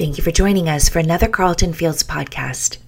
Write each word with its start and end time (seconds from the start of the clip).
Thank 0.00 0.16
you 0.16 0.24
for 0.24 0.30
joining 0.30 0.66
us 0.66 0.88
for 0.88 0.98
another 0.98 1.28
Carlton 1.28 1.74
Fields 1.74 2.02
podcast. 2.02 2.78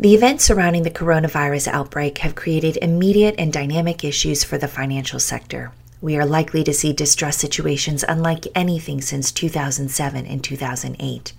The 0.00 0.12
events 0.12 0.42
surrounding 0.42 0.82
the 0.82 0.90
coronavirus 0.90 1.68
outbreak 1.68 2.18
have 2.18 2.34
created 2.34 2.78
immediate 2.82 3.36
and 3.38 3.52
dynamic 3.52 4.02
issues 4.02 4.42
for 4.42 4.58
the 4.58 4.66
financial 4.66 5.20
sector. 5.20 5.70
We 6.00 6.16
are 6.16 6.26
likely 6.26 6.64
to 6.64 6.74
see 6.74 6.92
distress 6.92 7.36
situations 7.36 8.04
unlike 8.08 8.48
anything 8.56 9.00
since 9.02 9.30
2007 9.30 10.26
and 10.26 10.42
2008. 10.42 11.32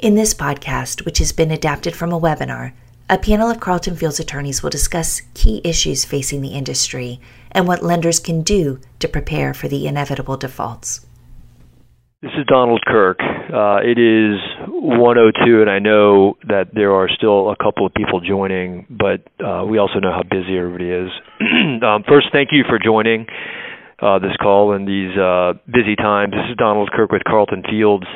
In 0.00 0.16
this 0.16 0.34
podcast, 0.34 1.04
which 1.04 1.18
has 1.18 1.30
been 1.30 1.52
adapted 1.52 1.94
from 1.94 2.12
a 2.12 2.18
webinar, 2.18 2.72
a 3.08 3.18
panel 3.18 3.48
of 3.48 3.60
Carlton 3.60 3.94
Fields 3.94 4.18
attorneys 4.18 4.60
will 4.60 4.70
discuss 4.70 5.22
key 5.34 5.60
issues 5.62 6.04
facing 6.04 6.40
the 6.40 6.54
industry 6.54 7.20
and 7.52 7.68
what 7.68 7.84
lenders 7.84 8.18
can 8.18 8.42
do 8.42 8.80
to 8.98 9.06
prepare 9.06 9.54
for 9.54 9.68
the 9.68 9.86
inevitable 9.86 10.36
defaults. 10.36 11.05
This 12.26 12.40
is 12.40 12.46
Donald 12.48 12.82
Kirk. 12.84 13.20
Uh, 13.20 13.78
it 13.86 14.02
is 14.02 14.40
102, 14.66 15.60
and 15.60 15.70
I 15.70 15.78
know 15.78 16.34
that 16.48 16.74
there 16.74 16.90
are 16.90 17.08
still 17.08 17.50
a 17.52 17.56
couple 17.56 17.86
of 17.86 17.94
people 17.94 18.18
joining, 18.18 18.84
but 18.90 19.22
uh, 19.38 19.62
we 19.64 19.78
also 19.78 20.00
know 20.00 20.10
how 20.10 20.24
busy 20.28 20.58
everybody 20.58 20.90
is. 20.90 21.08
um, 21.86 22.02
first, 22.02 22.26
thank 22.32 22.48
you 22.50 22.64
for 22.68 22.80
joining 22.82 23.26
uh, 24.02 24.18
this 24.18 24.34
call 24.42 24.74
in 24.74 24.86
these 24.86 25.16
uh, 25.16 25.52
busy 25.70 25.94
times. 25.94 26.32
This 26.32 26.50
is 26.50 26.56
Donald 26.56 26.90
Kirk 26.90 27.12
with 27.12 27.22
Carlton 27.22 27.62
Fields, 27.62 28.06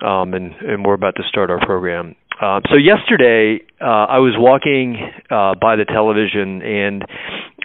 um, 0.00 0.32
and, 0.32 0.54
and 0.54 0.82
we're 0.82 0.94
about 0.94 1.16
to 1.16 1.22
start 1.28 1.50
our 1.50 1.60
program. 1.60 2.16
Uh, 2.40 2.60
so 2.70 2.76
yesterday, 2.76 3.62
uh, 3.82 4.16
I 4.16 4.20
was 4.20 4.32
walking 4.38 4.96
uh, 5.28 5.52
by 5.60 5.76
the 5.76 5.84
television, 5.84 6.62
and 6.62 7.02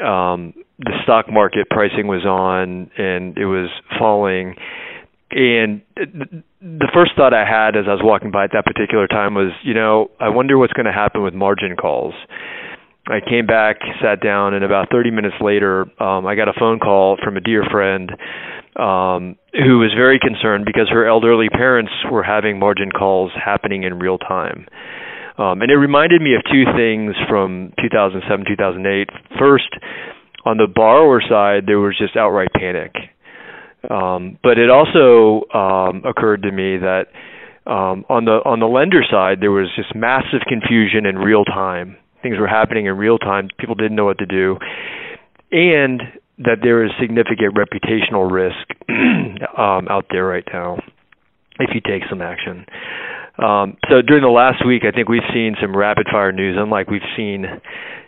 um, 0.04 0.54
the 0.80 1.00
stock 1.04 1.32
market 1.32 1.70
pricing 1.70 2.08
was 2.08 2.26
on, 2.26 2.92
and 2.98 3.38
it 3.38 3.46
was 3.46 3.70
falling 3.98 4.56
and 5.32 5.82
the 5.96 6.92
first 6.94 7.12
thought 7.16 7.34
I 7.34 7.46
had 7.46 7.76
as 7.76 7.86
I 7.88 7.94
was 7.94 8.02
walking 8.04 8.32
by 8.32 8.46
at 8.46 8.52
that 8.54 8.66
particular 8.66 9.08
time 9.08 9.34
was, 9.34 9.52
you 9.64 9.74
know, 9.74 10.12
I 10.20 10.30
wonder 10.30 10.58
what's 10.58 10.74
going 10.74 10.86
to 10.86 10.92
happen 10.92 11.24
with 11.24 11.34
margin 11.34 11.76
calls. 11.76 12.14
I 13.08 13.20
came 13.20 13.48
back, 13.48 13.78
sat 14.02 14.22
down, 14.22 14.54
and 14.54 14.64
about 14.64 14.90
30 14.92 15.12
minutes 15.12 15.36
later, 15.42 15.88
um, 16.02 16.28
I 16.28 16.36
got 16.36 16.48
a 16.48 16.54
phone 16.58 16.80
call 16.80 17.18
from 17.24 17.36
a 17.36 17.42
dear 17.42 17.64
friend 17.72 18.12
um, 18.76 19.38
who 19.54 19.80
was 19.80 19.92
very 19.96 20.20
concerned 20.20 20.66
because 20.66 20.88
her 20.90 21.08
elderly 21.08 21.50
parents 21.50 21.92
were 22.12 22.24
having 22.24 22.60
margin 22.60 22.92
calls 22.92 23.32
happening 23.34 23.84
in 23.84 24.00
real 24.00 24.18
time. 24.18 24.68
Um, 25.38 25.62
and 25.62 25.72
it 25.72 25.76
reminded 25.76 26.22
me 26.22 26.36
of 26.36 26.44
two 26.44 26.66
things 26.78 27.16
from 27.28 27.74
2007, 27.82 28.46
2008. 28.48 29.10
First, 29.40 29.74
on 30.46 30.58
the 30.58 30.68
borrower 30.68 31.22
side, 31.28 31.64
there 31.66 31.80
was 31.80 31.98
just 31.98 32.16
outright 32.16 32.50
panic 32.54 32.94
um, 33.90 34.38
but 34.44 34.58
it 34.58 34.70
also 34.70 35.48
um, 35.54 36.04
occurred 36.06 36.44
to 36.44 36.52
me 36.52 36.78
that 36.78 37.06
um, 37.66 38.06
on 38.10 38.26
the 38.26 38.42
on 38.46 38.60
the 38.60 38.68
lender 38.68 39.02
side, 39.10 39.38
there 39.42 39.52
was 39.52 39.68
just 39.76 39.96
massive 39.96 40.42
confusion 40.48 41.06
in 41.06 41.18
real 41.18 41.46
time. 41.46 41.98
Things 42.22 42.38
were 42.38 42.48
happening 42.48 42.86
in 42.86 42.98
real 42.98 43.18
time. 43.18 43.50
People 43.58 43.76
didn't 43.76 43.96
know 43.96 44.06
what 44.06 44.20
to 44.20 44.26
do, 44.26 44.58
and 45.52 46.02
that 46.40 46.58
there 46.62 46.84
is 46.84 46.92
significant 47.00 47.56
reputational 47.56 48.30
risk 48.30 48.66
um, 49.58 49.88
out 49.90 50.06
there 50.10 50.26
right 50.26 50.46
now 50.52 50.78
if 51.60 51.70
you 51.74 51.82
take 51.82 52.04
some 52.10 52.22
action. 52.22 52.66
Um, 53.42 53.78
so 53.90 54.02
during 54.06 54.22
the 54.22 54.30
last 54.30 54.66
week, 54.66 54.84
I 54.86 54.94
think 54.94 55.10
we've 55.10 55.26
seen 55.34 55.56
some 55.60 55.76
rapid 55.76 56.06
fire 56.12 56.32
news, 56.32 56.58
unlike 56.60 56.90
we've 56.90 57.06
seen 57.18 57.46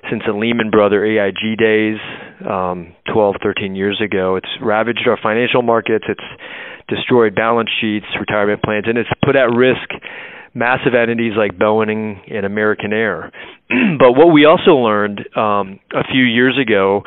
since 0.09 0.21
the 0.27 0.33
Lehman 0.33 0.69
Brother 0.69 1.03
AIG 1.03 1.57
days, 1.57 1.97
um, 2.45 2.93
12, 3.11 3.35
13 3.41 3.75
years 3.75 3.99
ago. 4.03 4.35
It's 4.35 4.49
ravaged 4.61 5.07
our 5.07 5.17
financial 5.21 5.63
markets. 5.63 6.05
It's 6.07 6.27
destroyed 6.87 7.33
balance 7.33 7.69
sheets, 7.81 8.05
retirement 8.19 8.61
plans, 8.61 8.85
and 8.87 8.97
it's 8.97 9.09
put 9.25 9.35
at 9.35 9.49
risk 9.49 9.89
massive 10.53 10.93
entities 10.93 11.33
like 11.35 11.57
Boeing 11.57 12.19
and 12.29 12.45
American 12.45 12.93
Air. 12.93 13.31
but 13.97 14.13
what 14.13 14.27
we 14.27 14.45
also 14.45 14.77
learned 14.77 15.19
um, 15.35 15.79
a 15.93 16.03
few 16.11 16.23
years 16.23 16.57
ago 16.61 17.01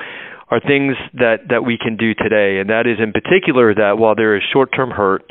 are 0.50 0.60
things 0.60 0.96
that, 1.14 1.46
that 1.50 1.64
we 1.64 1.78
can 1.78 1.96
do 1.96 2.14
today, 2.14 2.58
and 2.58 2.70
that 2.70 2.86
is 2.86 2.98
in 2.98 3.12
particular 3.12 3.74
that 3.74 3.98
while 3.98 4.14
there 4.14 4.36
is 4.36 4.42
short-term 4.52 4.90
hurt 4.90 5.22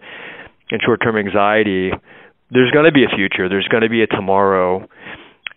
and 0.72 0.81
short-term 0.86 1.18
anxiety, 1.18 1.92
there's 2.51 2.72
going 2.72 2.85
to 2.85 2.91
be 2.91 3.03
a 3.03 3.16
future. 3.16 3.50
There's 3.50 3.67
going 3.67 3.83
to 3.83 3.89
be 3.89 4.03
a 4.03 4.07
tomorrow. 4.07 4.88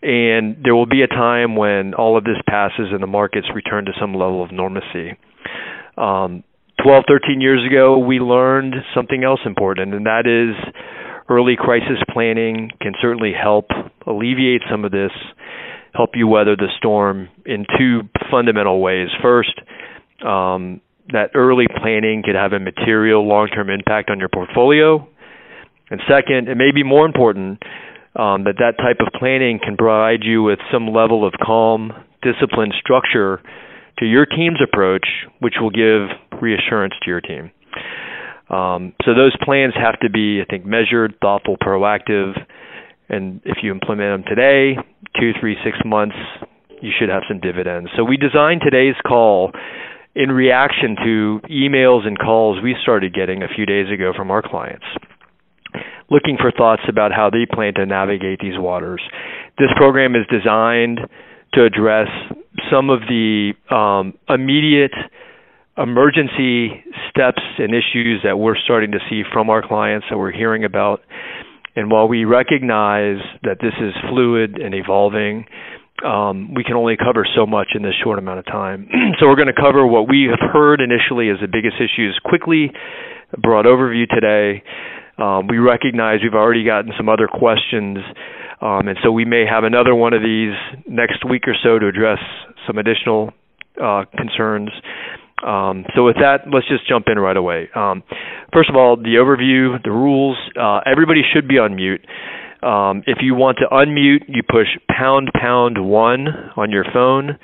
And 0.00 0.56
there 0.62 0.74
will 0.74 0.86
be 0.86 1.02
a 1.02 1.08
time 1.08 1.56
when 1.56 1.94
all 1.94 2.16
of 2.16 2.24
this 2.24 2.36
passes 2.48 2.88
and 2.92 3.02
the 3.02 3.08
markets 3.08 3.48
return 3.54 3.84
to 3.86 3.92
some 4.00 4.14
level 4.14 4.42
of 4.42 4.52
normalcy. 4.52 5.18
Um, 5.96 6.44
12, 6.82 7.04
13 7.08 7.40
years 7.40 7.66
ago, 7.66 7.98
we 7.98 8.20
learned 8.20 8.74
something 8.94 9.24
else 9.24 9.40
important, 9.44 9.94
and 9.94 10.06
that 10.06 10.26
is 10.26 10.54
early 11.28 11.56
crisis 11.58 11.98
planning 12.12 12.70
can 12.80 12.92
certainly 13.02 13.32
help 13.32 13.66
alleviate 14.06 14.62
some 14.70 14.84
of 14.84 14.92
this, 14.92 15.10
help 15.92 16.10
you 16.14 16.28
weather 16.28 16.54
the 16.54 16.68
storm 16.78 17.28
in 17.44 17.66
two 17.76 18.02
fundamental 18.30 18.80
ways. 18.80 19.08
First, 19.20 19.60
um, 20.24 20.80
that 21.08 21.30
early 21.34 21.66
planning 21.80 22.22
could 22.24 22.36
have 22.36 22.52
a 22.52 22.60
material 22.60 23.26
long 23.26 23.48
term 23.48 23.68
impact 23.68 24.10
on 24.10 24.20
your 24.20 24.28
portfolio 24.28 25.08
and 25.90 26.00
second, 26.08 26.48
it 26.48 26.56
may 26.56 26.70
be 26.72 26.82
more 26.82 27.06
important 27.06 27.62
um, 28.16 28.44
that 28.44 28.58
that 28.58 28.76
type 28.78 28.98
of 29.00 29.12
planning 29.18 29.60
can 29.62 29.76
provide 29.76 30.20
you 30.22 30.42
with 30.42 30.58
some 30.72 30.88
level 30.88 31.26
of 31.26 31.34
calm, 31.42 31.92
disciplined 32.22 32.74
structure 32.78 33.40
to 33.98 34.04
your 34.04 34.26
team's 34.26 34.60
approach, 34.62 35.06
which 35.40 35.54
will 35.60 35.70
give 35.70 36.08
reassurance 36.40 36.94
to 37.02 37.10
your 37.10 37.20
team. 37.20 37.50
Um, 38.50 38.94
so 39.04 39.14
those 39.14 39.36
plans 39.42 39.74
have 39.76 39.98
to 40.00 40.10
be, 40.10 40.40
I 40.40 40.44
think, 40.50 40.64
measured, 40.64 41.14
thoughtful, 41.20 41.56
proactive, 41.58 42.32
and 43.08 43.40
if 43.44 43.58
you 43.62 43.70
implement 43.70 44.24
them 44.24 44.36
today, 44.36 44.76
two, 45.18 45.32
three, 45.40 45.56
six 45.64 45.78
months, 45.84 46.16
you 46.82 46.90
should 46.98 47.08
have 47.08 47.22
some 47.28 47.40
dividends. 47.40 47.90
So 47.96 48.04
we 48.04 48.16
designed 48.16 48.62
today's 48.62 48.94
call 49.06 49.52
in 50.14 50.30
reaction 50.30 50.96
to 50.96 51.40
emails 51.50 52.06
and 52.06 52.18
calls 52.18 52.62
we 52.62 52.74
started 52.82 53.14
getting 53.14 53.42
a 53.42 53.48
few 53.48 53.66
days 53.66 53.86
ago 53.92 54.12
from 54.16 54.30
our 54.30 54.42
clients 54.42 54.84
looking 56.10 56.36
for 56.40 56.50
thoughts 56.50 56.82
about 56.88 57.12
how 57.12 57.30
they 57.30 57.46
plan 57.50 57.74
to 57.74 57.86
navigate 57.86 58.40
these 58.40 58.56
waters. 58.58 59.02
This 59.58 59.68
program 59.76 60.14
is 60.14 60.26
designed 60.30 61.00
to 61.54 61.64
address 61.64 62.08
some 62.70 62.90
of 62.90 63.00
the 63.08 63.52
um, 63.70 64.14
immediate 64.28 64.92
emergency 65.76 66.84
steps 67.10 67.42
and 67.58 67.72
issues 67.72 68.20
that 68.24 68.38
we're 68.38 68.56
starting 68.56 68.92
to 68.92 68.98
see 69.08 69.22
from 69.32 69.48
our 69.48 69.66
clients 69.66 70.06
that 70.10 70.18
we're 70.18 70.32
hearing 70.32 70.64
about. 70.64 71.00
And 71.76 71.90
while 71.90 72.08
we 72.08 72.24
recognize 72.24 73.18
that 73.42 73.58
this 73.60 73.74
is 73.80 73.94
fluid 74.10 74.58
and 74.60 74.74
evolving, 74.74 75.46
um, 76.04 76.54
we 76.54 76.64
can 76.64 76.74
only 76.74 76.96
cover 76.96 77.26
so 77.36 77.46
much 77.46 77.68
in 77.74 77.82
this 77.82 77.94
short 78.02 78.18
amount 78.18 78.40
of 78.40 78.46
time. 78.46 78.88
so 79.20 79.26
we're 79.26 79.36
going 79.36 79.52
to 79.52 79.60
cover 79.60 79.86
what 79.86 80.08
we 80.08 80.28
have 80.30 80.40
heard 80.52 80.80
initially 80.80 81.30
as 81.30 81.38
the 81.40 81.46
biggest 81.46 81.76
issues 81.76 82.18
quickly, 82.24 82.72
broad 83.40 83.64
overview 83.64 84.08
today, 84.08 84.62
um, 85.18 85.48
we 85.48 85.58
recognize 85.58 86.20
we've 86.22 86.34
already 86.34 86.64
gotten 86.64 86.92
some 86.96 87.08
other 87.08 87.26
questions, 87.26 87.98
um, 88.60 88.88
and 88.88 88.98
so 89.02 89.10
we 89.10 89.24
may 89.24 89.44
have 89.48 89.64
another 89.64 89.94
one 89.94 90.12
of 90.12 90.22
these 90.22 90.54
next 90.86 91.24
week 91.28 91.42
or 91.46 91.54
so 91.62 91.78
to 91.78 91.86
address 91.86 92.18
some 92.66 92.78
additional 92.78 93.32
uh, 93.82 94.04
concerns. 94.16 94.70
Um, 95.44 95.84
so 95.94 96.04
with 96.04 96.16
that, 96.16 96.50
let's 96.52 96.66
just 96.68 96.88
jump 96.88 97.06
in 97.08 97.18
right 97.18 97.36
away. 97.36 97.68
Um, 97.74 98.02
first 98.52 98.70
of 98.70 98.76
all, 98.76 98.96
the 98.96 99.22
overview, 99.22 99.82
the 99.82 99.90
rules. 99.90 100.36
Uh, 100.58 100.80
everybody 100.90 101.22
should 101.32 101.46
be 101.46 101.58
on 101.58 101.76
mute. 101.76 102.00
Um, 102.62 103.04
if 103.06 103.18
you 103.20 103.34
want 103.34 103.58
to 103.58 103.66
unmute, 103.70 104.26
you 104.26 104.42
push 104.42 104.66
pound 104.88 105.30
pound 105.32 105.84
one 105.84 106.26
on 106.56 106.70
your 106.72 106.84
phone 106.92 107.38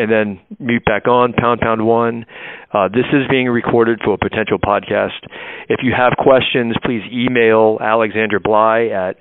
and 0.00 0.10
then 0.10 0.40
mute 0.58 0.84
back 0.84 1.06
on, 1.06 1.32
pound 1.32 1.60
pound 1.60 1.86
one. 1.86 2.24
Uh, 2.72 2.88
this 2.88 3.06
is 3.12 3.28
being 3.30 3.48
recorded 3.48 4.00
for 4.04 4.14
a 4.14 4.18
potential 4.18 4.58
podcast. 4.58 5.20
If 5.68 5.80
you 5.82 5.92
have 5.96 6.14
questions, 6.18 6.74
please 6.84 7.02
email 7.12 7.78
Alexandra 7.80 8.40
Blye 8.40 8.90
at 8.90 9.16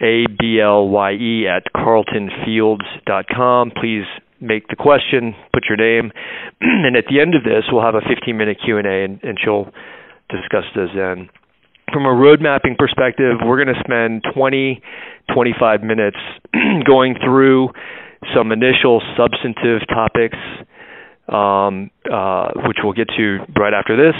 a-b-l-y-e 0.00 1.46
at 1.48 1.62
carltonfields.com. 1.74 3.70
Please 3.80 4.04
make 4.40 4.68
the 4.68 4.76
question, 4.76 5.34
put 5.52 5.64
your 5.68 5.78
name, 5.78 6.12
and 6.60 6.96
at 6.96 7.04
the 7.08 7.20
end 7.20 7.34
of 7.34 7.42
this, 7.42 7.64
we'll 7.72 7.82
have 7.82 7.94
a 7.94 8.02
15-minute 8.02 8.58
Q&A, 8.62 9.04
and, 9.04 9.18
and 9.22 9.38
she'll 9.42 9.72
discuss 10.28 10.64
those 10.74 10.90
then. 10.94 11.30
From 11.92 12.04
a 12.04 12.12
road 12.12 12.42
mapping 12.42 12.76
perspective, 12.78 13.38
we're 13.44 13.62
going 13.62 13.74
to 13.74 13.80
spend 13.80 14.24
20, 14.34 14.82
25 15.32 15.82
minutes 15.82 16.18
going 16.86 17.14
through 17.24 17.70
some 18.34 18.52
initial 18.52 19.02
substantive 19.16 19.86
topics, 19.88 20.38
um, 21.28 21.90
uh, 22.10 22.50
which 22.66 22.78
we'll 22.82 22.92
get 22.92 23.08
to 23.16 23.38
right 23.58 23.74
after 23.74 23.96
this. 23.96 24.16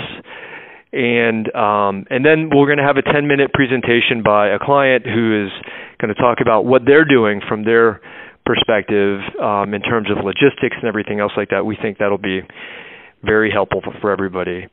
And 0.92 1.54
um, 1.54 2.06
and 2.10 2.24
then 2.24 2.48
we're 2.54 2.66
going 2.66 2.78
to 2.78 2.86
have 2.86 2.96
a 2.96 3.02
10 3.02 3.26
minute 3.26 3.52
presentation 3.52 4.22
by 4.24 4.48
a 4.48 4.58
client 4.58 5.04
who 5.04 5.46
is 5.46 5.52
going 6.00 6.14
to 6.14 6.20
talk 6.20 6.38
about 6.40 6.64
what 6.64 6.82
they're 6.86 7.04
doing 7.04 7.40
from 7.46 7.64
their 7.64 8.00
perspective 8.46 9.20
um, 9.42 9.74
in 9.74 9.82
terms 9.82 10.08
of 10.10 10.24
logistics 10.24 10.76
and 10.78 10.84
everything 10.84 11.20
else 11.20 11.32
like 11.36 11.50
that. 11.50 11.66
We 11.66 11.76
think 11.76 11.98
that'll 11.98 12.16
be 12.16 12.40
very 13.24 13.50
helpful 13.50 13.82
for, 14.00 14.10
everybody. 14.10 14.68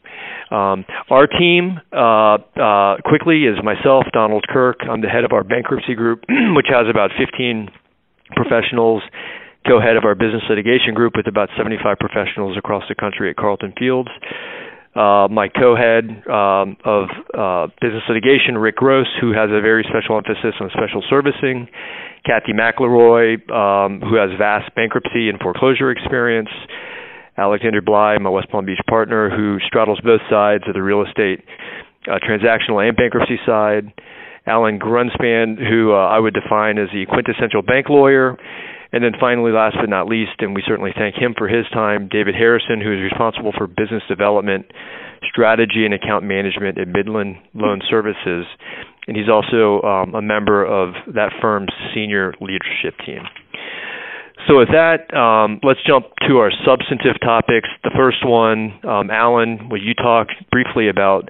Um, 0.51 0.86
our 1.09 1.27
team, 1.27 1.79
uh, 1.91 2.38
uh, 2.56 2.97
quickly, 3.03 3.45
is 3.45 3.57
myself, 3.63 4.06
Donald 4.13 4.45
Kirk. 4.47 4.77
I'm 4.89 5.01
the 5.01 5.09
head 5.09 5.24
of 5.24 5.31
our 5.31 5.44
bankruptcy 5.44 5.95
group, 5.95 6.24
which 6.56 6.68
has 6.69 6.86
about 6.89 7.09
15 7.18 7.69
professionals, 8.31 9.03
co 9.67 9.79
head 9.79 9.97
of 9.97 10.05
our 10.05 10.15
business 10.15 10.43
litigation 10.49 10.93
group 10.93 11.13
with 11.15 11.27
about 11.27 11.49
75 11.57 11.97
professionals 11.99 12.57
across 12.57 12.83
the 12.89 12.95
country 12.95 13.29
at 13.29 13.35
Carlton 13.35 13.73
Fields. 13.77 14.09
Uh, 14.95 15.25
my 15.25 15.49
co-head 15.49 16.05
um, 16.29 16.77
of 16.85 17.09
uh, 17.33 17.65
business 17.81 18.03
litigation, 18.07 18.55
Rick 18.59 18.75
Gross, 18.75 19.07
who 19.19 19.33
has 19.33 19.49
a 19.49 19.57
very 19.59 19.83
special 19.89 20.17
emphasis 20.17 20.53
on 20.61 20.69
special 20.69 21.01
servicing, 21.09 21.67
Kathy 22.23 22.53
McElroy, 22.53 23.41
um, 23.49 24.01
who 24.01 24.13
has 24.21 24.29
vast 24.37 24.69
bankruptcy 24.75 25.29
and 25.29 25.39
foreclosure 25.39 25.89
experience, 25.89 26.49
Alexandra 27.39 27.81
Blye, 27.81 28.19
my 28.21 28.29
West 28.29 28.51
Palm 28.51 28.65
Beach 28.65 28.81
partner, 28.87 29.31
who 29.35 29.57
straddles 29.65 29.99
both 30.01 30.21
sides 30.29 30.63
of 30.67 30.75
the 30.75 30.83
real 30.83 31.01
estate 31.01 31.43
uh, 32.05 32.19
transactional 32.21 32.77
and 32.87 32.95
bankruptcy 32.95 33.39
side. 33.47 33.91
Alan 34.45 34.79
Grunspan, 34.79 35.57
who 35.57 35.93
uh, 35.93 36.07
I 36.07 36.19
would 36.19 36.33
define 36.33 36.77
as 36.77 36.89
the 36.93 37.05
quintessential 37.07 37.61
bank 37.61 37.89
lawyer. 37.89 38.37
And 38.91 39.03
then 39.03 39.13
finally, 39.19 39.51
last 39.51 39.75
but 39.79 39.89
not 39.89 40.07
least, 40.07 40.37
and 40.39 40.53
we 40.53 40.61
certainly 40.67 40.91
thank 40.95 41.15
him 41.15 41.33
for 41.35 41.47
his 41.47 41.65
time, 41.73 42.09
David 42.11 42.35
Harrison, 42.35 42.79
who 42.79 42.93
is 42.93 43.01
responsible 43.01 43.51
for 43.57 43.65
business 43.65 44.03
development, 44.07 44.67
strategy, 45.25 45.85
and 45.85 45.95
account 45.95 46.23
management 46.25 46.77
at 46.77 46.87
Midland 46.87 47.37
Loan 47.55 47.81
Services. 47.89 48.45
And 49.07 49.17
he's 49.17 49.29
also 49.29 49.81
um, 49.81 50.13
a 50.13 50.21
member 50.21 50.63
of 50.63 50.93
that 51.15 51.31
firm's 51.41 51.73
senior 51.95 52.35
leadership 52.39 52.93
team. 53.03 53.23
So 54.47 54.59
with 54.59 54.69
that, 54.69 55.09
um, 55.15 55.59
let's 55.63 55.79
jump 55.87 56.05
to 56.27 56.37
our 56.37 56.51
substantive 56.65 57.19
topics. 57.21 57.69
The 57.83 57.91
first 57.95 58.25
one, 58.25 58.77
um, 58.83 59.09
Alan, 59.09 59.69
well, 59.69 59.81
you 59.81 59.95
talked 59.95 60.33
briefly 60.51 60.89
about 60.89 61.29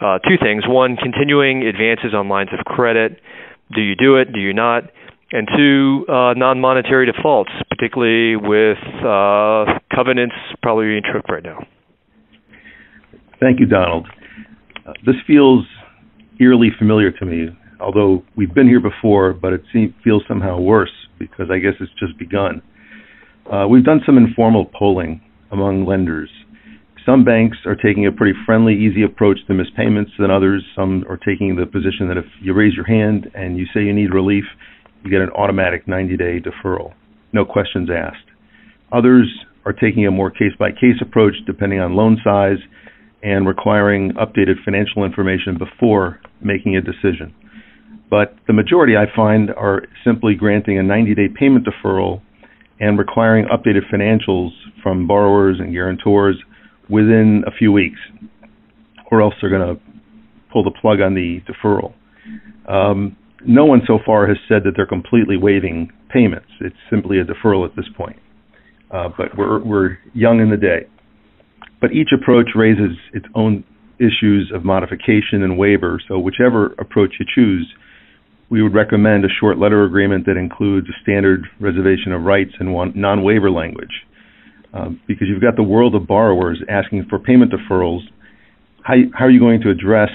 uh, 0.00 0.18
two 0.20 0.36
things. 0.40 0.64
One, 0.66 0.96
continuing 0.96 1.66
advances 1.66 2.14
on 2.14 2.28
lines 2.28 2.50
of 2.52 2.64
credit. 2.64 3.20
Do 3.74 3.80
you 3.80 3.94
do 3.94 4.16
it? 4.16 4.32
Do 4.32 4.40
you 4.40 4.52
not? 4.52 4.84
And 5.30 5.46
two, 5.54 6.06
uh, 6.08 6.32
non-monetary 6.34 7.04
defaults, 7.10 7.50
particularly 7.68 8.36
with 8.36 8.78
uh, 9.04 9.78
covenants 9.94 10.34
probably 10.62 10.86
being 10.86 11.02
tripped 11.04 11.30
right 11.30 11.42
now. 11.42 11.58
Thank 13.38 13.60
you, 13.60 13.66
Donald. 13.66 14.06
Uh, 14.86 14.92
this 15.04 15.16
feels 15.26 15.66
eerily 16.40 16.70
familiar 16.78 17.10
to 17.10 17.26
me, 17.26 17.48
although 17.78 18.22
we've 18.36 18.54
been 18.54 18.66
here 18.66 18.80
before, 18.80 19.34
but 19.34 19.52
it 19.52 19.62
seems, 19.72 19.92
feels 20.02 20.22
somehow 20.26 20.58
worse 20.58 20.92
because 21.18 21.48
I 21.50 21.58
guess 21.58 21.74
it's 21.80 21.92
just 22.00 22.18
begun. 22.18 22.62
Uh, 23.52 23.66
we've 23.68 23.84
done 23.84 24.00
some 24.06 24.16
informal 24.16 24.70
polling 24.78 25.20
among 25.52 25.84
lenders. 25.84 26.30
Some 27.08 27.24
banks 27.24 27.56
are 27.64 27.74
taking 27.74 28.04
a 28.04 28.12
pretty 28.12 28.38
friendly, 28.44 28.74
easy 28.74 29.02
approach 29.02 29.38
to 29.46 29.54
missed 29.54 29.74
payments 29.74 30.10
than 30.18 30.30
others. 30.30 30.62
Some 30.76 31.06
are 31.08 31.16
taking 31.16 31.56
the 31.56 31.64
position 31.64 32.06
that 32.08 32.18
if 32.18 32.26
you 32.42 32.52
raise 32.52 32.74
your 32.74 32.84
hand 32.84 33.30
and 33.34 33.56
you 33.56 33.64
say 33.72 33.80
you 33.80 33.94
need 33.94 34.12
relief, 34.12 34.44
you 35.02 35.10
get 35.10 35.22
an 35.22 35.30
automatic 35.30 35.88
90 35.88 36.18
day 36.18 36.38
deferral, 36.38 36.92
no 37.32 37.46
questions 37.46 37.88
asked. 37.88 38.28
Others 38.92 39.26
are 39.64 39.72
taking 39.72 40.06
a 40.06 40.10
more 40.10 40.30
case 40.30 40.52
by 40.58 40.70
case 40.70 41.00
approach 41.00 41.32
depending 41.46 41.80
on 41.80 41.96
loan 41.96 42.18
size 42.22 42.58
and 43.22 43.48
requiring 43.48 44.12
updated 44.20 44.62
financial 44.62 45.02
information 45.02 45.56
before 45.56 46.20
making 46.42 46.76
a 46.76 46.82
decision. 46.82 47.34
But 48.10 48.36
the 48.46 48.52
majority 48.52 48.96
I 48.98 49.06
find 49.16 49.48
are 49.54 49.84
simply 50.04 50.34
granting 50.34 50.78
a 50.78 50.82
90 50.82 51.14
day 51.14 51.28
payment 51.34 51.66
deferral 51.66 52.20
and 52.80 52.98
requiring 52.98 53.46
updated 53.46 53.88
financials 53.90 54.50
from 54.82 55.06
borrowers 55.06 55.56
and 55.58 55.72
guarantors 55.72 56.36
within 56.88 57.44
a 57.46 57.50
few 57.50 57.72
weeks, 57.72 57.98
or 59.10 59.22
else 59.22 59.34
they're 59.40 59.50
going 59.50 59.76
to 59.76 59.82
pull 60.52 60.64
the 60.64 60.72
plug 60.80 61.00
on 61.00 61.14
the 61.14 61.40
deferral. 61.48 61.94
Um, 62.68 63.16
no 63.46 63.64
one 63.64 63.82
so 63.86 63.98
far 64.04 64.26
has 64.26 64.36
said 64.48 64.62
that 64.64 64.72
they're 64.76 64.86
completely 64.86 65.36
waiving 65.36 65.90
payments. 66.12 66.48
It's 66.60 66.76
simply 66.90 67.18
a 67.18 67.24
deferral 67.24 67.68
at 67.68 67.76
this 67.76 67.86
point. 67.96 68.18
Uh, 68.90 69.08
but 69.16 69.36
we're, 69.36 69.62
we're 69.62 69.98
young 70.14 70.40
in 70.40 70.50
the 70.50 70.56
day. 70.56 70.88
But 71.80 71.92
each 71.92 72.08
approach 72.12 72.48
raises 72.54 72.96
its 73.12 73.26
own 73.34 73.64
issues 73.98 74.50
of 74.54 74.64
modification 74.64 75.42
and 75.42 75.58
waiver, 75.58 76.00
so 76.08 76.18
whichever 76.18 76.72
approach 76.78 77.14
you 77.20 77.26
choose, 77.34 77.72
we 78.50 78.62
would 78.62 78.74
recommend 78.74 79.24
a 79.24 79.28
short 79.40 79.58
letter 79.58 79.84
agreement 79.84 80.24
that 80.26 80.36
includes 80.36 80.88
a 80.88 81.02
standard 81.02 81.44
reservation 81.60 82.12
of 82.12 82.22
rights 82.22 82.52
and 82.58 82.74
non 82.96 83.22
waiver 83.22 83.50
language. 83.50 84.06
Um, 84.74 85.00
because 85.08 85.28
you've 85.28 85.40
got 85.40 85.56
the 85.56 85.62
world 85.62 85.94
of 85.94 86.06
borrowers 86.06 86.60
asking 86.68 87.06
for 87.08 87.18
payment 87.18 87.52
deferrals. 87.52 88.00
How, 88.82 88.94
how 89.14 89.24
are 89.24 89.30
you 89.30 89.40
going 89.40 89.62
to 89.62 89.70
address, 89.70 90.10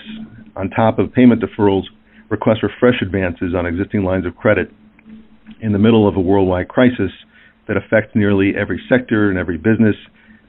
on 0.55 0.69
top 0.69 0.99
of 0.99 1.11
payment 1.11 1.41
deferrals, 1.41 1.83
requests 2.29 2.59
for 2.59 2.69
fresh 2.79 3.01
advances 3.01 3.55
on 3.57 3.65
existing 3.65 4.03
lines 4.03 4.25
of 4.27 4.35
credit 4.35 4.69
in 5.61 5.71
the 5.71 5.79
middle 5.79 6.07
of 6.07 6.15
a 6.15 6.19
worldwide 6.19 6.67
crisis 6.67 7.11
that 7.67 7.77
affects 7.77 8.11
nearly 8.15 8.53
every 8.59 8.79
sector 8.87 9.29
and 9.29 9.39
every 9.39 9.57
business, 9.57 9.95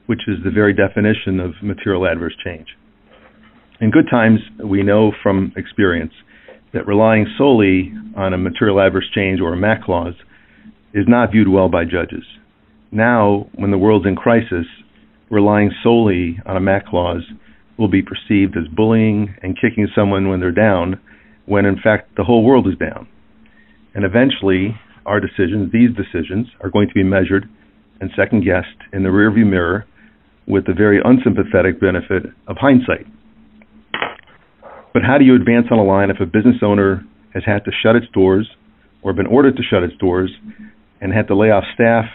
which 0.05 0.21
is 0.27 0.37
the 0.43 0.51
very 0.51 0.73
definition 0.73 1.39
of 1.39 1.53
material 1.63 2.05
adverse 2.05 2.35
change? 2.43 2.67
In 3.81 3.89
good 3.89 4.07
times, 4.09 4.39
we 4.63 4.83
know 4.83 5.11
from 5.23 5.51
experience 5.57 6.13
that 6.73 6.87
relying 6.87 7.25
solely 7.37 7.91
on 8.15 8.33
a 8.33 8.37
material 8.37 8.79
adverse 8.79 9.09
change 9.13 9.41
or 9.41 9.53
a 9.53 9.57
MAC 9.57 9.83
clause 9.83 10.13
is 10.93 11.05
not 11.07 11.31
viewed 11.31 11.47
well 11.47 11.69
by 11.69 11.83
judges. 11.85 12.23
Now, 12.95 13.47
when 13.55 13.71
the 13.71 13.77
world's 13.77 14.07
in 14.07 14.15
crisis, 14.15 14.65
relying 15.29 15.69
solely 15.83 16.39
on 16.45 16.55
a 16.55 16.61
MAC 16.61 16.85
clause 16.85 17.23
will 17.77 17.89
be 17.89 18.01
perceived 18.01 18.55
as 18.55 18.73
bullying 18.73 19.35
and 19.43 19.59
kicking 19.59 19.89
someone 19.93 20.29
when 20.29 20.39
they're 20.39 20.49
down, 20.49 21.01
when 21.45 21.65
in 21.65 21.75
fact 21.75 22.15
the 22.15 22.23
whole 22.23 22.45
world 22.45 22.69
is 22.69 22.77
down. 22.77 23.05
And 23.93 24.05
eventually, 24.05 24.79
our 25.05 25.19
decisions, 25.19 25.73
these 25.73 25.89
decisions, 25.91 26.47
are 26.61 26.69
going 26.69 26.87
to 26.87 26.93
be 26.93 27.03
measured 27.03 27.49
and 27.99 28.11
second 28.15 28.45
guessed 28.45 28.79
in 28.93 29.03
the 29.03 29.09
rearview 29.09 29.45
mirror 29.45 29.85
with 30.47 30.65
the 30.65 30.73
very 30.73 31.01
unsympathetic 31.03 31.81
benefit 31.81 32.23
of 32.47 32.55
hindsight. 32.55 33.07
But 34.93 35.03
how 35.03 35.17
do 35.17 35.25
you 35.25 35.35
advance 35.35 35.67
on 35.69 35.79
a 35.79 35.83
line 35.83 36.11
if 36.11 36.21
a 36.21 36.25
business 36.25 36.63
owner 36.63 37.03
has 37.33 37.43
had 37.45 37.65
to 37.65 37.71
shut 37.83 37.97
its 37.97 38.07
doors 38.13 38.49
or 39.01 39.11
been 39.11 39.27
ordered 39.27 39.57
to 39.57 39.63
shut 39.63 39.83
its 39.83 39.97
doors 39.97 40.31
and 41.01 41.11
had 41.11 41.27
to 41.27 41.35
lay 41.35 41.51
off 41.51 41.65
staff? 41.73 42.05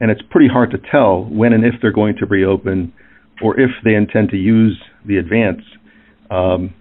And 0.00 0.10
it's 0.10 0.22
pretty 0.30 0.48
hard 0.48 0.70
to 0.70 0.78
tell 0.90 1.24
when 1.24 1.52
and 1.52 1.64
if 1.64 1.74
they're 1.80 1.92
going 1.92 2.16
to 2.16 2.26
reopen 2.26 2.92
or 3.42 3.58
if 3.58 3.70
they 3.84 3.94
intend 3.94 4.30
to 4.30 4.36
use 4.36 4.80
the 5.06 5.18
advance 5.18 5.62
um, 6.30 6.74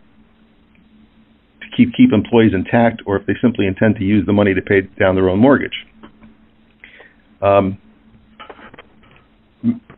to 1.61 1.67
keep 1.75 1.93
keep 1.95 2.11
employees 2.13 2.51
intact, 2.53 3.01
or 3.05 3.17
if 3.17 3.25
they 3.25 3.33
simply 3.41 3.65
intend 3.65 3.95
to 3.95 4.03
use 4.03 4.25
the 4.25 4.33
money 4.33 4.53
to 4.53 4.61
pay 4.61 4.81
down 4.99 5.15
their 5.15 5.29
own 5.29 5.39
mortgage. 5.39 5.85
Um, 7.41 7.77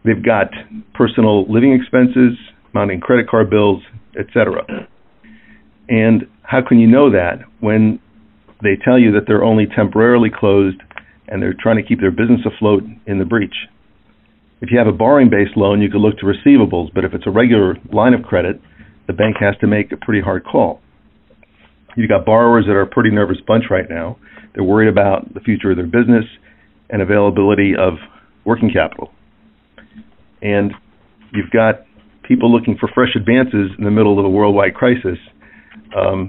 they've 0.03 0.23
got 0.23 0.47
personal 0.93 1.51
living 1.51 1.73
expenses, 1.73 2.37
mounting 2.73 2.99
credit 2.99 3.27
card 3.27 3.49
bills, 3.49 3.81
etc. 4.19 4.87
And 5.89 6.27
how 6.43 6.61
can 6.67 6.79
you 6.79 6.87
know 6.87 7.11
that 7.11 7.39
when 7.59 7.99
they 8.61 8.77
tell 8.83 8.99
you 8.99 9.11
that 9.13 9.21
they're 9.27 9.43
only 9.43 9.65
temporarily 9.65 10.29
closed 10.29 10.77
and 11.31 11.41
they're 11.41 11.55
trying 11.59 11.77
to 11.77 11.83
keep 11.83 11.99
their 11.99 12.11
business 12.11 12.41
afloat 12.45 12.83
in 13.07 13.17
the 13.17 13.25
breach? 13.25 13.55
If 14.61 14.69
you 14.69 14.77
have 14.77 14.87
a 14.87 14.91
borrowing 14.91 15.31
based 15.31 15.57
loan, 15.57 15.81
you 15.81 15.89
could 15.89 16.01
look 16.01 16.17
to 16.19 16.25
receivables, 16.25 16.93
but 16.93 17.03
if 17.03 17.13
it's 17.13 17.25
a 17.25 17.31
regular 17.31 17.75
line 17.91 18.13
of 18.13 18.21
credit, 18.21 18.61
the 19.07 19.13
bank 19.13 19.37
has 19.39 19.55
to 19.61 19.67
make 19.67 19.91
a 19.91 19.97
pretty 19.97 20.21
hard 20.21 20.45
call. 20.45 20.81
You've 21.97 22.09
got 22.09 22.25
borrowers 22.25 22.65
that 22.67 22.73
are 22.73 22.83
a 22.83 22.87
pretty 22.87 23.09
nervous 23.09 23.37
bunch 23.47 23.65
right 23.71 23.89
now. 23.89 24.17
They're 24.53 24.63
worried 24.63 24.89
about 24.89 25.33
the 25.33 25.39
future 25.39 25.71
of 25.71 25.77
their 25.77 25.87
business 25.87 26.25
and 26.89 27.01
availability 27.01 27.73
of 27.77 27.95
working 28.45 28.69
capital. 28.71 29.11
And 30.41 30.73
you've 31.33 31.49
got 31.51 31.85
people 32.23 32.51
looking 32.51 32.77
for 32.79 32.89
fresh 32.93 33.15
advances 33.15 33.71
in 33.77 33.83
the 33.83 33.91
middle 33.91 34.19
of 34.19 34.25
a 34.25 34.29
worldwide 34.29 34.75
crisis 34.75 35.17
um, 35.95 36.27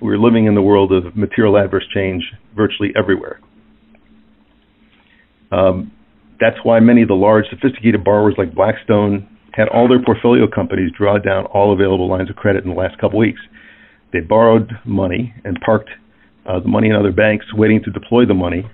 we're 0.00 0.18
living 0.18 0.46
in 0.46 0.54
the 0.54 0.62
world 0.62 0.92
of 0.92 1.16
material 1.16 1.56
adverse 1.56 1.86
change 1.94 2.22
virtually 2.56 2.90
everywhere. 2.96 3.40
Um, 5.50 5.92
that's 6.40 6.56
why 6.62 6.80
many 6.80 7.02
of 7.02 7.08
the 7.08 7.14
large, 7.14 7.46
sophisticated 7.50 8.04
borrowers 8.04 8.34
like 8.38 8.54
Blackstone 8.54 9.28
had 9.52 9.68
all 9.68 9.88
their 9.88 10.02
portfolio 10.02 10.46
companies 10.46 10.92
draw 10.96 11.18
down 11.18 11.46
all 11.46 11.72
available 11.72 12.08
lines 12.08 12.30
of 12.30 12.36
credit 12.36 12.64
in 12.64 12.70
the 12.70 12.76
last 12.76 12.98
couple 12.98 13.18
weeks. 13.18 13.40
They 14.12 14.20
borrowed 14.20 14.70
money 14.84 15.34
and 15.44 15.58
parked 15.64 15.90
uh, 16.46 16.60
the 16.60 16.68
money 16.68 16.88
in 16.88 16.94
other 16.94 17.12
banks, 17.12 17.46
waiting 17.52 17.82
to 17.84 17.90
deploy 17.90 18.24
the 18.24 18.34
money. 18.34 18.64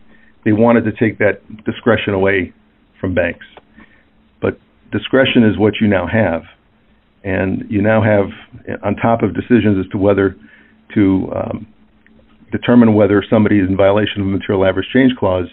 They 0.44 0.52
wanted 0.52 0.84
to 0.84 0.92
take 0.92 1.18
that 1.18 1.40
discretion 1.64 2.12
away 2.12 2.52
from 3.00 3.14
banks. 3.14 3.46
But 4.42 4.58
discretion 4.92 5.42
is 5.42 5.58
what 5.58 5.74
you 5.80 5.88
now 5.88 6.06
have 6.06 6.42
and 7.24 7.64
you 7.70 7.80
now 7.80 8.02
have 8.02 8.26
on 8.84 8.94
top 8.96 9.22
of 9.22 9.34
decisions 9.34 9.84
as 9.84 9.90
to 9.90 9.98
whether 9.98 10.36
to 10.94 11.32
um, 11.34 11.66
determine 12.52 12.94
whether 12.94 13.24
somebody 13.28 13.58
is 13.58 13.68
in 13.68 13.76
violation 13.76 14.20
of 14.20 14.26
the 14.26 14.32
material 14.32 14.64
adverse 14.64 14.86
change 14.92 15.12
clause, 15.18 15.46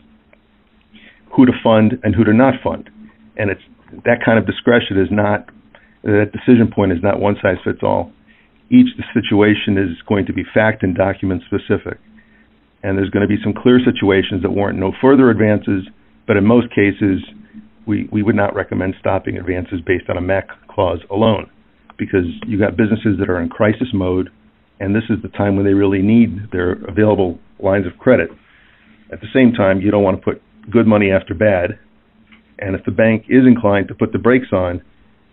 who 1.35 1.45
to 1.45 1.53
fund 1.63 1.99
and 2.03 2.15
who 2.15 2.23
to 2.23 2.33
not 2.33 2.55
fund. 2.63 2.89
And 3.37 3.49
it's 3.49 3.61
that 4.05 4.23
kind 4.23 4.39
of 4.39 4.45
discretion 4.45 4.99
is 4.99 5.09
not 5.11 5.49
that 6.03 6.31
decision 6.33 6.71
point 6.73 6.91
is 6.91 6.99
not 7.03 7.19
one 7.19 7.35
size 7.41 7.57
fits 7.63 7.79
all. 7.83 8.11
Each 8.69 8.87
situation 9.13 9.77
is 9.77 10.01
going 10.07 10.25
to 10.25 10.33
be 10.33 10.43
fact 10.53 10.81
and 10.81 10.95
document 10.95 11.43
specific. 11.45 11.99
And 12.83 12.97
there's 12.97 13.09
going 13.11 13.21
to 13.21 13.27
be 13.27 13.41
some 13.43 13.53
clear 13.53 13.79
situations 13.83 14.41
that 14.41 14.49
warrant 14.49 14.79
no 14.79 14.91
further 14.99 15.29
advances, 15.29 15.85
but 16.25 16.37
in 16.37 16.45
most 16.45 16.69
cases, 16.69 17.21
we, 17.85 18.09
we 18.11 18.23
would 18.23 18.35
not 18.35 18.55
recommend 18.55 18.95
stopping 18.99 19.37
advances 19.37 19.81
based 19.85 20.09
on 20.09 20.17
a 20.17 20.21
MAC 20.21 20.47
clause 20.67 20.99
alone 21.11 21.49
because 21.97 22.25
you've 22.47 22.59
got 22.59 22.75
businesses 22.75 23.19
that 23.19 23.29
are 23.29 23.39
in 23.39 23.49
crisis 23.49 23.89
mode, 23.93 24.29
and 24.79 24.95
this 24.95 25.03
is 25.09 25.21
the 25.21 25.29
time 25.29 25.55
when 25.55 25.65
they 25.65 25.73
really 25.73 26.01
need 26.01 26.51
their 26.51 26.73
available 26.85 27.37
lines 27.59 27.85
of 27.85 27.97
credit. 27.99 28.29
At 29.11 29.21
the 29.21 29.27
same 29.33 29.51
time, 29.53 29.81
you 29.81 29.91
don't 29.91 30.01
want 30.01 30.17
to 30.17 30.23
put 30.23 30.41
good 30.69 30.87
money 30.87 31.11
after 31.11 31.33
bad, 31.33 31.79
and 32.59 32.75
if 32.75 32.85
the 32.85 32.91
bank 32.91 33.25
is 33.27 33.45
inclined 33.47 33.87
to 33.87 33.95
put 33.95 34.11
the 34.11 34.19
brakes 34.19 34.53
on, 34.53 34.81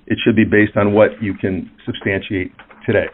it 0.07 0.19
should 0.25 0.37
be 0.37 0.45
based 0.45 0.77
on 0.77 0.95
what 0.95 1.23
you 1.23 1.35
can 1.35 1.71
substantiate 1.85 2.53
today. 2.87 3.07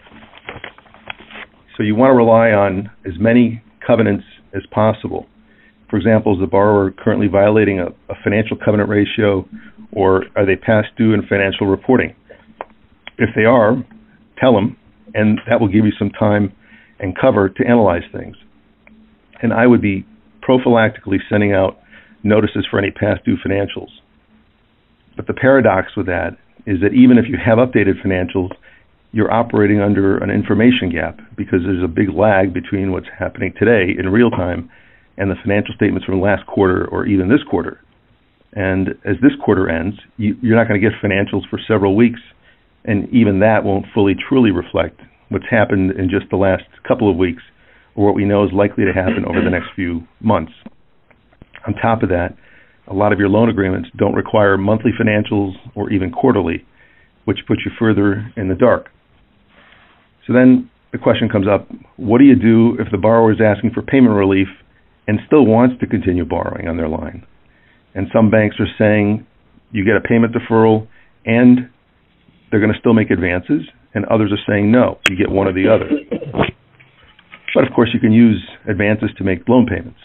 So 1.77 1.83
you 1.83 1.97
want 1.97 2.11
to 2.11 2.15
rely 2.15 2.51
on 2.51 2.91
as 3.05 3.15
many 3.19 3.63
covenants 3.85 4.25
as 4.55 4.63
possible. 4.71 5.27
For 5.91 5.97
example, 5.97 6.35
is 6.35 6.41
the 6.41 6.47
borrower 6.47 6.93
currently 6.93 7.27
violating 7.27 7.81
a, 7.81 7.87
a 7.87 8.15
financial 8.23 8.57
covenant 8.57 8.89
ratio 8.89 9.47
or 9.93 10.25
are 10.37 10.47
they 10.47 10.57
past 10.57 10.89
due 10.97 11.15
in 11.15 11.23
financial 11.29 11.67
reporting? 11.67 12.15
If 13.19 13.31
they 13.37 13.45
are, 13.45 13.77
tell 14.39 14.55
them, 14.55 14.77
and 15.15 15.41
that 15.49 15.61
will 15.61 15.69
give 15.69 15.85
you 15.85 15.93
some 15.99 16.11
time 16.11 16.53
and 16.99 17.17
cover 17.21 17.49
to 17.49 17.67
analyze 17.67 18.03
things. 18.13 18.37
And 19.43 19.53
I 19.53 19.67
would 19.67 19.83
be 19.83 20.07
prophylactically 20.49 21.19
sending 21.29 21.53
out 21.53 21.79
notices 22.25 22.67
for 22.71 22.79
any 22.79 22.91
past 22.91 23.25
due 23.25 23.37
financials. 23.47 23.91
But 25.17 25.27
the 25.27 25.35
paradox 25.35 25.97
with 25.97 26.07
that 26.07 26.37
is 26.67 26.81
that 26.81 26.93
even 26.95 27.19
if 27.19 27.27
you 27.29 27.37
have 27.37 27.59
updated 27.59 28.03
financials, 28.05 28.51
you're 29.13 29.33
operating 29.33 29.81
under 29.81 30.19
an 30.19 30.31
information 30.31 30.91
gap 30.91 31.21
because 31.37 31.61
there's 31.63 31.85
a 31.85 31.89
big 31.89 32.11
lag 32.11 32.53
between 32.53 32.91
what's 32.91 33.07
happening 33.17 33.55
today 33.59 33.95
in 33.97 34.09
real 34.09 34.31
time 34.31 34.69
and 35.17 35.31
the 35.31 35.37
financial 35.43 35.75
statements 35.77 36.05
from 36.05 36.21
last 36.21 36.45
quarter 36.47 36.89
or 36.89 37.07
even 37.07 37.29
this 37.29 37.43
quarter. 37.49 37.81
And 38.55 38.89
as 39.05 39.17
this 39.23 39.33
quarter 39.45 39.69
ends, 39.69 39.97
you, 40.17 40.35
are 40.45 40.57
not 40.57 40.69
going 40.69 40.81
to 40.81 40.89
get 40.89 40.99
financials 41.03 41.49
for 41.49 41.61
several 41.69 41.95
weeks, 41.95 42.21
and 42.85 43.09
even 43.11 43.41
that 43.41 43.65
won't 43.65 43.87
fully 43.95 44.15
truly 44.29 44.51
reflect 44.51 45.01
what's 45.29 45.45
happened 45.51 45.93
in 45.93 46.11
just 46.11 46.31
the 46.31 46.37
last 46.37 46.65
couple 46.87 47.11
of 47.11 47.17
weeks 47.17 47.43
or 47.95 48.07
what 48.07 48.15
we 48.15 48.25
know 48.25 48.45
is 48.45 48.53
likely 48.53 48.85
to 48.85 48.93
happen 48.93 49.25
over 49.27 49.41
the 49.43 49.51
next 49.51 49.69
few 49.75 50.03
months. 50.21 50.53
On 51.67 51.75
top 51.75 52.03
of 52.03 52.09
that, 52.11 52.37
a 52.87 52.95
lot 52.95 53.13
of 53.13 53.19
your 53.19 53.29
loan 53.29 53.49
agreements 53.49 53.89
don't 53.97 54.15
require 54.15 54.59
monthly 54.59 54.91
financials 55.01 55.53
or 55.75 55.91
even 55.91 56.11
quarterly, 56.11 56.65
which 57.25 57.39
puts 57.49 57.63
you 57.65 57.73
further 57.79 58.31
in 58.37 58.49
the 58.49 58.55
dark. 58.55 58.89
So 60.27 60.33
then 60.33 60.71
the 60.93 60.99
question 60.99 61.29
comes 61.29 61.47
up 61.49 61.69
what 61.97 62.19
do 62.19 62.25
you 62.25 62.37
do 62.37 62.77
if 62.81 62.91
the 62.91 62.99
borrower 62.99 63.33
is 63.33 63.39
asking 63.45 63.71
for 63.71 63.83
payment 63.83 64.15
relief 64.15 64.49
and 65.07 65.19
still 65.27 65.45
wants 65.45 65.79
to 65.81 65.87
continue 65.87 66.25
borrowing 66.25 66.69
on 66.69 66.77
their 66.77 66.89
line? 66.89 67.27
And 67.95 68.09
some 68.13 68.31
banks 68.31 68.57
are 68.59 68.69
saying 68.79 69.27
you 69.73 69.85
get 69.85 69.97
a 69.97 70.01
payment 70.01 70.35
deferral 70.35 70.87
and 71.25 71.71
they're 72.51 72.61
going 72.61 72.73
to 72.73 72.79
still 72.79 72.93
make 72.93 73.11
advances, 73.11 73.63
and 73.95 74.05
others 74.07 74.31
are 74.31 74.39
saying 74.47 74.71
no, 74.71 74.99
you 75.09 75.17
get 75.17 75.29
one 75.29 75.49
or 75.49 75.53
the 75.53 75.67
other. 75.67 75.89
But 77.55 77.65
of 77.65 77.73
course, 77.75 77.91
you 77.93 77.99
can 77.99 78.13
use 78.13 78.41
advances 78.69 79.11
to 79.19 79.25
make 79.25 79.49
loan 79.49 79.67
payments. 79.67 79.99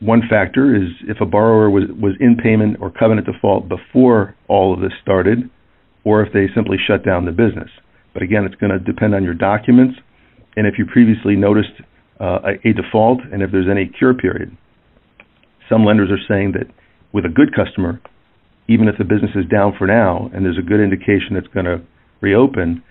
One 0.00 0.22
factor 0.30 0.76
is 0.76 0.90
if 1.08 1.20
a 1.20 1.26
borrower 1.26 1.70
was, 1.70 1.84
was 2.00 2.14
in 2.20 2.36
payment 2.36 2.76
or 2.80 2.90
covenant 2.90 3.26
default 3.26 3.68
before 3.68 4.36
all 4.46 4.72
of 4.72 4.80
this 4.80 4.92
started, 5.02 5.50
or 6.04 6.22
if 6.22 6.32
they 6.32 6.46
simply 6.54 6.76
shut 6.86 7.04
down 7.04 7.24
the 7.24 7.32
business. 7.32 7.70
But 8.14 8.22
again, 8.22 8.44
it's 8.44 8.54
going 8.54 8.72
to 8.72 8.78
depend 8.78 9.14
on 9.14 9.24
your 9.24 9.34
documents 9.34 9.98
and 10.56 10.66
if 10.66 10.74
you 10.78 10.86
previously 10.86 11.36
noticed 11.36 11.72
uh, 12.20 12.38
a, 12.44 12.68
a 12.68 12.72
default 12.72 13.20
and 13.32 13.42
if 13.42 13.50
there's 13.50 13.68
any 13.70 13.86
cure 13.86 14.14
period. 14.14 14.56
Some 15.68 15.84
lenders 15.84 16.10
are 16.10 16.24
saying 16.28 16.52
that 16.52 16.66
with 17.12 17.24
a 17.24 17.28
good 17.28 17.54
customer, 17.54 18.00
even 18.68 18.88
if 18.88 18.96
the 18.98 19.04
business 19.04 19.30
is 19.34 19.46
down 19.50 19.74
for 19.76 19.86
now 19.86 20.30
and 20.34 20.44
there's 20.44 20.58
a 20.58 20.62
good 20.62 20.80
indication 20.80 21.36
it's 21.36 21.48
going 21.48 21.66
to 21.66 21.80
reopen 22.20 22.82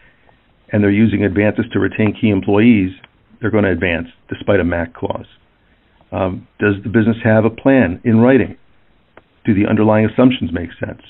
and 0.71 0.83
they're 0.83 0.91
using 0.91 1.23
advances 1.23 1.65
to 1.71 1.79
retain 1.79 2.15
key 2.19 2.29
employees, 2.29 2.91
they're 3.39 3.51
going 3.51 3.63
to 3.63 3.71
advance 3.71 4.07
despite 4.29 4.59
a 4.59 4.63
MAC 4.63 4.93
clause. 4.93 5.25
Um, 6.11 6.47
does 6.59 6.75
the 6.83 6.89
business 6.89 7.17
have 7.23 7.45
a 7.45 7.49
plan 7.49 8.01
in 8.03 8.19
writing? 8.19 8.57
Do 9.45 9.53
the 9.53 9.67
underlying 9.69 10.05
assumptions 10.05 10.51
make 10.53 10.69
sense? 10.79 11.01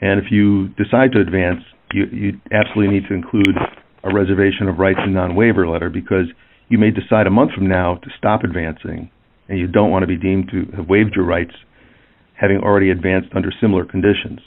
And 0.00 0.20
if 0.20 0.30
you 0.30 0.68
decide 0.76 1.12
to 1.12 1.20
advance, 1.20 1.60
you, 1.92 2.06
you 2.12 2.40
absolutely 2.52 2.94
need 2.94 3.08
to 3.08 3.14
include 3.14 3.56
a 4.04 4.14
reservation 4.14 4.68
of 4.68 4.78
rights 4.78 5.00
and 5.02 5.14
non-waiver 5.14 5.68
letter 5.68 5.90
because 5.90 6.26
you 6.68 6.78
may 6.78 6.90
decide 6.90 7.26
a 7.26 7.30
month 7.30 7.52
from 7.52 7.68
now 7.68 7.96
to 7.96 8.08
stop 8.16 8.44
advancing 8.44 9.10
and 9.48 9.58
you 9.58 9.66
don't 9.66 9.90
want 9.90 10.02
to 10.02 10.06
be 10.06 10.16
deemed 10.16 10.48
to 10.50 10.64
have 10.76 10.88
waived 10.88 11.14
your 11.16 11.26
rights 11.26 11.52
having 12.40 12.58
already 12.58 12.90
advanced 12.90 13.28
under 13.34 13.52
similar 13.60 13.84
conditions. 13.84 14.40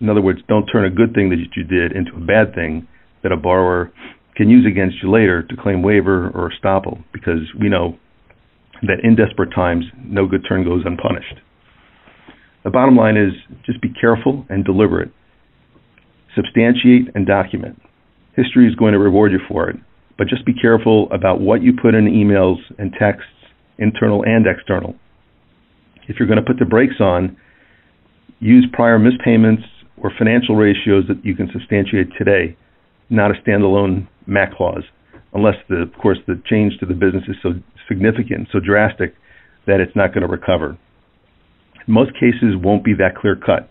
In 0.00 0.08
other 0.08 0.20
words, 0.20 0.40
don't 0.48 0.66
turn 0.66 0.84
a 0.84 0.90
good 0.90 1.14
thing 1.14 1.30
that 1.30 1.38
you 1.56 1.64
did 1.64 1.92
into 1.92 2.16
a 2.16 2.20
bad 2.26 2.54
thing 2.54 2.86
that 3.22 3.32
a 3.32 3.36
borrower 3.36 3.92
can 4.36 4.50
use 4.50 4.66
against 4.66 4.96
you 5.02 5.10
later 5.10 5.42
to 5.42 5.56
claim 5.56 5.82
waiver 5.82 6.28
or 6.30 6.50
estoppel 6.50 7.02
because 7.12 7.40
we 7.58 7.68
know 7.68 7.98
that 8.82 9.00
in 9.02 9.16
desperate 9.16 9.50
times, 9.54 9.84
no 10.04 10.26
good 10.26 10.44
turn 10.48 10.64
goes 10.64 10.82
unpunished. 10.84 11.34
The 12.64 12.70
bottom 12.70 12.96
line 12.96 13.16
is 13.16 13.32
just 13.64 13.80
be 13.80 13.92
careful 14.00 14.44
and 14.48 14.64
deliberate 14.64 15.10
substantiate 16.34 17.08
and 17.14 17.26
document. 17.26 17.80
History 18.36 18.68
is 18.68 18.74
going 18.74 18.92
to 18.92 18.98
reward 18.98 19.32
you 19.32 19.40
for 19.48 19.68
it, 19.68 19.76
but 20.16 20.28
just 20.28 20.44
be 20.46 20.54
careful 20.54 21.08
about 21.12 21.40
what 21.40 21.62
you 21.62 21.72
put 21.72 21.94
in 21.94 22.06
emails 22.06 22.58
and 22.78 22.92
texts, 22.98 23.32
internal 23.78 24.22
and 24.24 24.46
external. 24.46 24.94
If 26.08 26.16
you're 26.18 26.28
going 26.28 26.38
to 26.38 26.44
put 26.44 26.58
the 26.58 26.64
brakes 26.64 27.00
on, 27.00 27.36
use 28.38 28.66
prior 28.72 28.98
mispayments 28.98 29.64
or 29.96 30.12
financial 30.16 30.56
ratios 30.56 31.04
that 31.08 31.24
you 31.24 31.34
can 31.34 31.50
substantiate 31.52 32.08
today, 32.16 32.56
not 33.10 33.30
a 33.30 33.34
standalone 33.42 34.08
MAC 34.26 34.54
clause, 34.54 34.84
unless, 35.34 35.56
the, 35.68 35.76
of 35.76 35.92
course, 36.00 36.18
the 36.26 36.40
change 36.46 36.78
to 36.80 36.86
the 36.86 36.94
business 36.94 37.24
is 37.28 37.36
so 37.42 37.50
significant, 37.90 38.48
so 38.52 38.60
drastic 38.60 39.14
that 39.66 39.80
it's 39.80 39.94
not 39.96 40.14
going 40.14 40.22
to 40.22 40.30
recover. 40.30 40.78
Most 41.86 42.12
cases 42.14 42.54
won't 42.54 42.84
be 42.84 42.94
that 42.94 43.16
clear 43.20 43.34
cut 43.34 43.68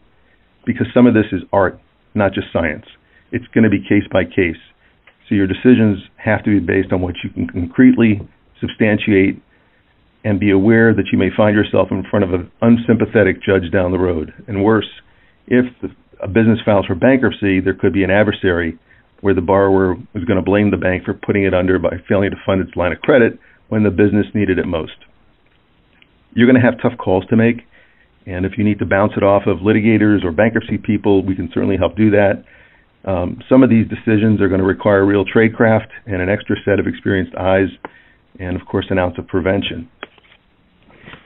because 0.65 0.87
some 0.93 1.07
of 1.07 1.13
this 1.13 1.31
is 1.31 1.41
art 1.53 1.79
not 2.13 2.33
just 2.33 2.47
science. 2.51 2.85
It's 3.31 3.47
going 3.53 3.63
to 3.63 3.69
be 3.69 3.79
case 3.79 4.03
by 4.11 4.25
case. 4.25 4.59
So 5.27 5.35
your 5.35 5.47
decisions 5.47 5.99
have 6.17 6.43
to 6.43 6.49
be 6.49 6.59
based 6.59 6.91
on 6.91 7.01
what 7.01 7.15
you 7.23 7.29
can 7.29 7.47
concretely 7.47 8.19
substantiate 8.59 9.41
and 10.23 10.39
be 10.39 10.51
aware 10.51 10.93
that 10.93 11.05
you 11.11 11.17
may 11.17 11.29
find 11.35 11.55
yourself 11.55 11.89
in 11.91 12.03
front 12.09 12.25
of 12.25 12.33
an 12.33 12.51
unsympathetic 12.61 13.41
judge 13.41 13.71
down 13.71 13.91
the 13.91 13.99
road. 13.99 14.33
And 14.47 14.63
worse, 14.63 14.89
if 15.47 15.65
a 16.21 16.27
business 16.27 16.59
files 16.65 16.85
for 16.87 16.95
bankruptcy, 16.95 17.61
there 17.61 17.73
could 17.73 17.93
be 17.93 18.03
an 18.03 18.11
adversary 18.11 18.77
where 19.21 19.33
the 19.33 19.41
borrower 19.41 19.93
is 20.15 20.25
going 20.25 20.37
to 20.37 20.43
blame 20.43 20.71
the 20.71 20.77
bank 20.77 21.05
for 21.05 21.13
putting 21.13 21.43
it 21.43 21.53
under 21.53 21.79
by 21.79 21.91
failing 22.07 22.31
to 22.31 22.37
fund 22.45 22.61
its 22.61 22.75
line 22.75 22.91
of 22.91 22.99
credit 22.99 23.39
when 23.69 23.83
the 23.83 23.89
business 23.89 24.27
needed 24.33 24.59
it 24.59 24.67
most. 24.67 24.97
You're 26.33 26.47
going 26.47 26.61
to 26.61 26.65
have 26.65 26.81
tough 26.81 26.97
calls 26.97 27.25
to 27.29 27.35
make, 27.35 27.61
and 28.25 28.45
if 28.45 28.57
you 28.57 28.63
need 28.63 28.79
to 28.79 28.85
bounce 28.85 29.13
it 29.17 29.23
off 29.23 29.43
of 29.47 29.59
litigators 29.59 30.23
or 30.23 30.31
bankruptcy 30.31 30.77
people, 30.77 31.25
we 31.25 31.35
can 31.35 31.49
certainly 31.53 31.77
help 31.77 31.95
do 31.95 32.11
that. 32.11 32.43
Um, 33.05 33.39
some 33.47 33.63
of 33.63 33.69
these 33.69 33.87
decisions 33.87 34.41
are 34.41 34.49
going 34.49 34.59
to 34.59 34.67
require 34.67 35.05
real 35.05 35.23
tradecraft 35.23 35.87
and 36.05 36.21
an 36.21 36.29
extra 36.29 36.55
set 36.65 36.79
of 36.79 36.87
experienced 36.87 37.35
eyes, 37.35 37.69
and 38.39 38.59
of 38.59 38.67
course, 38.67 38.85
an 38.89 38.99
ounce 38.99 39.17
of 39.17 39.27
prevention. 39.27 39.89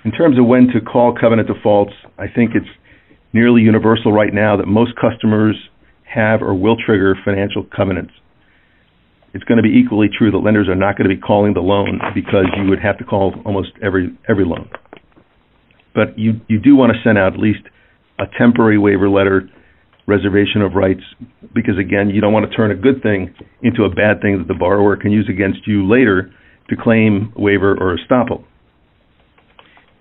In 0.05 0.11
terms 0.11 0.37
of 0.37 0.45
when 0.45 0.67
to 0.67 0.81
call 0.81 1.15
covenant 1.19 1.47
defaults, 1.47 1.93
I 2.17 2.27
think 2.27 2.51
it's 2.55 2.69
nearly 3.33 3.61
universal 3.61 4.13
right 4.13 4.33
now 4.33 4.55
that 4.57 4.67
most 4.67 4.93
customers 4.95 5.55
have 6.03 6.41
or 6.41 6.53
will 6.53 6.77
trigger 6.77 7.15
financial 7.25 7.65
covenants. 7.75 8.13
It's 9.33 9.43
going 9.45 9.57
to 9.57 9.63
be 9.63 9.75
equally 9.75 10.09
true 10.15 10.31
that 10.31 10.37
lenders 10.37 10.69
are 10.69 10.75
not 10.75 10.97
going 10.97 11.09
to 11.09 11.15
be 11.15 11.19
calling 11.19 11.53
the 11.53 11.61
loan 11.61 11.99
because 12.13 12.45
you 12.57 12.69
would 12.69 12.79
have 12.79 12.97
to 12.99 13.03
call 13.03 13.33
almost 13.45 13.71
every 13.81 14.15
every 14.29 14.45
loan 14.45 14.69
but 15.93 16.17
you 16.17 16.41
you 16.47 16.59
do 16.59 16.75
want 16.75 16.91
to 16.91 16.99
send 17.03 17.17
out 17.17 17.33
at 17.33 17.39
least 17.39 17.61
a 18.19 18.25
temporary 18.37 18.77
waiver 18.77 19.09
letter 19.09 19.49
reservation 20.05 20.61
of 20.61 20.73
rights 20.73 21.01
because 21.53 21.77
again 21.79 22.09
you 22.09 22.19
don't 22.19 22.33
want 22.33 22.49
to 22.49 22.55
turn 22.55 22.71
a 22.71 22.75
good 22.75 23.01
thing 23.01 23.33
into 23.61 23.83
a 23.83 23.89
bad 23.89 24.21
thing 24.21 24.37
that 24.37 24.47
the 24.47 24.57
borrower 24.57 24.97
can 24.97 25.11
use 25.11 25.27
against 25.29 25.65
you 25.65 25.87
later 25.87 26.31
to 26.69 26.75
claim 26.75 27.31
waiver 27.35 27.71
or 27.79 27.97
estoppel. 27.97 28.43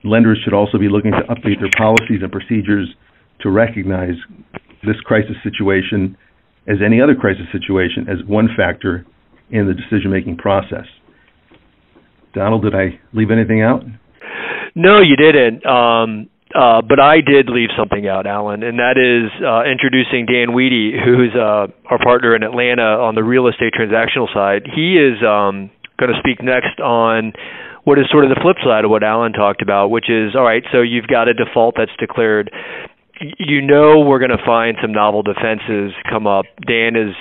Lenders 0.05 0.41
should 0.43 0.55
also 0.55 0.79
be 0.79 0.89
looking 0.89 1.13
to 1.13 1.23
update 1.33 1.61
their 1.61 1.71
policies 1.77 2.23
and 2.23 2.33
procedures 2.33 2.89
to 3.41 3.51
recognize 3.51 4.15
this 4.83 4.99
crisis 5.05 5.37
situation 5.45 6.17
as 6.67 6.79
any 6.85 7.01
other 7.01 7.15
crisis 7.15 7.47
situation 7.53 8.09
as 8.09 8.19
one 8.27 8.49
factor 8.57 9.07
in 9.53 9.67
the 9.67 9.75
decision 9.75 10.11
making 10.11 10.37
process. 10.39 10.87
Donald, 12.35 12.63
did 12.63 12.75
I 12.75 12.99
leave 13.13 13.31
anything 13.31 13.63
out? 13.63 13.85
No, 14.75 15.01
you 15.01 15.17
didn't. 15.17 15.65
Um, 15.67 16.31
uh, 16.55 16.83
but 16.83 17.01
I 17.01 17.21
did 17.21 17.49
leave 17.49 17.69
something 17.77 18.09
out, 18.09 18.27
Alan, 18.27 18.63
and 18.63 18.79
that 18.79 19.01
is 19.01 19.33
uh, 19.41 19.65
introducing 19.65 20.27
Dan 20.27 20.53
Wheaty, 20.53 20.93
who's 20.93 21.33
uh, 21.35 21.73
our 21.89 21.99
partner 22.03 22.37
in 22.37 22.43
Atlanta 22.43 23.01
on 23.01 23.15
the 23.15 23.25
real 23.25 23.49
estate 23.49 23.73
transactional 23.73 24.33
side. 24.33 24.69
He 24.69 25.01
is 25.01 25.17
um, 25.25 25.71
going 25.97 26.13
to 26.13 26.19
speak 26.21 26.45
next 26.45 26.81
on 26.81 27.33
what 27.85 27.99
is 27.99 28.05
sort 28.11 28.25
of 28.25 28.31
the 28.31 28.41
flip 28.41 28.57
side 28.65 28.85
of 28.85 28.91
what 28.91 29.03
Alan 29.03 29.33
talked 29.33 29.63
about, 29.63 29.89
which 29.89 30.11
is 30.11 30.37
all 30.37 30.45
right. 30.45 30.63
So 30.73 30.83
you've 30.83 31.09
got 31.09 31.29
a 31.29 31.35
default 31.35 31.75
that's 31.77 31.95
declared. 31.99 32.51
You 33.39 33.63
know 33.63 34.01
we're 34.01 34.19
going 34.19 34.37
to 34.37 34.45
find 34.45 34.77
some 34.81 34.93
novel 34.93 35.23
defenses 35.23 35.93
come 36.09 36.27
up. 36.27 36.45
Dan 36.67 36.97
is 36.97 37.17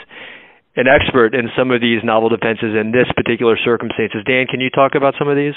an 0.76 0.86
expert 0.88 1.36
in 1.36 1.50
some 1.58 1.72
of 1.72 1.82
these 1.82 2.00
novel 2.04 2.30
defenses 2.30 2.76
in 2.80 2.92
this 2.92 3.08
particular 3.16 3.58
circumstances. 3.64 4.24
Dan, 4.26 4.48
can 4.48 4.62
you 4.62 4.70
talk 4.70 4.96
about 4.96 5.16
some 5.20 5.28
of 5.28 5.36
these? 5.36 5.56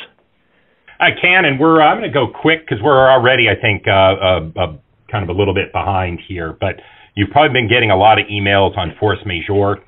I 0.99 1.11
can, 1.11 1.45
and 1.45 1.59
we're 1.59 1.83
I'm 1.83 1.99
going 1.99 2.11
to 2.11 2.15
go 2.15 2.29
quick 2.29 2.67
because 2.67 2.83
we're 2.83 3.11
already, 3.11 3.49
I 3.49 3.61
think, 3.61 3.87
uh, 3.87 3.91
uh, 3.91 4.51
uh, 4.57 4.73
kind 5.11 5.23
of 5.23 5.29
a 5.29 5.39
little 5.39 5.55
bit 5.55 5.73
behind 5.73 6.21
here. 6.27 6.57
But 6.59 6.81
you've 7.15 7.31
probably 7.31 7.53
been 7.53 7.69
getting 7.69 7.91
a 7.91 7.97
lot 7.97 8.19
of 8.19 8.27
emails 8.27 8.77
on 8.79 8.95
force 8.99 9.19
majeure. 9.27 9.83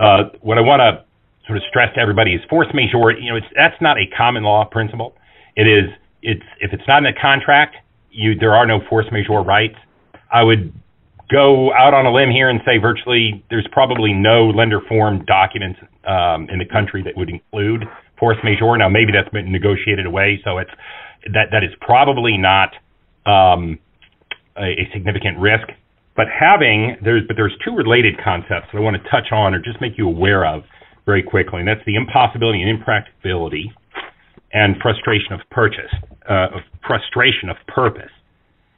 Uh, 0.00 0.30
what 0.40 0.58
I 0.58 0.60
want 0.60 0.80
to 0.80 1.04
sort 1.46 1.56
of 1.56 1.64
stress 1.68 1.94
to 1.94 2.00
everybody 2.00 2.34
is 2.34 2.40
force 2.48 2.68
majeure. 2.74 3.18
You 3.18 3.30
know, 3.30 3.36
it's 3.36 3.46
that's 3.56 3.80
not 3.80 3.96
a 3.96 4.04
common 4.16 4.44
law 4.44 4.64
principle. 4.64 5.14
It 5.56 5.66
is. 5.66 5.90
It's 6.22 6.44
if 6.60 6.72
it's 6.72 6.86
not 6.86 6.98
in 6.98 7.06
a 7.06 7.18
contract, 7.18 7.76
you 8.10 8.34
there 8.38 8.54
are 8.54 8.66
no 8.66 8.80
force 8.88 9.06
majeure 9.10 9.42
rights. 9.42 9.76
I 10.32 10.42
would 10.42 10.72
go 11.30 11.72
out 11.72 11.94
on 11.94 12.06
a 12.06 12.12
limb 12.12 12.30
here 12.30 12.48
and 12.50 12.60
say 12.66 12.78
virtually 12.78 13.44
there's 13.50 13.66
probably 13.72 14.12
no 14.12 14.48
lender 14.48 14.80
form 14.88 15.24
documents 15.26 15.78
um, 16.06 16.48
in 16.50 16.58
the 16.58 16.66
country 16.66 17.02
that 17.04 17.16
would 17.16 17.30
include 17.30 17.84
force 18.18 18.36
majeure. 18.42 18.76
Now 18.76 18.88
maybe 18.88 19.12
that's 19.12 19.30
been 19.30 19.52
negotiated 19.52 20.06
away, 20.06 20.40
so 20.44 20.58
it's 20.58 20.70
that 21.32 21.48
that 21.52 21.62
is 21.62 21.70
probably 21.80 22.36
not 22.36 22.74
um, 23.26 23.78
a, 24.56 24.74
a 24.82 24.90
significant 24.92 25.38
risk. 25.38 25.68
But 26.16 26.26
having 26.28 26.96
there's 27.02 27.22
but 27.26 27.36
there's 27.36 27.54
two 27.64 27.74
related 27.74 28.18
concepts 28.22 28.68
that 28.72 28.78
I 28.78 28.80
want 28.80 28.96
to 29.02 29.10
touch 29.10 29.32
on 29.32 29.54
or 29.54 29.60
just 29.60 29.80
make 29.80 29.96
you 29.96 30.08
aware 30.08 30.44
of 30.44 30.64
very 31.06 31.22
quickly, 31.22 31.60
and 31.60 31.68
that's 31.68 31.84
the 31.86 31.96
impossibility 31.96 32.60
and 32.60 32.68
impracticability 32.68 33.72
and 34.52 34.76
frustration 34.82 35.32
of 35.32 35.40
purchase, 35.50 35.92
uh, 36.28 36.58
of 36.58 36.60
frustration 36.86 37.48
of 37.48 37.56
purpose. 37.68 38.10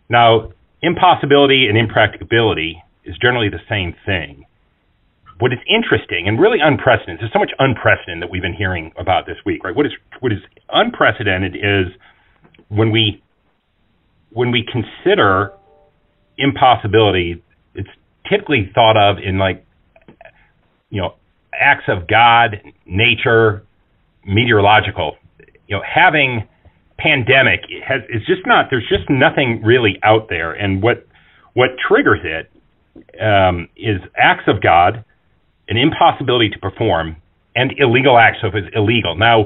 Now, 0.09 0.53
impossibility 0.83 1.67
and 1.69 1.79
impracticability 1.79 2.83
is 3.05 3.17
generally 3.21 3.49
the 3.49 3.61
same 3.69 3.95
thing. 4.05 4.45
What 5.39 5.53
is 5.53 5.59
interesting 5.69 6.29
and 6.29 6.39
really 6.39 6.59
unprecedented, 6.63 7.21
there's 7.21 7.33
so 7.33 7.39
much 7.39 7.53
unprecedented 7.59 8.23
that 8.23 8.31
we've 8.31 8.43
been 8.43 8.55
hearing 8.55 8.93
about 8.97 9.27
this 9.27 9.37
week, 9.45 9.65
right? 9.65 9.75
What 9.75 9.87
is 9.87 9.93
what 10.21 10.33
is 10.33 10.39
unprecedented 10.69 11.57
is 11.57 11.93
when 12.69 12.91
we 12.91 13.23
when 14.31 14.51
we 14.51 14.65
consider 14.71 15.53
impossibility, 16.39 17.43
it's 17.75 17.89
typically 18.31 18.71
thought 18.75 18.97
of 18.97 19.17
in 19.19 19.39
like 19.39 19.65
you 20.91 21.01
know 21.01 21.15
acts 21.59 21.85
of 21.89 22.07
God, 22.07 22.61
nature, 22.87 23.65
meteorological. 24.25 25.17
You 25.67 25.77
know, 25.77 25.83
having 25.83 26.47
pandemic 26.99 27.61
has 27.87 28.03
is 28.09 28.23
just 28.27 28.47
not 28.47 28.67
there's 28.71 28.89
just 28.89 29.09
nothing 29.11 29.63
really 29.65 29.99
out 30.03 30.29
there 30.29 30.53
and 30.53 30.83
what 30.83 31.07
what 31.55 31.71
triggers 31.87 32.21
it 32.25 32.51
um, 33.21 33.69
is 33.77 34.01
acts 34.17 34.45
of 34.47 34.63
God, 34.63 35.05
an 35.69 35.77
impossibility 35.77 36.51
to 36.51 36.59
perform, 36.59 37.17
and 37.55 37.73
illegal 37.79 38.19
acts. 38.19 38.39
So 38.41 38.49
if 38.49 38.55
it's 38.55 38.69
illegal. 38.75 39.17
Now, 39.17 39.45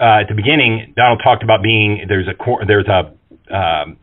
uh, 0.00 0.20
at 0.20 0.28
the 0.28 0.34
beginning, 0.36 0.92
Donald 0.96 1.20
talked 1.24 1.42
about 1.42 1.62
being 1.62 2.04
there's 2.08 2.28
a 2.28 2.34
there's 2.66 2.88
a 2.88 3.12
um, 3.54 3.96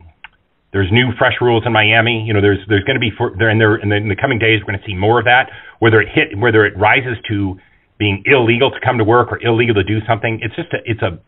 there's 0.72 0.92
new 0.92 1.12
fresh 1.18 1.36
rules 1.40 1.64
in 1.66 1.72
Miami. 1.72 2.24
You 2.26 2.34
know, 2.34 2.42
there's 2.42 2.60
there's 2.68 2.84
going 2.84 2.96
to 2.96 3.00
be 3.00 3.12
for, 3.16 3.36
there 3.38 3.50
in 3.50 3.60
there 3.60 3.76
in 3.76 3.90
the, 3.90 3.96
in 3.96 4.10
the 4.10 4.16
coming 4.16 4.40
days 4.40 4.62
we're 4.62 4.74
going 4.74 4.80
to 4.80 4.86
see 4.86 4.96
more 4.96 5.20
of 5.20 5.26
that. 5.26 5.50
Whether 5.80 6.02
it 6.02 6.10
hit 6.10 6.38
whether 6.38 6.66
it 6.66 6.78
rises 6.78 7.18
to 7.30 7.58
being 8.00 8.24
illegal 8.26 8.72
to 8.72 8.80
come 8.84 8.98
to 8.98 9.04
work 9.04 9.32
or 9.32 9.40
illegal 9.42 9.76
to 9.76 9.84
do 9.84 10.00
something, 10.08 10.40
it's 10.42 10.56
just 10.56 10.74
a 10.74 10.78
it's 10.86 11.02
a 11.02 11.20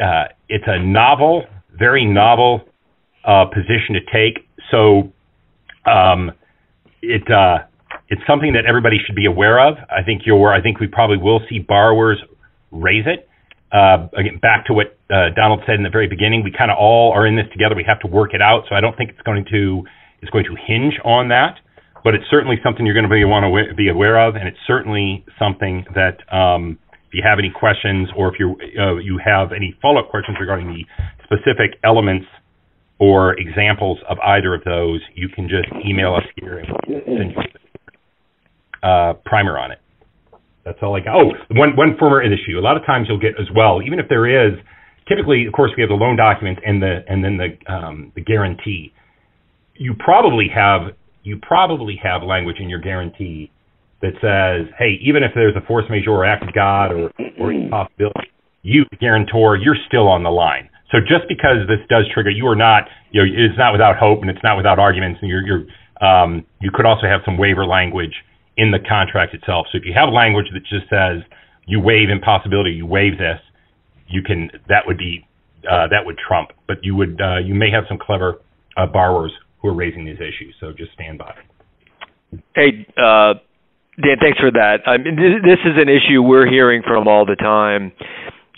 uh, 0.00 0.24
it's 0.48 0.64
a 0.66 0.78
novel, 0.78 1.44
very 1.78 2.06
novel 2.06 2.62
uh, 3.24 3.46
position 3.46 3.94
to 3.94 4.00
take. 4.12 4.46
So 4.70 5.12
um, 5.90 6.32
it 7.02 7.22
uh, 7.30 7.66
it's 8.08 8.22
something 8.26 8.52
that 8.54 8.66
everybody 8.66 8.98
should 9.04 9.16
be 9.16 9.26
aware 9.26 9.60
of. 9.60 9.76
I 9.90 10.02
think 10.04 10.22
you're. 10.24 10.52
I 10.52 10.62
think 10.62 10.80
we 10.80 10.86
probably 10.86 11.18
will 11.18 11.40
see 11.48 11.58
borrowers 11.58 12.18
raise 12.70 13.06
it. 13.06 13.28
Uh, 13.72 14.08
again, 14.16 14.38
back 14.40 14.66
to 14.66 14.74
what 14.74 14.98
uh, 15.08 15.32
Donald 15.34 15.60
said 15.66 15.76
in 15.76 15.82
the 15.82 15.90
very 15.90 16.06
beginning, 16.06 16.44
we 16.44 16.52
kind 16.52 16.70
of 16.70 16.76
all 16.78 17.12
are 17.12 17.26
in 17.26 17.36
this 17.36 17.46
together. 17.52 17.74
We 17.74 17.84
have 17.88 18.00
to 18.00 18.06
work 18.06 18.34
it 18.34 18.42
out. 18.42 18.64
So 18.68 18.74
I 18.74 18.80
don't 18.80 18.96
think 18.96 19.10
it's 19.10 19.22
going 19.22 19.46
to 19.50 19.84
it's 20.20 20.30
going 20.30 20.44
to 20.44 20.54
hinge 20.66 20.94
on 21.04 21.28
that, 21.28 21.58
but 22.04 22.14
it's 22.14 22.24
certainly 22.30 22.56
something 22.62 22.86
you're 22.86 22.94
going 22.94 23.08
to 23.08 23.10
be 23.10 23.24
want 23.24 23.44
to 23.44 23.74
be 23.74 23.88
aware 23.88 24.20
of, 24.28 24.36
and 24.36 24.46
it's 24.46 24.60
certainly 24.66 25.24
something 25.38 25.84
that 25.94 26.20
um, 26.32 26.78
if 27.12 27.16
you 27.16 27.22
have 27.28 27.38
any 27.38 27.50
questions 27.50 28.08
or 28.16 28.32
if 28.32 28.40
you 28.40 28.56
uh, 28.80 28.96
you 28.96 29.20
have 29.22 29.52
any 29.52 29.76
follow-up 29.82 30.08
questions 30.08 30.38
regarding 30.40 30.68
the 30.68 30.82
specific 31.24 31.78
elements 31.84 32.24
or 32.98 33.38
examples 33.38 33.98
of 34.08 34.16
either 34.20 34.54
of 34.54 34.64
those, 34.64 35.00
you 35.14 35.28
can 35.28 35.46
just 35.46 35.68
email 35.86 36.14
us 36.14 36.24
here 36.36 36.60
and 36.60 36.68
send 36.88 37.32
you 37.32 38.88
uh, 38.88 39.12
primer 39.26 39.58
on 39.58 39.72
it. 39.72 39.78
That's 40.64 40.78
all 40.80 40.96
I 40.96 41.00
got. 41.00 41.16
Oh, 41.16 41.32
one 41.50 41.76
one 41.76 41.98
former 41.98 42.22
issue. 42.22 42.58
A 42.58 42.64
lot 42.64 42.78
of 42.78 42.86
times 42.86 43.08
you'll 43.10 43.20
get 43.20 43.38
as 43.38 43.48
well, 43.54 43.82
even 43.84 43.98
if 43.98 44.06
there 44.08 44.48
is. 44.48 44.58
Typically, 45.06 45.44
of 45.46 45.52
course, 45.52 45.72
we 45.76 45.82
have 45.82 45.90
the 45.90 45.94
loan 45.94 46.16
document 46.16 46.60
and 46.64 46.80
the 46.80 47.04
and 47.08 47.22
then 47.22 47.36
the 47.36 47.70
um, 47.70 48.12
the 48.14 48.22
guarantee. 48.22 48.94
You 49.74 49.92
probably 49.98 50.46
have 50.54 50.96
you 51.24 51.38
probably 51.42 52.00
have 52.02 52.22
language 52.22 52.56
in 52.58 52.70
your 52.70 52.80
guarantee 52.80 53.51
that 54.02 54.18
says, 54.20 54.66
hey, 54.78 54.98
even 55.00 55.22
if 55.22 55.30
there's 55.34 55.54
a 55.56 55.64
force 55.66 55.84
majeure 55.88 56.24
act 56.24 56.42
of 56.42 56.52
God 56.52 56.90
or, 56.92 57.10
or 57.38 57.52
impossibility, 57.52 58.30
you, 58.62 58.84
guarantor, 59.00 59.56
you're 59.56 59.78
still 59.86 60.08
on 60.08 60.22
the 60.22 60.30
line. 60.30 60.68
So 60.90 60.98
just 61.00 61.24
because 61.28 61.66
this 61.66 61.80
does 61.88 62.04
trigger, 62.12 62.30
you 62.30 62.46
are 62.46 62.56
not, 62.56 62.84
you 63.12 63.22
know, 63.22 63.26
it's 63.26 63.56
not 63.56 63.72
without 63.72 63.96
hope 63.96 64.20
and 64.20 64.28
it's 64.28 64.42
not 64.42 64.56
without 64.56 64.78
arguments. 64.78 65.20
And 65.22 65.30
you're, 65.30 65.46
you're, 65.46 65.64
um, 66.04 66.44
you 66.60 66.70
could 66.74 66.84
also 66.84 67.06
have 67.06 67.22
some 67.24 67.38
waiver 67.38 67.64
language 67.64 68.12
in 68.56 68.70
the 68.70 68.78
contract 68.78 69.34
itself. 69.34 69.66
So 69.72 69.78
if 69.78 69.84
you 69.84 69.94
have 69.94 70.12
language 70.12 70.46
that 70.52 70.60
just 70.66 70.90
says 70.90 71.22
you 71.66 71.80
waive 71.80 72.10
impossibility, 72.10 72.72
you 72.72 72.86
waive 72.86 73.16
this, 73.18 73.40
you 74.08 74.22
can, 74.22 74.50
that 74.68 74.82
would 74.86 74.98
be, 74.98 75.26
uh, 75.64 75.86
that 75.88 76.04
would 76.04 76.18
trump. 76.18 76.50
But 76.66 76.78
you 76.82 76.94
would, 76.96 77.20
uh, 77.20 77.38
you 77.38 77.54
may 77.54 77.70
have 77.70 77.84
some 77.88 77.98
clever 77.98 78.40
uh, 78.76 78.86
borrowers 78.86 79.32
who 79.62 79.68
are 79.68 79.74
raising 79.74 80.04
these 80.04 80.16
issues. 80.16 80.54
So 80.60 80.72
just 80.76 80.92
stand 80.92 81.18
by. 81.18 81.34
Hey, 82.54 82.86
uh, 82.96 83.34
Dan, 84.02 84.16
thanks 84.20 84.38
for 84.38 84.50
that. 84.50 84.82
I 84.86 84.98
mean, 84.98 85.16
this 85.16 85.62
is 85.64 85.78
an 85.78 85.88
issue 85.88 86.22
we're 86.22 86.48
hearing 86.48 86.82
from 86.82 87.06
all 87.06 87.24
the 87.24 87.36
time. 87.36 87.92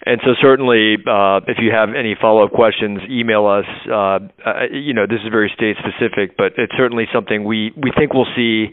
And 0.06 0.20
so 0.24 0.34
certainly, 0.40 0.96
uh, 1.06 1.40
if 1.48 1.56
you 1.60 1.72
have 1.72 1.90
any 1.96 2.14
follow-up 2.20 2.52
questions, 2.52 3.00
email 3.08 3.46
us. 3.46 3.64
Uh, 3.88 4.20
uh, 4.44 4.68
you 4.70 4.92
know, 4.92 5.06
this 5.06 5.20
is 5.24 5.30
very 5.30 5.50
state 5.54 5.76
specific, 5.80 6.36
but 6.36 6.52
it's 6.58 6.72
certainly 6.76 7.06
something 7.12 7.44
we, 7.44 7.72
we 7.76 7.90
think 7.96 8.12
we'll 8.12 8.28
see 8.36 8.68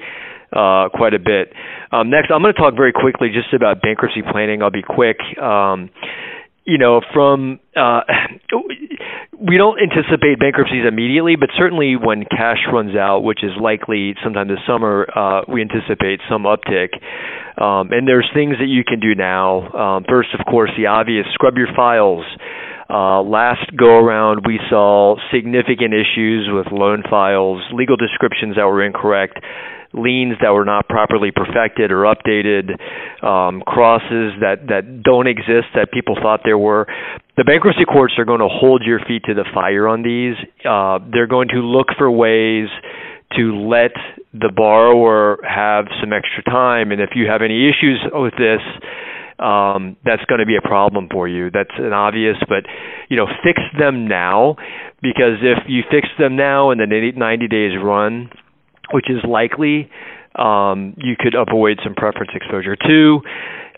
uh, 0.51 0.89
quite 0.93 1.13
a 1.13 1.19
bit. 1.19 1.53
Um, 1.91 2.09
next, 2.09 2.31
I'm 2.31 2.41
going 2.41 2.53
to 2.53 2.59
talk 2.59 2.75
very 2.75 2.91
quickly 2.91 3.29
just 3.31 3.53
about 3.53 3.81
bankruptcy 3.81 4.23
planning. 4.29 4.61
I'll 4.61 4.71
be 4.71 4.83
quick. 4.83 5.17
Um, 5.41 5.89
you 6.71 6.77
know, 6.77 7.01
from 7.13 7.59
uh, 7.75 7.99
we 9.35 9.57
don't 9.57 9.77
anticipate 9.83 10.39
bankruptcies 10.39 10.87
immediately, 10.87 11.35
but 11.35 11.49
certainly 11.57 11.95
when 11.99 12.23
cash 12.23 12.63
runs 12.71 12.95
out, 12.95 13.23
which 13.27 13.43
is 13.43 13.51
likely 13.59 14.15
sometime 14.23 14.47
this 14.47 14.63
summer, 14.65 15.05
uh, 15.13 15.41
we 15.51 15.61
anticipate 15.61 16.21
some 16.29 16.43
uptick. 16.43 16.95
Um, 17.61 17.91
and 17.91 18.07
there's 18.07 18.29
things 18.33 18.55
that 18.59 18.71
you 18.71 18.85
can 18.87 19.01
do 19.01 19.15
now. 19.15 19.67
Um, 19.75 20.05
first, 20.07 20.29
of 20.31 20.45
course, 20.45 20.71
the 20.77 20.85
obvious: 20.85 21.25
scrub 21.33 21.57
your 21.57 21.67
files. 21.75 22.23
Uh, 22.89 23.21
last 23.21 23.67
go 23.75 23.99
around, 23.99 24.43
we 24.47 24.59
saw 24.69 25.15
significant 25.33 25.93
issues 25.93 26.47
with 26.51 26.67
loan 26.71 27.03
files, 27.09 27.63
legal 27.73 27.97
descriptions 27.97 28.55
that 28.55 28.63
were 28.63 28.83
incorrect 28.83 29.39
liens 29.93 30.35
that 30.41 30.51
were 30.51 30.65
not 30.65 30.87
properly 30.87 31.31
perfected 31.31 31.91
or 31.91 32.03
updated, 32.03 32.71
um, 33.23 33.61
crosses 33.65 34.33
that, 34.39 34.67
that 34.67 35.03
don't 35.03 35.27
exist 35.27 35.67
that 35.75 35.91
people 35.91 36.15
thought 36.21 36.41
there 36.43 36.57
were. 36.57 36.87
The 37.37 37.43
bankruptcy 37.43 37.85
courts 37.85 38.13
are 38.17 38.25
going 38.25 38.39
to 38.39 38.49
hold 38.49 38.83
your 38.85 38.99
feet 38.99 39.23
to 39.25 39.33
the 39.33 39.45
fire 39.53 39.87
on 39.87 40.03
these. 40.03 40.35
Uh, 40.63 40.99
they're 41.11 41.27
going 41.27 41.49
to 41.49 41.59
look 41.59 41.87
for 41.97 42.09
ways 42.09 42.69
to 43.37 43.67
let 43.67 43.91
the 44.33 44.51
borrower 44.53 45.39
have 45.47 45.85
some 45.99 46.11
extra 46.13 46.43
time. 46.43 46.91
And 46.91 47.01
if 47.01 47.11
you 47.15 47.27
have 47.27 47.41
any 47.41 47.69
issues 47.69 47.99
with 48.11 48.33
this, 48.37 48.61
um, 49.39 49.97
that's 50.05 50.23
going 50.25 50.39
to 50.39 50.45
be 50.45 50.55
a 50.55 50.61
problem 50.61 51.07
for 51.11 51.27
you. 51.27 51.49
That's 51.49 51.73
an 51.77 51.93
obvious, 51.93 52.37
but 52.47 52.63
you 53.09 53.17
know, 53.17 53.25
fix 53.43 53.59
them 53.77 54.07
now 54.07 54.55
because 55.01 55.41
if 55.41 55.63
you 55.67 55.81
fix 55.89 56.07
them 56.19 56.35
now 56.35 56.69
and 56.69 56.79
the 56.79 56.85
90 56.85 57.47
days 57.47 57.71
run, 57.81 58.29
which 58.93 59.05
is 59.09 59.23
likely, 59.27 59.89
um, 60.35 60.95
you 60.97 61.15
could 61.19 61.35
avoid 61.35 61.79
some 61.83 61.93
preference 61.95 62.31
exposure. 62.33 62.75
too. 62.75 63.19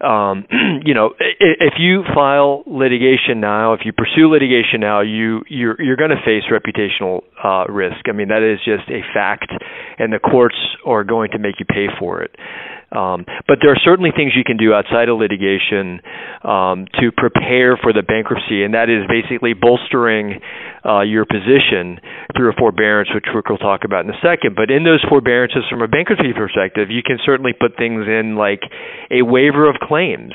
um, 0.02 0.46
you 0.86 0.94
know, 0.94 1.12
if 1.20 1.74
you 1.80 2.04
file 2.14 2.64
litigation 2.68 3.40
now, 3.40 3.74
if 3.74 3.82
you 3.86 3.94
pursue 3.94 4.30
litigation 4.30 4.80
now, 4.80 5.02
you 5.02 5.42
you're 5.50 5.82
you're 5.82 5.96
going 5.96 6.12
to 6.12 6.22
face 6.24 6.44
reputational 6.52 7.22
uh, 7.44 7.66
risk. 7.72 8.08
I 8.08 8.12
mean, 8.12 8.28
that 8.28 8.44
is 8.44 8.60
just 8.64 8.90
a 8.90 9.02
fact, 9.14 9.52
and 9.98 10.14
the 10.14 10.20
courts 10.20 10.58
are 10.86 11.04
going 11.04 11.32
to 11.32 11.40
make 11.40 11.56
you 11.60 11.66
pay 11.66 11.88
for 12.00 12.22
it. 12.22 12.36
Um, 12.94 13.26
but 13.48 13.58
there 13.62 13.74
are 13.74 13.82
certainly 13.84 14.12
things 14.16 14.34
you 14.38 14.46
can 14.46 14.58
do 14.58 14.74
outside 14.74 15.10
of 15.10 15.18
litigation 15.18 16.00
um, 16.46 16.86
to 17.02 17.10
prepare 17.10 17.76
for 17.76 17.92
the 17.92 18.06
bankruptcy, 18.06 18.64
and 18.64 18.74
that 18.78 18.90
is 18.90 19.10
basically 19.10 19.54
bolstering 19.58 20.40
uh, 20.86 21.02
your 21.02 21.26
position 21.26 21.98
through 22.38 22.54
a 22.54 22.56
forbearance, 22.58 23.10
which 23.14 23.26
will 23.34 23.58
talk 23.58 23.82
about 23.84 24.06
in 24.06 24.12
a 24.12 24.20
second. 24.22 24.56
But 24.56 24.70
in 24.70 24.84
those 24.86 25.02
forbearances, 25.10 25.66
from 25.70 25.82
a 25.82 25.88
bankruptcy 25.88 26.34
perspective, 26.38 26.94
you 26.94 27.02
can 27.02 27.18
certainly 27.26 27.54
put 27.54 27.78
things 27.78 28.06
in 28.06 28.36
like 28.38 28.62
a 29.10 29.24
waiver 29.26 29.68
of 29.68 29.82
claims. 29.82 30.34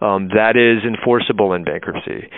Um, 0.00 0.30
that 0.38 0.54
is 0.54 0.86
enforceable 0.86 1.54
in 1.54 1.64
bankruptcy. 1.64 2.30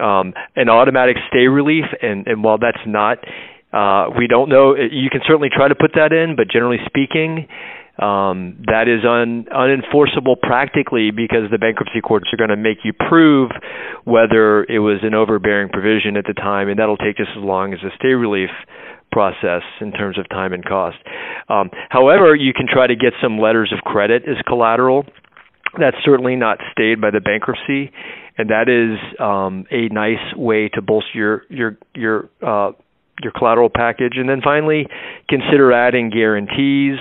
Um, 0.00 0.32
an 0.56 0.70
automatic 0.70 1.16
stay 1.28 1.46
relief, 1.46 1.84
and, 2.00 2.26
and 2.26 2.42
while 2.42 2.56
that's 2.56 2.80
not, 2.86 3.18
uh, 3.72 4.08
we 4.16 4.26
don't 4.26 4.48
know, 4.48 4.74
you 4.74 5.10
can 5.10 5.20
certainly 5.26 5.48
try 5.52 5.68
to 5.68 5.74
put 5.74 5.92
that 5.96 6.12
in, 6.12 6.36
but 6.36 6.48
generally 6.48 6.78
speaking, 6.86 7.48
um, 7.98 8.56
that 8.72 8.88
is 8.88 9.04
un, 9.04 9.44
unenforceable 9.52 10.40
practically 10.40 11.10
because 11.10 11.50
the 11.50 11.58
bankruptcy 11.58 12.00
courts 12.00 12.26
are 12.32 12.38
going 12.38 12.48
to 12.48 12.56
make 12.56 12.78
you 12.84 12.92
prove 12.92 13.50
whether 14.04 14.64
it 14.64 14.78
was 14.78 15.00
an 15.02 15.14
overbearing 15.14 15.68
provision 15.68 16.16
at 16.16 16.24
the 16.26 16.32
time, 16.32 16.68
and 16.68 16.78
that'll 16.78 16.96
take 16.96 17.18
just 17.18 17.30
as 17.36 17.44
long 17.44 17.74
as 17.74 17.80
the 17.82 17.90
stay 17.98 18.14
relief 18.16 18.50
process 19.12 19.60
in 19.82 19.92
terms 19.92 20.18
of 20.18 20.26
time 20.30 20.54
and 20.54 20.64
cost. 20.64 20.96
Um, 21.50 21.70
however, 21.90 22.34
you 22.34 22.54
can 22.54 22.66
try 22.66 22.86
to 22.86 22.96
get 22.96 23.12
some 23.22 23.38
letters 23.38 23.72
of 23.76 23.84
credit 23.84 24.22
as 24.22 24.40
collateral. 24.46 25.04
That's 25.78 25.96
certainly 26.02 26.34
not 26.34 26.58
stayed 26.72 26.98
by 26.98 27.10
the 27.10 27.20
bankruptcy, 27.20 27.92
and 28.38 28.48
that 28.48 28.68
is 28.72 28.98
um, 29.20 29.66
a 29.70 29.92
nice 29.92 30.34
way 30.34 30.70
to 30.70 30.82
bolster 30.82 31.12
your 31.14 31.42
your 31.50 31.78
your 31.94 32.30
uh, 32.42 32.72
your 33.22 33.32
collateral 33.36 33.68
package. 33.68 34.14
And 34.16 34.28
then 34.28 34.40
finally, 34.42 34.86
consider 35.28 35.72
adding 35.72 36.10
guarantees 36.10 36.98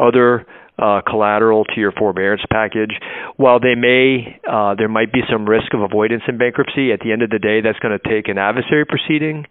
other 0.00 0.46
uh, 0.80 1.02
collateral 1.06 1.64
to 1.64 1.80
your 1.80 1.92
forbearance 1.92 2.42
package. 2.50 2.92
While 3.36 3.60
they 3.60 3.74
may, 3.74 4.40
uh, 4.48 4.74
there 4.76 4.88
might 4.88 5.12
be 5.12 5.20
some 5.30 5.44
risk 5.44 5.74
of 5.74 5.82
avoidance 5.82 6.22
in 6.26 6.38
bankruptcy. 6.38 6.92
At 6.92 7.00
the 7.00 7.12
end 7.12 7.22
of 7.22 7.28
the 7.30 7.38
day, 7.38 7.60
that's 7.60 7.78
going 7.80 7.98
to 7.98 8.08
take 8.08 8.28
an 8.28 8.38
adversary 8.38 8.86
proceeding, 8.86 9.46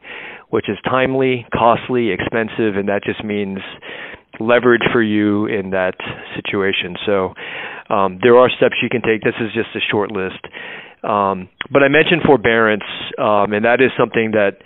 which 0.49 0.67
is 0.67 0.77
timely, 0.85 1.45
costly, 1.53 2.09
expensive, 2.09 2.75
and 2.75 2.89
that 2.89 3.03
just 3.05 3.23
means 3.23 3.59
leverage 4.39 4.81
for 4.91 5.03
you 5.03 5.45
in 5.45 5.71
that 5.71 5.95
situation. 6.35 6.95
So 7.05 7.33
um, 7.93 8.19
there 8.23 8.37
are 8.37 8.49
steps 8.49 8.75
you 8.81 8.89
can 8.89 9.01
take. 9.01 9.21
This 9.21 9.37
is 9.39 9.53
just 9.53 9.69
a 9.75 9.83
short 9.91 10.11
list. 10.11 10.41
Um, 11.03 11.49
but 11.71 11.83
I 11.83 11.87
mentioned 11.87 12.23
forbearance, 12.25 12.87
um, 13.17 13.53
and 13.53 13.63
that 13.65 13.79
is 13.81 13.91
something 13.97 14.31
that 14.31 14.59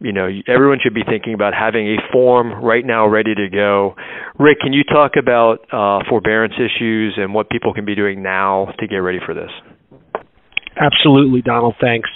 you 0.00 0.12
know 0.12 0.28
everyone 0.46 0.78
should 0.82 0.94
be 0.94 1.02
thinking 1.08 1.34
about 1.34 1.54
having 1.54 1.88
a 1.88 1.96
form 2.12 2.64
right 2.64 2.84
now 2.84 3.06
ready 3.06 3.34
to 3.34 3.48
go. 3.48 3.94
Rick, 4.38 4.60
can 4.60 4.72
you 4.72 4.84
talk 4.84 5.12
about 5.18 5.66
uh, 5.72 6.04
forbearance 6.08 6.54
issues 6.54 7.14
and 7.16 7.34
what 7.34 7.50
people 7.50 7.74
can 7.74 7.84
be 7.84 7.94
doing 7.94 8.22
now 8.22 8.72
to 8.78 8.86
get 8.86 8.96
ready 8.96 9.18
for 9.24 9.34
this? 9.34 9.50
Absolutely, 10.80 11.42
Donald. 11.42 11.74
Thanks. 11.80 12.08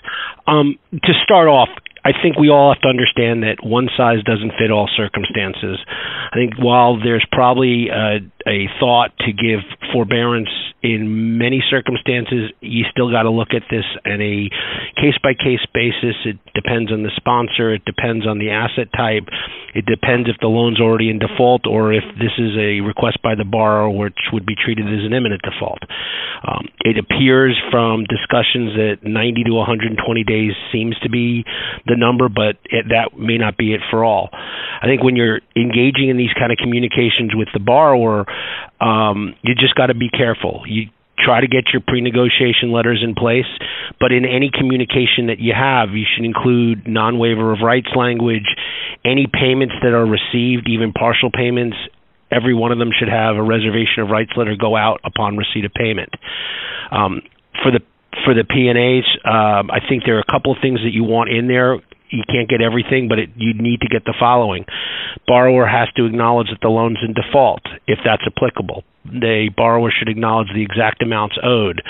Um, 0.46 0.78
to 0.92 1.12
start 1.24 1.48
off, 1.48 1.68
I 2.04 2.10
think 2.20 2.38
we 2.38 2.50
all 2.50 2.74
have 2.74 2.82
to 2.82 2.88
understand 2.88 3.42
that 3.42 3.62
one 3.62 3.88
size 3.96 4.22
doesn't 4.26 4.52
fit 4.58 4.70
all 4.70 4.90
circumstances. 4.96 5.78
I 5.86 6.34
think 6.34 6.54
while 6.58 6.98
there's 6.98 7.26
probably 7.30 7.88
a, 7.90 8.18
a 8.46 8.66
thought 8.80 9.10
to 9.20 9.32
give 9.32 9.60
forbearance 9.92 10.50
in 10.82 11.38
many 11.38 11.62
circumstances, 11.70 12.50
you 12.60 12.84
still 12.90 13.10
got 13.10 13.22
to 13.22 13.30
look 13.30 13.54
at 13.54 13.62
this 13.70 13.86
on 14.04 14.20
a 14.20 14.50
case 14.98 15.14
by 15.22 15.32
case 15.32 15.62
basis. 15.72 16.18
It 16.26 16.38
depends 16.54 16.90
on 16.90 17.02
the 17.02 17.14
sponsor, 17.14 17.72
it 17.72 17.84
depends 17.84 18.26
on 18.26 18.38
the 18.38 18.50
asset 18.50 18.90
type, 18.90 19.30
it 19.74 19.86
depends 19.86 20.28
if 20.28 20.36
the 20.40 20.48
loan's 20.48 20.80
already 20.80 21.08
in 21.08 21.18
default 21.18 21.66
or 21.66 21.92
if 21.92 22.02
this 22.18 22.34
is 22.36 22.58
a 22.58 22.82
request 22.82 23.22
by 23.22 23.34
the 23.34 23.44
borrower 23.44 23.88
which 23.88 24.18
would 24.32 24.44
be 24.44 24.54
treated 24.58 24.86
as 24.86 25.06
an 25.06 25.14
imminent 25.14 25.40
default. 25.42 25.78
Um, 26.42 26.66
it 26.82 26.98
appears 26.98 27.54
from 27.70 28.04
discussions 28.10 28.74
that 28.74 29.06
90 29.06 29.44
to 29.44 29.54
120 29.54 30.24
days 30.24 30.52
seems 30.72 30.98
to 31.00 31.08
be 31.08 31.44
the 31.86 31.94
number, 31.96 32.28
but 32.28 32.58
it, 32.66 32.90
that 32.90 33.16
may 33.16 33.38
not 33.38 33.56
be 33.56 33.72
it 33.72 33.80
for 33.90 34.04
all. 34.04 34.30
I 34.32 34.86
think 34.86 35.02
when 35.02 35.14
you're 35.14 35.40
engaging 35.54 36.10
in 36.10 36.18
these 36.18 36.34
kind 36.34 36.50
of 36.50 36.58
communications 36.58 37.30
with 37.34 37.48
the 37.54 37.62
borrower, 37.62 38.26
um, 38.80 39.34
you 39.42 39.54
just 39.54 39.74
got 39.74 39.86
to 39.86 39.94
be 39.94 40.08
careful. 40.08 40.62
You 40.66 40.86
try 41.18 41.40
to 41.40 41.46
get 41.46 41.70
your 41.72 41.82
pre-negotiation 41.86 42.72
letters 42.72 43.00
in 43.04 43.14
place 43.14 43.46
but 44.00 44.10
in 44.10 44.24
any 44.24 44.50
communication 44.50 45.28
that 45.28 45.38
you 45.38 45.52
have 45.54 45.90
you 45.90 46.02
should 46.02 46.24
include 46.24 46.88
non-waiver 46.88 47.52
of 47.52 47.60
rights 47.62 47.90
language. 47.94 48.48
Any 49.04 49.26
payments 49.30 49.74
that 49.82 49.92
are 49.92 50.06
received 50.06 50.68
even 50.68 50.92
partial 50.92 51.30
payments 51.30 51.76
every 52.32 52.54
one 52.54 52.72
of 52.72 52.78
them 52.78 52.90
should 52.98 53.08
have 53.08 53.36
a 53.36 53.42
reservation 53.42 54.02
of 54.02 54.08
rights 54.08 54.32
letter 54.36 54.56
go 54.58 54.74
out 54.74 55.00
upon 55.04 55.36
receipt 55.36 55.64
of 55.64 55.72
payment. 55.74 56.08
Um, 56.90 57.20
for 57.62 57.70
the 57.70 57.80
for 58.24 58.34
the 58.34 58.42
PNLs, 58.42 59.08
um, 59.26 59.70
I 59.70 59.80
think 59.88 60.04
there 60.04 60.16
are 60.16 60.24
a 60.26 60.32
couple 60.32 60.52
of 60.52 60.58
things 60.60 60.80
that 60.84 60.92
you 60.92 61.04
want 61.04 61.30
in 61.30 61.48
there 61.48 61.78
you 62.12 62.22
can't 62.28 62.48
get 62.48 62.60
everything, 62.60 63.08
but 63.08 63.18
it, 63.18 63.30
you 63.36 63.54
need 63.54 63.80
to 63.80 63.88
get 63.88 64.04
the 64.04 64.14
following. 64.18 64.64
Borrower 65.26 65.66
has 65.66 65.88
to 65.96 66.04
acknowledge 66.04 66.48
that 66.50 66.60
the 66.60 66.68
loan's 66.68 67.00
in 67.02 67.14
default, 67.14 67.62
if 67.86 67.98
that's 68.04 68.22
applicable. 68.26 68.84
The 69.04 69.50
borrower 69.56 69.90
should 69.90 70.08
acknowledge 70.08 70.48
the 70.54 70.62
exact 70.62 71.02
amounts 71.02 71.36
owed. 71.42 71.82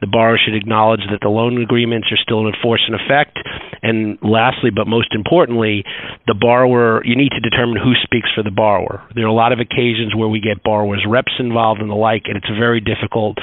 The 0.00 0.06
borrower 0.06 0.36
should 0.36 0.54
acknowledge 0.54 1.00
that 1.10 1.20
the 1.22 1.28
loan 1.28 1.62
agreements 1.62 2.08
are 2.12 2.20
still 2.20 2.46
in 2.46 2.52
force 2.62 2.84
and 2.86 3.00
effect. 3.00 3.38
And 3.82 4.18
lastly, 4.20 4.68
but 4.68 4.86
most 4.86 5.14
importantly, 5.14 5.84
the 6.26 6.34
borrower, 6.34 7.00
you 7.04 7.16
need 7.16 7.32
to 7.32 7.40
determine 7.40 7.80
who 7.80 7.94
speaks 8.04 8.28
for 8.34 8.42
the 8.42 8.50
borrower. 8.50 9.02
There 9.14 9.24
are 9.24 9.32
a 9.32 9.32
lot 9.32 9.52
of 9.52 9.58
occasions 9.60 10.14
where 10.14 10.28
we 10.28 10.40
get 10.40 10.62
borrowers' 10.62 11.04
reps 11.08 11.32
involved 11.38 11.80
and 11.80 11.88
the 11.88 11.94
like, 11.94 12.24
and 12.26 12.36
it's 12.36 12.50
very 12.58 12.80
difficult 12.80 13.38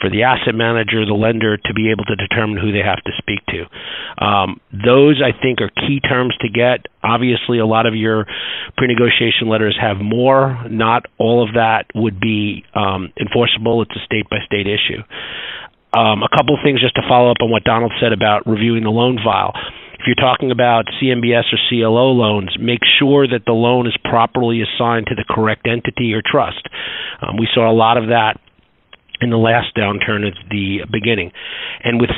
for 0.00 0.10
the 0.10 0.22
asset 0.22 0.54
manager, 0.54 1.04
the 1.04 1.14
lender, 1.14 1.56
to 1.56 1.74
be 1.74 1.90
able 1.90 2.04
to 2.04 2.16
determine 2.16 2.58
who 2.58 2.72
they 2.72 2.84
have 2.84 3.02
to 3.04 3.12
speak 3.18 3.40
to. 3.50 3.66
Um, 4.24 4.60
those, 4.72 5.22
I 5.22 5.34
think, 5.34 5.60
are 5.60 5.70
key 5.70 6.00
terms 6.00 6.34
to 6.40 6.48
get. 6.48 6.86
Obviously, 7.02 7.58
a 7.58 7.66
lot 7.66 7.86
of 7.86 7.94
your 7.94 8.26
pre-negotiation 8.76 9.48
letters 9.48 9.76
have 9.80 9.98
more. 9.98 10.58
Not 10.70 11.06
all 11.18 11.46
of 11.46 11.54
that 11.54 11.86
would 11.94 12.20
be 12.20 12.64
um, 12.74 13.12
enforceable. 13.20 13.82
It's 13.82 13.94
a 13.96 14.04
state-by-state 14.04 14.66
issue. 14.66 15.02
Um, 15.96 16.22
a 16.22 16.28
couple 16.28 16.54
of 16.54 16.60
things 16.62 16.80
just 16.80 16.94
to 16.96 17.02
follow 17.08 17.30
up 17.30 17.40
on 17.40 17.50
what 17.50 17.64
Donald 17.64 17.92
said 18.00 18.12
about 18.12 18.46
reviewing 18.46 18.84
the 18.84 18.92
loan 18.92 19.18
file. 19.24 19.52
If 19.98 20.06
you're 20.06 20.20
talking 20.20 20.52
about 20.52 20.84
CMBS 21.02 21.50
or 21.50 21.58
CLO 21.68 22.12
loans, 22.12 22.54
make 22.60 22.80
sure 22.98 23.26
that 23.26 23.42
the 23.46 23.52
loan 23.52 23.86
is 23.86 23.96
properly 24.04 24.62
assigned 24.62 25.06
to 25.08 25.16
the 25.16 25.24
correct 25.28 25.66
entity 25.66 26.14
or 26.14 26.22
trust. 26.24 26.68
Um, 27.20 27.36
we 27.36 27.48
saw 27.52 27.68
a 27.68 27.74
lot 27.74 27.96
of 27.96 28.08
that 28.08 28.38
in 29.20 29.30
the 29.30 29.36
last 29.36 29.74
downturn 29.76 30.26
at 30.26 30.34
the 30.50 30.80
beginning. 30.90 31.32
And 31.82 32.00
with 32.00 32.10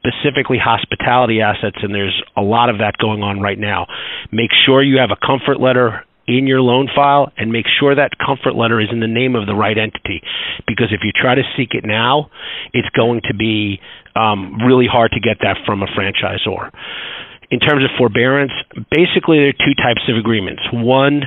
specifically 0.00 0.58
hospitality 0.62 1.40
assets, 1.40 1.76
and 1.82 1.94
there's 1.94 2.22
a 2.36 2.42
lot 2.42 2.68
of 2.68 2.78
that 2.78 2.96
going 2.98 3.22
on 3.22 3.40
right 3.40 3.58
now, 3.58 3.86
make 4.30 4.50
sure 4.64 4.82
you 4.82 4.98
have 4.98 5.10
a 5.10 5.26
comfort 5.26 5.60
letter 5.60 6.04
in 6.28 6.46
your 6.46 6.60
loan 6.60 6.88
file 6.94 7.30
and 7.36 7.52
make 7.52 7.66
sure 7.78 7.94
that 7.94 8.10
comfort 8.18 8.56
letter 8.56 8.80
is 8.80 8.88
in 8.90 8.98
the 8.98 9.06
name 9.06 9.36
of 9.36 9.46
the 9.46 9.54
right 9.54 9.78
entity. 9.78 10.22
Because 10.66 10.88
if 10.90 11.00
you 11.04 11.12
try 11.14 11.34
to 11.34 11.42
seek 11.56 11.70
it 11.72 11.84
now, 11.84 12.30
it's 12.72 12.88
going 12.90 13.20
to 13.28 13.34
be 13.34 13.80
um, 14.16 14.58
really 14.66 14.86
hard 14.90 15.12
to 15.12 15.20
get 15.20 15.38
that 15.42 15.58
from 15.64 15.82
a 15.82 15.86
franchisor 15.86 16.70
in 17.50 17.60
terms 17.60 17.84
of 17.84 17.90
forbearance, 17.98 18.52
basically 18.90 19.38
there 19.38 19.54
are 19.54 19.62
two 19.64 19.74
types 19.78 20.02
of 20.08 20.16
agreements. 20.18 20.62
One, 20.72 21.22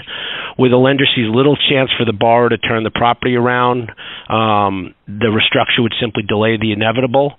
where 0.57 0.69
the 0.69 0.77
lender 0.77 1.05
sees 1.07 1.31
little 1.31 1.55
chance 1.55 1.89
for 1.97 2.03
the 2.03 2.11
borrower 2.11 2.49
to 2.49 2.57
turn 2.57 2.83
the 2.83 2.91
property 2.91 3.35
around, 3.35 3.91
um, 4.27 4.93
the 5.07 5.31
restructure 5.31 5.79
would 5.79 5.95
simply 5.99 6.23
delay 6.27 6.57
the 6.59 6.71
inevitable, 6.71 7.33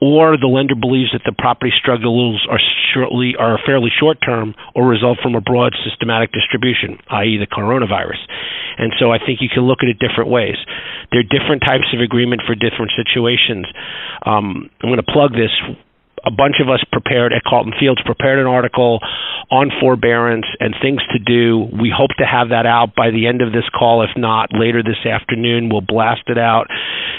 or 0.00 0.38
the 0.38 0.46
lender 0.46 0.74
believes 0.78 1.10
that 1.12 1.26
the 1.26 1.34
property 1.34 1.72
struggles 1.74 2.46
are 2.48 2.60
shortly 2.94 3.34
are 3.38 3.58
fairly 3.66 3.90
short 3.90 4.18
term 4.24 4.54
or 4.74 4.86
result 4.86 5.18
from 5.22 5.34
a 5.34 5.40
broad 5.40 5.74
systematic 5.84 6.30
distribution, 6.32 6.98
i.e., 7.10 7.36
the 7.42 7.50
coronavirus. 7.50 8.22
And 8.78 8.94
so 8.98 9.10
I 9.10 9.18
think 9.18 9.42
you 9.42 9.50
can 9.52 9.66
look 9.66 9.82
at 9.82 9.90
it 9.90 9.98
different 9.98 10.30
ways. 10.30 10.56
There 11.10 11.20
are 11.20 11.26
different 11.26 11.62
types 11.66 11.90
of 11.92 12.00
agreement 12.00 12.42
for 12.46 12.54
different 12.54 12.94
situations. 12.94 13.66
Um, 14.24 14.70
I'm 14.80 14.88
going 14.88 15.02
to 15.02 15.12
plug 15.12 15.32
this 15.34 15.52
a 16.24 16.30
bunch 16.30 16.56
of 16.60 16.68
us 16.68 16.82
prepared 16.92 17.32
at 17.32 17.42
Carlton 17.44 17.72
Fields 17.78 18.00
prepared 18.04 18.38
an 18.38 18.46
article 18.46 19.00
on 19.50 19.70
forbearance 19.80 20.46
and 20.60 20.74
things 20.80 21.00
to 21.12 21.18
do. 21.18 21.66
We 21.72 21.92
hope 21.94 22.10
to 22.18 22.24
have 22.24 22.50
that 22.50 22.66
out 22.66 22.94
by 22.94 23.10
the 23.10 23.26
end 23.26 23.42
of 23.42 23.52
this 23.52 23.68
call. 23.76 24.02
If 24.02 24.10
not, 24.16 24.50
later 24.52 24.82
this 24.82 25.04
afternoon, 25.04 25.68
we'll 25.70 25.80
blast 25.80 26.22
it 26.28 26.38
out 26.38 26.68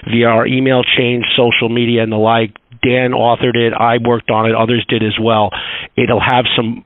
via 0.10 0.28
our 0.28 0.48
email 0.48 0.84
chain, 0.84 1.24
social 1.36 1.70
media, 1.70 2.04
and 2.04 2.12
the 2.12 2.18
like. 2.18 2.56
Dan 2.82 3.12
authored 3.12 3.56
it. 3.56 3.74
I 3.74 3.98
worked 4.02 4.32
on 4.32 4.50
it. 4.50 4.56
Others 4.56 4.86
did 4.90 5.04
as 5.04 5.14
well. 5.22 5.52
It'll 5.96 6.24
have 6.24 6.46
some 6.56 6.84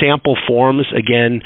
sample 0.00 0.38
forms. 0.46 0.86
Again, 0.96 1.42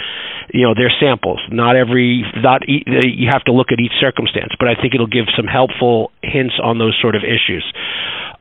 you 0.52 0.62
know, 0.62 0.74
they're 0.76 0.92
samples. 1.00 1.40
Not 1.50 1.76
every, 1.76 2.22
not 2.37 2.62
you 2.68 3.28
have 3.31 3.44
to 3.44 3.52
look 3.52 3.68
at 3.72 3.81
each 3.81 3.92
circumstance, 4.00 4.52
but 4.59 4.68
I 4.68 4.81
think 4.81 4.94
it'll 4.94 5.11
give 5.11 5.26
some 5.37 5.46
helpful 5.46 6.12
hints 6.22 6.54
on 6.62 6.78
those 6.78 6.96
sort 7.02 7.16
of 7.16 7.22
issues. 7.24 7.64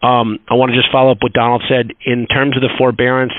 Um, 0.02 0.40
I 0.48 0.54
want 0.54 0.72
to 0.72 0.78
just 0.78 0.92
follow 0.92 1.12
up 1.12 1.18
what 1.22 1.34
Donald 1.34 1.64
said. 1.68 1.94
In 2.06 2.28
terms 2.28 2.56
of 2.56 2.62
the 2.62 2.70
forbearance, 2.78 3.34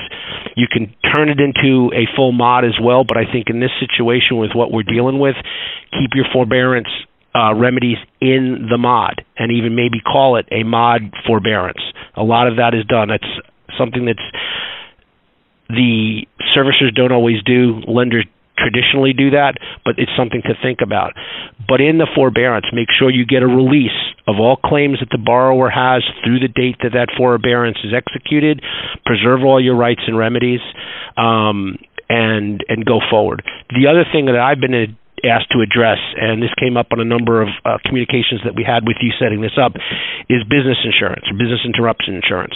you 0.55 0.67
can 0.69 0.93
turn 1.15 1.29
it 1.29 1.39
into 1.39 1.91
a 1.95 2.03
full 2.15 2.31
mod 2.31 2.65
as 2.65 2.75
well, 2.81 3.03
but 3.03 3.17
I 3.17 3.23
think 3.31 3.47
in 3.49 3.59
this 3.59 3.71
situation 3.79 4.37
with 4.37 4.51
what 4.53 4.71
we're 4.71 4.83
dealing 4.83 5.19
with, 5.19 5.35
keep 5.91 6.11
your 6.15 6.25
forbearance 6.33 6.89
uh, 7.33 7.53
remedies 7.53 7.97
in 8.19 8.67
the 8.69 8.77
mod 8.77 9.23
and 9.37 9.51
even 9.51 9.75
maybe 9.75 9.99
call 10.01 10.35
it 10.35 10.47
a 10.51 10.63
mod 10.63 11.13
forbearance. 11.25 11.81
A 12.15 12.23
lot 12.23 12.47
of 12.47 12.57
that 12.57 12.73
is 12.73 12.85
done. 12.85 13.07
That's 13.07 13.77
something 13.77 14.05
that's 14.05 14.19
the 15.69 16.25
servicers 16.57 16.93
don't 16.95 17.11
always 17.11 17.41
do. 17.43 17.81
Lenders 17.87 18.25
traditionally 18.59 19.13
do 19.13 19.31
that, 19.31 19.55
but 19.85 19.95
it's 19.97 20.11
something 20.19 20.41
to 20.43 20.53
think 20.61 20.79
about. 20.83 21.13
But 21.67 21.81
in 21.81 21.97
the 21.97 22.07
forbearance, 22.13 22.67
make 22.73 22.89
sure 22.91 23.09
you 23.09 23.25
get 23.25 23.43
a 23.43 23.47
release 23.47 23.95
of 24.27 24.35
all 24.39 24.57
claims 24.57 24.99
that 24.99 25.09
the 25.11 25.21
borrower 25.21 25.69
has 25.69 26.03
through 26.23 26.39
the 26.39 26.51
date 26.51 26.77
that 26.83 26.93
that 26.93 27.09
forbearance 27.15 27.77
is 27.83 27.93
executed. 27.95 28.61
Preserve 29.05 29.43
all 29.43 29.63
your 29.63 29.75
rights 29.75 30.01
and 30.05 30.17
remedies, 30.17 30.61
um, 31.17 31.77
and 32.09 32.65
and 32.67 32.85
go 32.85 32.99
forward. 33.09 33.43
The 33.69 33.87
other 33.87 34.03
thing 34.11 34.25
that 34.25 34.35
I've 34.35 34.59
been 34.59 34.97
asked 35.23 35.51
to 35.51 35.61
address, 35.61 35.99
and 36.15 36.41
this 36.41 36.53
came 36.57 36.77
up 36.77 36.87
on 36.91 36.99
a 36.99 37.05
number 37.05 37.41
of 37.41 37.49
uh, 37.65 37.77
communications 37.85 38.41
that 38.45 38.55
we 38.55 38.63
had 38.63 38.87
with 38.87 38.97
you 39.01 39.11
setting 39.19 39.41
this 39.41 39.57
up, 39.61 39.73
is 40.29 40.43
business 40.47 40.79
insurance, 40.83 41.25
business 41.37 41.61
interruption 41.65 42.15
insurance. 42.15 42.55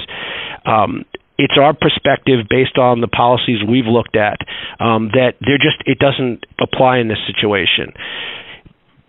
Um, 0.66 1.06
it's 1.38 1.58
our 1.60 1.74
perspective 1.74 2.46
based 2.50 2.78
on 2.78 3.02
the 3.02 3.08
policies 3.08 3.60
we've 3.68 3.90
looked 3.90 4.16
at 4.16 4.38
um, 4.80 5.10
that 5.14 5.34
they're 5.42 5.58
just 5.62 5.82
it 5.86 6.00
doesn't 6.00 6.46
apply 6.62 7.00
in 7.00 7.08
this 7.08 7.22
situation. 7.26 7.94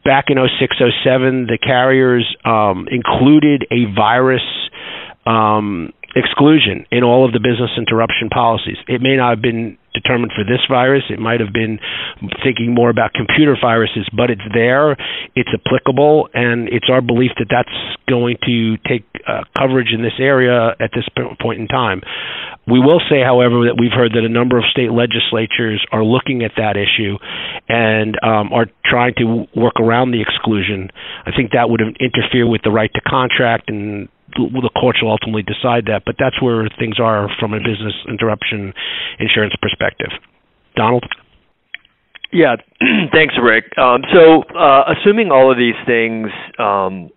Back 0.05 0.27
in 0.29 0.37
06, 0.37 0.77
07, 1.05 1.47
the 1.47 1.59
carriers 1.59 2.29
um, 2.45 2.87
included 2.91 3.65
a 3.71 3.89
virus 3.95 4.45
um, 5.25 5.93
exclusion 6.15 6.87
in 6.91 7.03
all 7.03 7.25
of 7.25 7.33
the 7.33 7.41
business 7.41 7.71
interruption 7.77 8.29
policies. 8.29 8.77
It 8.87 9.01
may 9.01 9.17
not 9.17 9.31
have 9.31 9.43
been 9.43 9.79
determined 9.95 10.33
for 10.35 10.45
this 10.45 10.61
virus. 10.69 11.05
It 11.09 11.19
might 11.19 11.41
have 11.41 11.53
been 11.53 11.79
thinking 12.43 12.75
more 12.75 12.91
about 12.91 13.15
computer 13.15 13.57
viruses, 13.61 14.07
but 14.13 14.31
it's 14.31 14.45
there, 14.53 14.93
it's 15.35 15.51
applicable, 15.55 16.29
and 16.35 16.69
it's 16.69 16.91
our 16.91 17.01
belief 17.01 17.33
that 17.39 17.47
that's 17.49 17.73
going 18.09 18.37
to 18.45 18.77
take 18.87 19.07
uh, 19.27 19.45
coverage 19.57 19.89
in 19.95 20.03
this 20.03 20.19
area 20.19 20.75
at 20.81 20.91
this 20.95 21.07
point 21.41 21.61
in 21.61 21.69
time. 21.69 22.03
We 22.67 22.81
will 22.81 23.01
say, 23.11 23.21
however, 23.21 23.69
that 23.69 23.77
we've 23.79 23.93
heard 23.93 24.13
that 24.13 24.25
a 24.25 24.29
number 24.29 24.57
of 24.59 24.65
state 24.71 24.91
legislatures 24.91 25.85
are 25.93 26.03
looking 26.03 26.43
at 26.43 26.53
that 26.57 26.77
issue 26.77 27.17
and 27.69 28.17
um, 28.23 28.53
are 28.53 28.67
trying 28.85 29.15
to 29.19 29.45
work 29.55 29.81
around 29.81 30.13
the 30.13 30.21
exclusion. 30.21 30.91
I 31.27 31.31
think 31.37 31.53
that 31.53 31.69
would 31.69 31.81
interfere 31.81 32.49
with 32.49 32.63
the 32.65 32.71
right 32.71 32.91
to 32.95 33.01
contract 33.03 33.69
and 33.69 34.09
the 34.37 34.71
courts 34.79 35.03
will 35.03 35.11
ultimately 35.11 35.43
decide 35.43 35.87
that. 35.87 36.03
But 36.05 36.17
that's 36.19 36.41
where 36.43 36.69
things 36.79 37.01
are 37.01 37.29
from 37.41 37.55
a 37.55 37.59
business 37.59 37.95
interruption 38.09 38.73
insurance 39.19 39.55
perspective. 39.61 40.11
Donald. 40.77 41.05
Yeah, 42.33 42.57
thanks, 43.13 43.35
Rick. 43.41 43.71
Um, 43.79 44.03
so, 44.13 44.43
uh, 44.43 44.91
assuming 44.91 45.31
all 45.31 45.53
of 45.53 45.57
these 45.57 45.79
things 45.87 46.27
um, 46.59 47.11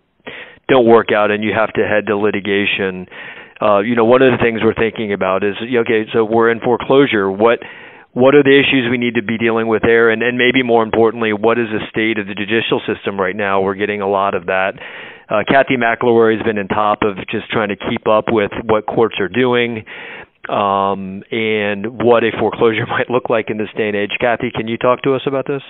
don't 0.68 0.86
work 0.86 1.08
out 1.10 1.32
and 1.32 1.42
you 1.42 1.50
have 1.56 1.72
to 1.74 1.82
head 1.82 2.06
to 2.06 2.16
litigation, 2.16 3.06
uh, 3.60 3.80
you 3.80 3.96
know, 3.96 4.04
one 4.04 4.22
of 4.22 4.30
the 4.30 4.38
things 4.38 4.60
we're 4.62 4.78
thinking 4.78 5.12
about 5.12 5.42
is 5.42 5.56
okay, 5.58 6.06
so 6.12 6.24
we're 6.24 6.50
in 6.50 6.60
foreclosure. 6.60 7.28
What 7.30 7.58
what 8.12 8.34
are 8.34 8.42
the 8.42 8.54
issues 8.54 8.86
we 8.90 8.98
need 8.98 9.14
to 9.14 9.22
be 9.22 9.38
dealing 9.38 9.66
with 9.66 9.82
there, 9.82 10.10
and, 10.10 10.22
and 10.22 10.38
maybe 10.38 10.62
more 10.62 10.82
importantly, 10.82 11.32
what 11.32 11.58
is 11.58 11.66
the 11.70 11.82
state 11.90 12.18
of 12.18 12.26
the 12.26 12.34
judicial 12.34 12.80
system 12.86 13.20
right 13.20 13.36
now? 13.36 13.60
We're 13.60 13.74
getting 13.74 14.00
a 14.00 14.08
lot 14.08 14.34
of 14.34 14.46
that 14.46 14.78
uh, 15.30 15.42
Kathy 15.46 15.76
McElroy 15.76 16.36
has 16.36 16.44
been 16.44 16.58
on 16.58 16.68
top 16.68 17.00
of 17.02 17.16
just 17.28 17.50
trying 17.50 17.68
to 17.68 17.76
keep 17.76 18.08
up 18.08 18.26
with 18.30 18.50
what 18.64 18.86
courts 18.86 19.16
are 19.20 19.28
doing 19.28 19.84
um, 20.48 21.22
and 21.30 22.02
what 22.02 22.24
a 22.24 22.30
foreclosure 22.38 22.86
might 22.88 23.10
look 23.10 23.28
like 23.28 23.50
in 23.50 23.58
this 23.58 23.68
day 23.76 23.88
and 23.88 23.96
age. 23.96 24.12
Kathy, 24.20 24.50
can 24.54 24.68
you 24.68 24.78
talk 24.78 25.02
to 25.02 25.14
us 25.14 25.22
about 25.26 25.46
this? 25.46 25.62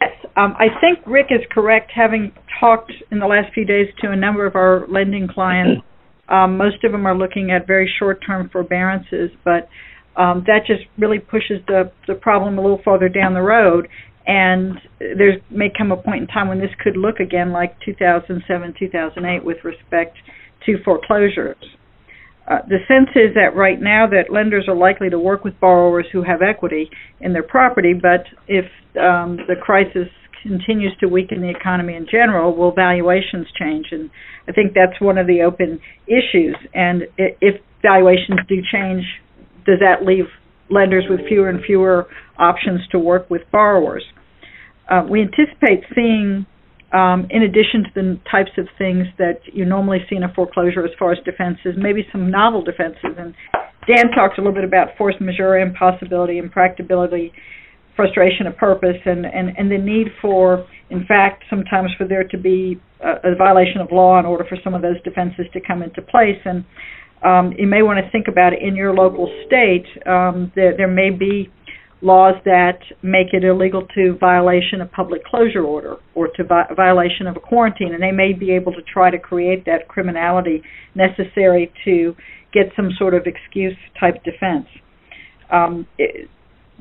Yes, 0.00 0.10
um, 0.36 0.54
I 0.58 0.66
think 0.80 0.98
Rick 1.06 1.26
is 1.30 1.40
correct. 1.50 1.92
Having 1.94 2.32
talked 2.58 2.92
in 3.12 3.20
the 3.20 3.26
last 3.26 3.54
few 3.54 3.64
days 3.64 3.86
to 4.02 4.10
a 4.10 4.16
number 4.16 4.46
of 4.46 4.56
our 4.56 4.86
lending 4.88 5.28
clients, 5.28 5.82
um, 6.28 6.56
most 6.56 6.82
of 6.82 6.92
them 6.92 7.06
are 7.06 7.16
looking 7.16 7.52
at 7.52 7.66
very 7.66 7.90
short-term 7.98 8.50
forbearances, 8.50 9.30
but 9.44 9.68
um, 10.16 10.44
that 10.46 10.60
just 10.66 10.82
really 10.98 11.18
pushes 11.18 11.58
the 11.66 11.90
the 12.06 12.14
problem 12.14 12.56
a 12.56 12.62
little 12.62 12.80
farther 12.84 13.08
down 13.08 13.34
the 13.34 13.42
road 13.42 13.88
and 14.26 14.78
there 14.98 15.36
may 15.50 15.70
come 15.76 15.92
a 15.92 15.96
point 15.96 16.22
in 16.22 16.26
time 16.26 16.48
when 16.48 16.58
this 16.58 16.70
could 16.82 16.96
look 16.96 17.20
again 17.20 17.52
like 17.52 17.76
2007, 17.84 18.74
2008 18.78 19.44
with 19.44 19.58
respect 19.64 20.16
to 20.66 20.76
foreclosures. 20.84 21.56
Uh, 22.46 22.58
the 22.68 22.78
sense 22.88 23.08
is 23.14 23.34
that 23.34 23.56
right 23.56 23.80
now 23.80 24.06
that 24.06 24.32
lenders 24.32 24.66
are 24.68 24.76
likely 24.76 25.08
to 25.08 25.18
work 25.18 25.44
with 25.44 25.58
borrowers 25.60 26.06
who 26.12 26.22
have 26.22 26.42
equity 26.42 26.90
in 27.20 27.32
their 27.32 27.42
property, 27.42 27.94
but 27.94 28.24
if 28.48 28.66
um, 29.00 29.38
the 29.48 29.56
crisis 29.60 30.08
continues 30.42 30.94
to 31.00 31.08
weaken 31.08 31.40
the 31.40 31.48
economy 31.48 31.94
in 31.94 32.06
general, 32.10 32.54
will 32.54 32.72
valuations 32.72 33.46
change? 33.58 33.86
And 33.92 34.10
I 34.46 34.52
think 34.52 34.74
that's 34.74 35.00
one 35.00 35.16
of 35.16 35.26
the 35.26 35.40
open 35.42 35.80
issues. 36.06 36.56
And 36.74 37.04
if 37.16 37.60
valuations 37.80 38.40
do 38.46 38.56
change, 38.70 39.04
does 39.64 39.80
that 39.80 40.04
leave 40.04 40.26
lenders 40.70 41.04
with 41.08 41.20
fewer 41.28 41.48
and 41.48 41.62
fewer 41.64 42.06
options 42.38 42.80
to 42.90 42.98
work 42.98 43.28
with 43.30 43.42
borrowers. 43.52 44.04
Uh, 44.90 45.02
we 45.08 45.22
anticipate 45.22 45.84
seeing, 45.94 46.46
um, 46.92 47.26
in 47.30 47.42
addition 47.42 47.84
to 47.84 47.90
the 47.94 48.20
types 48.30 48.50
of 48.58 48.66
things 48.76 49.06
that 49.18 49.40
you 49.52 49.64
normally 49.64 49.98
see 50.08 50.16
in 50.16 50.22
a 50.22 50.32
foreclosure 50.34 50.84
as 50.84 50.90
far 50.98 51.12
as 51.12 51.18
defenses, 51.24 51.74
maybe 51.76 52.06
some 52.12 52.30
novel 52.30 52.62
defenses. 52.62 53.16
And 53.18 53.34
Dan 53.86 54.10
talked 54.14 54.38
a 54.38 54.40
little 54.40 54.54
bit 54.54 54.64
about 54.64 54.96
force 54.96 55.14
majeure, 55.20 55.58
impossibility, 55.58 56.38
impracticability, 56.38 57.32
frustration 57.96 58.46
of 58.46 58.56
purpose, 58.56 58.96
and, 59.04 59.24
and, 59.24 59.56
and 59.56 59.70
the 59.70 59.78
need 59.78 60.08
for, 60.20 60.66
in 60.90 61.06
fact, 61.06 61.44
sometimes 61.48 61.90
for 61.96 62.06
there 62.06 62.24
to 62.24 62.38
be 62.38 62.80
a, 63.00 63.32
a 63.32 63.34
violation 63.36 63.80
of 63.80 63.88
law 63.92 64.18
in 64.18 64.26
order 64.26 64.44
for 64.48 64.58
some 64.64 64.74
of 64.74 64.82
those 64.82 65.00
defenses 65.02 65.46
to 65.52 65.60
come 65.60 65.82
into 65.82 66.02
place. 66.02 66.40
And 66.44 66.64
um, 67.24 67.52
you 67.58 67.66
may 67.66 67.82
want 67.82 68.04
to 68.04 68.10
think 68.10 68.28
about 68.28 68.52
in 68.52 68.76
your 68.76 68.94
local 68.94 69.26
state. 69.46 69.86
Um, 70.06 70.52
there, 70.54 70.76
there 70.76 70.88
may 70.88 71.10
be 71.10 71.50
laws 72.02 72.34
that 72.44 72.80
make 73.02 73.28
it 73.32 73.44
illegal 73.44 73.86
to 73.94 74.16
violation 74.20 74.82
a 74.82 74.86
public 74.86 75.24
closure 75.24 75.64
order 75.64 75.96
or 76.14 76.28
to 76.28 76.44
vi- 76.44 76.68
violation 76.76 77.26
of 77.26 77.36
a 77.36 77.40
quarantine, 77.40 77.94
and 77.94 78.02
they 78.02 78.12
may 78.12 78.34
be 78.34 78.52
able 78.52 78.72
to 78.72 78.82
try 78.82 79.10
to 79.10 79.18
create 79.18 79.64
that 79.64 79.88
criminality 79.88 80.62
necessary 80.94 81.72
to 81.84 82.14
get 82.52 82.66
some 82.76 82.90
sort 82.98 83.14
of 83.14 83.22
excuse 83.26 83.76
type 83.98 84.22
defense. 84.22 84.66
Um, 85.50 85.86
it, 85.96 86.28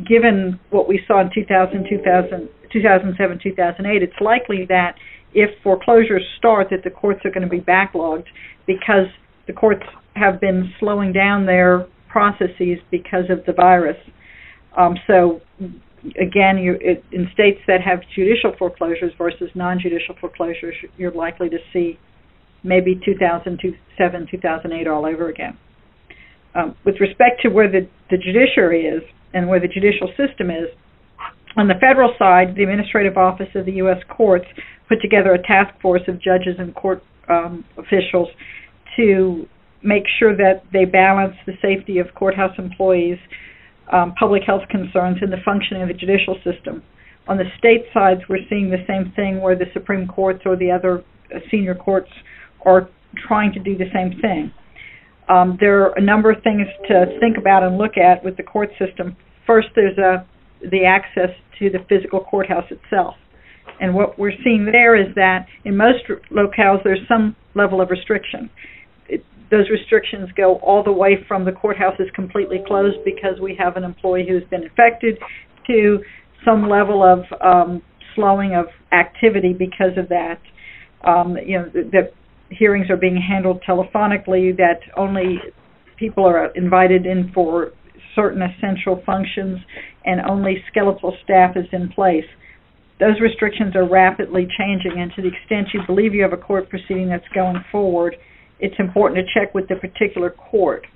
given 0.05 0.59
what 0.71 0.89
we 0.89 0.99
saw 1.07 1.21
in 1.21 1.29
2000, 1.33 1.85
2000, 1.89 2.49
2007, 2.71 3.39
2008, 3.41 4.03
it's 4.03 4.13
likely 4.19 4.65
that 4.67 4.95
if 5.33 5.49
foreclosures 5.63 6.23
start, 6.37 6.67
that 6.71 6.83
the 6.83 6.89
courts 6.89 7.21
are 7.23 7.31
going 7.31 7.47
to 7.47 7.49
be 7.49 7.61
backlogged 7.61 8.25
because 8.67 9.07
the 9.47 9.53
courts 9.53 9.83
have 10.15 10.39
been 10.39 10.71
slowing 10.79 11.11
down 11.11 11.45
their 11.45 11.87
processes 12.09 12.77
because 12.91 13.25
of 13.29 13.45
the 13.45 13.53
virus. 13.53 13.97
Um, 14.77 14.95
so 15.07 15.41
again, 16.19 16.57
you, 16.57 16.77
it, 16.79 17.03
in 17.11 17.27
states 17.33 17.59
that 17.67 17.81
have 17.81 17.99
judicial 18.15 18.53
foreclosures 18.57 19.13
versus 19.17 19.49
non-judicial 19.55 20.15
foreclosures, 20.19 20.75
you're 20.97 21.11
likely 21.11 21.49
to 21.49 21.57
see 21.71 21.97
maybe 22.63 22.99
2007, 23.03 24.27
2008 24.29 24.87
all 24.87 25.05
over 25.05 25.29
again. 25.29 25.57
Um, 26.55 26.75
with 26.85 26.95
respect 26.99 27.41
to 27.41 27.49
where 27.49 27.69
the, 27.69 27.87
the 28.11 28.17
judiciary 28.17 28.85
is 28.85 29.01
and 29.33 29.49
where 29.49 29.59
the 29.59 29.67
judicial 29.67 30.07
system 30.09 30.49
is, 30.49 30.69
on 31.55 31.67
the 31.67 31.75
federal 31.79 32.13
side, 32.17 32.55
the 32.55 32.63
Administrative 32.63 33.17
Office 33.17 33.49
of 33.55 33.65
the 33.65 33.73
U.S. 33.73 33.97
Courts 34.09 34.45
put 34.89 34.99
together 35.01 35.33
a 35.33 35.41
task 35.43 35.79
force 35.81 36.01
of 36.07 36.15
judges 36.15 36.55
and 36.57 36.73
court 36.73 37.03
um, 37.29 37.63
officials 37.77 38.27
to 38.97 39.47
make 39.83 40.03
sure 40.19 40.35
that 40.35 40.63
they 40.71 40.85
balance 40.85 41.35
the 41.45 41.53
safety 41.61 41.99
of 41.99 42.07
courthouse 42.15 42.57
employees, 42.57 43.17
um, 43.91 44.13
public 44.17 44.43
health 44.45 44.63
concerns, 44.69 45.17
and 45.21 45.31
the 45.31 45.43
functioning 45.43 45.83
of 45.83 45.89
the 45.89 45.93
judicial 45.93 46.35
system. 46.43 46.81
On 47.27 47.37
the 47.37 47.45
state 47.57 47.85
sides, 47.93 48.21
we're 48.29 48.45
seeing 48.49 48.69
the 48.69 48.83
same 48.87 49.13
thing 49.15 49.41
where 49.41 49.55
the 49.55 49.65
Supreme 49.73 50.07
Courts 50.07 50.41
or 50.45 50.55
the 50.55 50.71
other 50.71 51.03
uh, 51.33 51.39
senior 51.51 51.75
courts 51.75 52.09
are 52.65 52.89
trying 53.27 53.51
to 53.53 53.59
do 53.59 53.77
the 53.77 53.89
same 53.93 54.19
thing. 54.21 54.51
Um, 55.29 55.57
there 55.59 55.83
are 55.83 55.93
a 55.97 56.01
number 56.01 56.31
of 56.31 56.43
things 56.43 56.67
to 56.87 57.05
think 57.19 57.37
about 57.37 57.63
and 57.63 57.77
look 57.77 57.97
at 57.97 58.23
with 58.23 58.35
the 58.35 58.43
court 58.43 58.69
system. 58.79 59.15
First, 59.47 59.67
there's 59.75 59.97
a, 59.97 60.25
the 60.69 60.85
access 60.85 61.29
to 61.59 61.69
the 61.69 61.79
physical 61.87 62.21
courthouse 62.21 62.69
itself. 62.71 63.15
And 63.79 63.93
what 63.93 64.19
we're 64.19 64.35
seeing 64.43 64.65
there 64.65 64.95
is 64.99 65.13
that 65.15 65.47
in 65.63 65.77
most 65.77 66.03
locales, 66.31 66.83
there's 66.83 66.99
some 67.07 67.35
level 67.55 67.79
of 67.79 67.89
restriction 67.89 68.49
those 69.53 69.69
restrictions 69.69 70.29
go 70.35 70.55
all 70.63 70.83
the 70.83 70.91
way 70.91 71.15
from 71.27 71.45
the 71.45 71.51
courthouse 71.51 71.93
is 71.99 72.07
completely 72.15 72.57
closed 72.65 72.97
because 73.05 73.39
we 73.39 73.55
have 73.55 73.77
an 73.77 73.83
employee 73.83 74.25
who's 74.27 74.43
been 74.49 74.63
infected 74.63 75.15
to 75.67 75.99
some 76.43 76.67
level 76.67 77.03
of 77.03 77.19
um, 77.39 77.79
slowing 78.15 78.55
of 78.55 78.65
activity 78.91 79.53
because 79.53 79.95
of 79.95 80.09
that. 80.09 80.39
Um, 81.07 81.37
you 81.37 81.59
know, 81.59 81.65
the 81.71 82.11
hearings 82.49 82.89
are 82.89 82.97
being 82.97 83.15
handled 83.15 83.61
telephonically, 83.67 84.57
that 84.57 84.79
only 84.97 85.37
people 85.97 86.25
are 86.25 86.47
invited 86.55 87.05
in 87.05 87.31
for 87.31 87.73
certain 88.15 88.41
essential 88.41 89.03
functions, 89.05 89.59
and 90.03 90.19
only 90.27 90.63
skeletal 90.71 91.15
staff 91.23 91.55
is 91.55 91.65
in 91.71 91.89
place. 91.89 92.25
Those 92.99 93.21
restrictions 93.21 93.75
are 93.75 93.87
rapidly 93.87 94.47
changing, 94.57 94.99
and 94.99 95.11
to 95.15 95.21
the 95.21 95.27
extent 95.27 95.67
you 95.75 95.81
believe 95.85 96.15
you 96.15 96.23
have 96.23 96.33
a 96.33 96.37
court 96.37 96.69
proceeding 96.69 97.09
that's 97.09 97.27
going 97.35 97.63
forward, 97.71 98.15
it's 98.63 98.79
important 98.79 99.19
to 99.19 99.33
check 99.33 99.53
with 99.53 99.67
the 99.67 99.75
particular 99.75 100.29
court. 100.29 100.87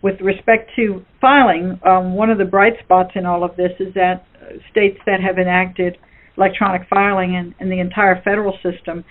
With 0.00 0.18
respect 0.22 0.70
to 0.76 1.04
filing, 1.20 1.78
um, 1.84 2.14
one 2.14 2.30
of 2.30 2.38
the 2.38 2.46
bright 2.46 2.72
spots 2.82 3.10
in 3.14 3.26
all 3.26 3.44
of 3.44 3.54
this 3.56 3.72
is 3.78 3.92
that 3.94 4.24
states 4.70 4.98
that 5.04 5.20
have 5.20 5.36
enacted 5.38 5.98
electronic 6.38 6.88
filing 6.88 7.36
and, 7.36 7.54
and 7.60 7.70
the 7.70 7.80
entire 7.80 8.20
federal 8.22 8.58
system, 8.62 9.04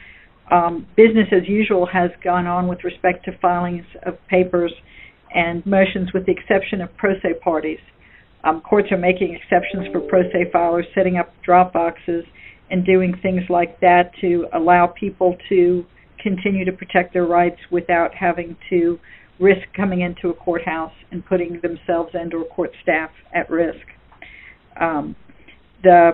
um, 0.51 0.87
business 0.97 1.27
as 1.31 1.47
usual 1.47 1.85
has 1.85 2.09
gone 2.23 2.47
on 2.47 2.67
with 2.67 2.83
respect 2.83 3.23
to 3.25 3.37
filings 3.37 3.85
of 4.03 4.15
papers 4.29 4.73
and 5.33 5.63
motions, 5.65 6.11
with 6.11 6.25
the 6.25 6.31
exception 6.31 6.81
of 6.81 6.89
pro 6.97 7.13
se 7.21 7.35
parties. 7.43 7.79
Um, 8.43 8.61
courts 8.61 8.91
are 8.91 8.97
making 8.97 9.35
exceptions 9.35 9.87
for 9.91 10.01
pro 10.01 10.23
se 10.23 10.51
filers, 10.53 10.85
setting 10.95 11.17
up 11.17 11.31
drop 11.43 11.71
boxes 11.71 12.25
and 12.71 12.83
doing 12.83 13.13
things 13.21 13.43
like 13.47 13.79
that 13.81 14.11
to 14.21 14.47
allow 14.53 14.87
people 14.87 15.37
to 15.49 15.85
continue 16.23 16.65
to 16.65 16.71
protect 16.71 17.13
their 17.13 17.25
rights 17.25 17.59
without 17.69 18.15
having 18.15 18.55
to 18.69 18.97
risk 19.39 19.61
coming 19.75 20.01
into 20.01 20.29
a 20.29 20.33
courthouse 20.33 20.93
and 21.11 21.25
putting 21.25 21.59
themselves 21.61 22.11
and 22.13 22.33
or 22.33 22.45
court 22.45 22.71
staff 22.81 23.11
at 23.35 23.49
risk. 23.49 23.85
Um, 24.79 25.15
the 25.83 26.11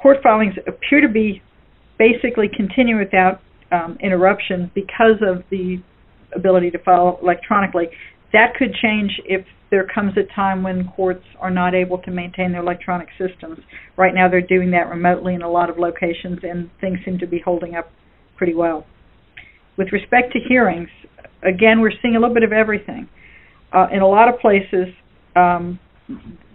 court 0.00 0.18
filings 0.22 0.54
appear 0.66 1.00
to 1.00 1.12
be 1.12 1.42
basically 1.98 2.48
continuing 2.48 2.98
without 2.98 3.40
um, 3.70 3.98
interruption 4.00 4.70
because 4.74 5.20
of 5.20 5.44
the 5.50 5.82
ability 6.34 6.70
to 6.70 6.78
file 6.78 7.18
electronically. 7.22 7.88
That 8.32 8.54
could 8.58 8.74
change 8.74 9.20
if 9.24 9.44
there 9.70 9.86
comes 9.86 10.14
a 10.16 10.34
time 10.34 10.62
when 10.62 10.88
courts 10.96 11.24
are 11.38 11.50
not 11.50 11.74
able 11.74 11.98
to 11.98 12.10
maintain 12.10 12.52
their 12.52 12.62
electronic 12.62 13.08
systems. 13.18 13.58
Right 13.96 14.14
now, 14.14 14.28
they're 14.28 14.40
doing 14.40 14.70
that 14.72 14.88
remotely 14.88 15.34
in 15.34 15.42
a 15.42 15.50
lot 15.50 15.70
of 15.70 15.78
locations, 15.78 16.40
and 16.42 16.70
things 16.80 16.98
seem 17.04 17.18
to 17.18 17.26
be 17.26 17.38
holding 17.38 17.76
up 17.76 17.90
pretty 18.40 18.54
well. 18.54 18.86
With 19.76 19.92
respect 19.92 20.32
to 20.32 20.38
hearings, 20.48 20.88
again, 21.42 21.82
we're 21.82 21.92
seeing 22.00 22.16
a 22.16 22.18
little 22.18 22.32
bit 22.32 22.42
of 22.42 22.54
everything. 22.54 23.06
Uh, 23.70 23.86
in 23.92 24.00
a 24.00 24.08
lot 24.08 24.32
of 24.32 24.40
places, 24.40 24.86
um, 25.36 25.78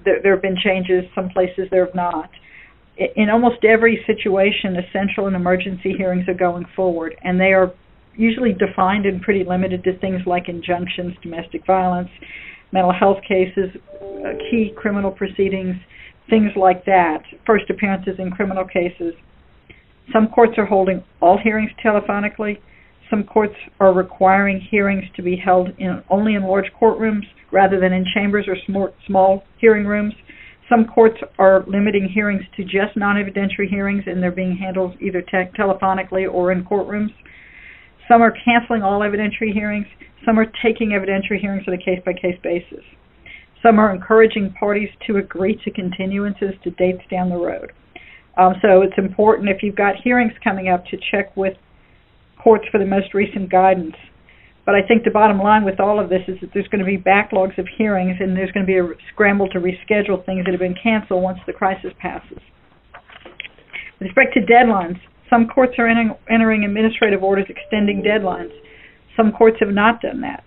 there, 0.04 0.18
there 0.24 0.34
have 0.34 0.42
been 0.42 0.58
changes. 0.58 1.04
Some 1.14 1.30
places 1.30 1.68
there 1.70 1.86
have 1.86 1.94
not. 1.94 2.32
In 2.98 3.30
almost 3.30 3.64
every 3.64 4.04
situation, 4.08 4.78
essential 4.78 5.28
and 5.28 5.36
emergency 5.36 5.94
hearings 5.96 6.28
are 6.28 6.34
going 6.34 6.66
forward, 6.76 7.16
and 7.22 7.40
they 7.40 7.54
are 7.54 7.72
usually 8.16 8.54
defined 8.54 9.06
and 9.06 9.22
pretty 9.22 9.44
limited 9.44 9.84
to 9.84 9.96
things 10.00 10.22
like 10.26 10.50
injunctions, 10.50 11.14
domestic 11.22 11.68
violence, 11.68 12.10
mental 12.72 12.94
health 12.94 13.20
cases, 13.28 13.70
uh, 14.02 14.32
key 14.50 14.74
criminal 14.76 15.12
proceedings, 15.12 15.76
things 16.32 16.50
like 16.56 16.84
that, 16.86 17.22
first 17.46 17.70
appearances 17.70 18.16
in 18.18 18.32
criminal 18.32 18.66
cases. 18.66 19.14
Some 20.14 20.28
courts 20.28 20.54
are 20.58 20.66
holding 20.66 21.04
all 21.22 21.38
hearings 21.42 21.72
telephonically. 21.84 22.60
Some 23.10 23.24
courts 23.24 23.56
are 23.80 23.94
requiring 23.94 24.60
hearings 24.72 25.04
to 25.16 25.22
be 25.22 25.36
held 25.36 25.70
in, 25.78 26.04
only 26.10 26.36
in 26.36 26.44
large 26.44 26.72
courtrooms 26.80 27.24
rather 27.52 27.80
than 27.80 27.94
in 27.94 28.06
chambers 28.14 28.46
or 28.48 28.56
small, 28.66 28.90
small 29.08 29.44
hearing 29.60 29.86
rooms. 29.86 30.14
Some 30.70 30.86
courts 30.86 31.18
are 31.38 31.64
limiting 31.68 32.10
hearings 32.12 32.42
to 32.58 32.64
just 32.64 32.96
non-evidentiary 32.96 33.70
hearings, 33.70 34.04
and 34.08 34.22
they're 34.22 34.32
being 34.32 34.58
handled 34.58 34.96
either 35.00 35.22
te- 35.22 35.52
telephonically 35.58 36.32
or 36.32 36.52
in 36.52 36.64
courtrooms. 36.66 37.14
Some 38.08 38.22
are 38.22 38.34
canceling 38.44 38.82
all 38.82 39.02
evidentiary 39.02 39.54
hearings. 39.54 39.86
Some 40.26 40.40
are 40.40 40.52
taking 40.64 40.90
evidentiary 40.90 41.40
hearings 41.40 41.64
on 41.68 41.76
a 41.76 41.78
case-by-case 41.78 42.40
basis. 42.42 42.84
Some 43.62 43.80
are 43.80 43.94
encouraging 43.94 44.54
parties 44.60 44.90
to 45.08 45.18
agree 45.18 45.60
to 45.64 45.72
continuances 45.72 46.60
to 46.64 46.72
dates 46.72 47.04
down 47.12 47.30
the 47.30 47.38
road. 47.38 47.72
Um, 48.38 48.54
so 48.62 48.82
it's 48.82 48.98
important 48.98 49.50
if 49.50 49.64
you've 49.64 49.76
got 49.76 49.96
hearings 50.04 50.34
coming 50.44 50.68
up 50.68 50.86
to 50.88 50.98
check 51.12 51.36
with 51.38 51.56
courts 52.42 52.66
for 52.72 52.80
the 52.80 52.86
most 52.86 53.14
recent 53.14 53.50
guidance. 53.50 53.96
But 54.66 54.76
I 54.76 54.82
think 54.88 55.04
the 55.04 55.12
bottom 55.12 55.40
line 55.40 55.64
with 55.64 55.80
all 55.80 56.00
of 56.00 56.10
this 56.10 56.22
is 56.28 56.38
that 56.42 56.50
there's 56.54 56.68
going 56.68 56.84
to 56.84 56.86
be 56.86 56.98
backlogs 56.98 57.58
of 57.58 57.68
hearings 57.78 58.18
and 58.20 58.36
there's 58.36 58.52
going 58.52 58.66
to 58.66 58.72
be 58.72 58.80
a 58.80 58.88
scramble 59.14 59.48
to 59.50 59.60
reschedule 59.60 60.26
things 60.26 60.44
that 60.46 60.52
have 60.52 60.60
been 60.60 60.76
canceled 60.82 61.22
once 61.22 61.40
the 61.46 61.54
crisis 61.54 61.92
passes. 62.00 62.40
With 64.00 64.10
respect 64.10 64.34
to 64.34 64.42
deadlines, 64.42 65.00
some 65.30 65.48
courts 65.48 65.74
are 65.78 65.88
entering, 65.88 66.14
entering 66.30 66.64
administrative 66.66 67.24
orders 67.24 67.46
extending 67.48 68.02
deadlines. 68.02 68.52
Some 69.16 69.32
courts 69.32 69.58
have 69.60 69.70
not 69.70 70.02
done 70.02 70.22
that. 70.22 70.44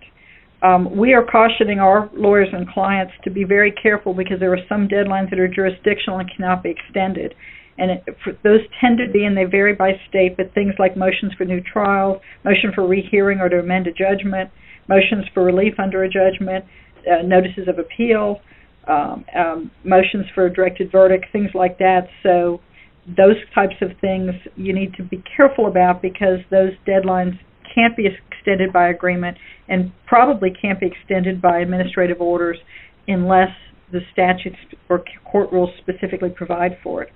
Um, 0.60 0.96
we 0.96 1.14
are 1.14 1.24
cautioning 1.24 1.78
our 1.78 2.10
lawyers 2.12 2.48
and 2.52 2.68
clients 2.68 3.12
to 3.22 3.30
be 3.30 3.44
very 3.44 3.72
careful 3.72 4.12
because 4.12 4.40
there 4.40 4.52
are 4.52 4.64
some 4.68 4.88
deadlines 4.88 5.30
that 5.30 5.38
are 5.38 5.46
jurisdictional 5.46 6.18
and 6.18 6.28
cannot 6.34 6.64
be 6.64 6.70
extended 6.70 7.34
and 7.78 7.90
it, 7.92 8.04
for, 8.24 8.32
those 8.42 8.60
tend 8.80 8.98
to 8.98 9.10
be, 9.10 9.24
and 9.24 9.36
they 9.36 9.44
vary 9.44 9.74
by 9.74 9.92
state, 10.08 10.36
but 10.36 10.52
things 10.54 10.74
like 10.78 10.96
motions 10.96 11.32
for 11.38 11.44
new 11.44 11.60
trial, 11.60 12.20
motion 12.44 12.72
for 12.74 12.86
rehearing 12.86 13.40
or 13.40 13.48
to 13.48 13.60
amend 13.60 13.86
a 13.86 13.92
judgment, 13.92 14.50
motions 14.88 15.24
for 15.32 15.44
relief 15.44 15.74
under 15.78 16.02
a 16.02 16.08
judgment, 16.08 16.64
uh, 17.06 17.22
notices 17.22 17.68
of 17.68 17.78
appeal, 17.78 18.40
um, 18.88 19.24
um, 19.36 19.70
motions 19.84 20.26
for 20.34 20.46
a 20.46 20.52
directed 20.52 20.90
verdict, 20.90 21.26
things 21.32 21.50
like 21.54 21.78
that. 21.78 22.08
So 22.22 22.60
those 23.06 23.36
types 23.54 23.76
of 23.80 23.90
things 24.00 24.32
you 24.56 24.74
need 24.74 24.94
to 24.94 25.02
be 25.02 25.22
careful 25.36 25.66
about 25.66 26.02
because 26.02 26.40
those 26.50 26.72
deadlines 26.86 27.38
can't 27.74 27.96
be 27.96 28.06
extended 28.06 28.72
by 28.72 28.88
agreement 28.88 29.36
and 29.68 29.92
probably 30.06 30.50
can't 30.50 30.80
be 30.80 30.86
extended 30.86 31.40
by 31.40 31.60
administrative 31.60 32.20
orders 32.20 32.58
unless 33.06 33.50
the 33.92 34.00
statutes 34.12 34.56
or 34.88 35.02
court 35.30 35.50
rules 35.52 35.70
specifically 35.80 36.30
provide 36.30 36.76
for 36.82 37.02
it. 37.02 37.10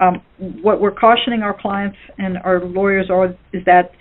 Um, 0.00 0.22
what 0.62 0.80
we're 0.80 0.94
cautioning 0.94 1.42
our 1.42 1.56
clients 1.58 1.96
and 2.18 2.38
our 2.38 2.64
lawyers 2.64 3.10
are 3.10 3.26
is 3.52 3.64
that 3.66 3.92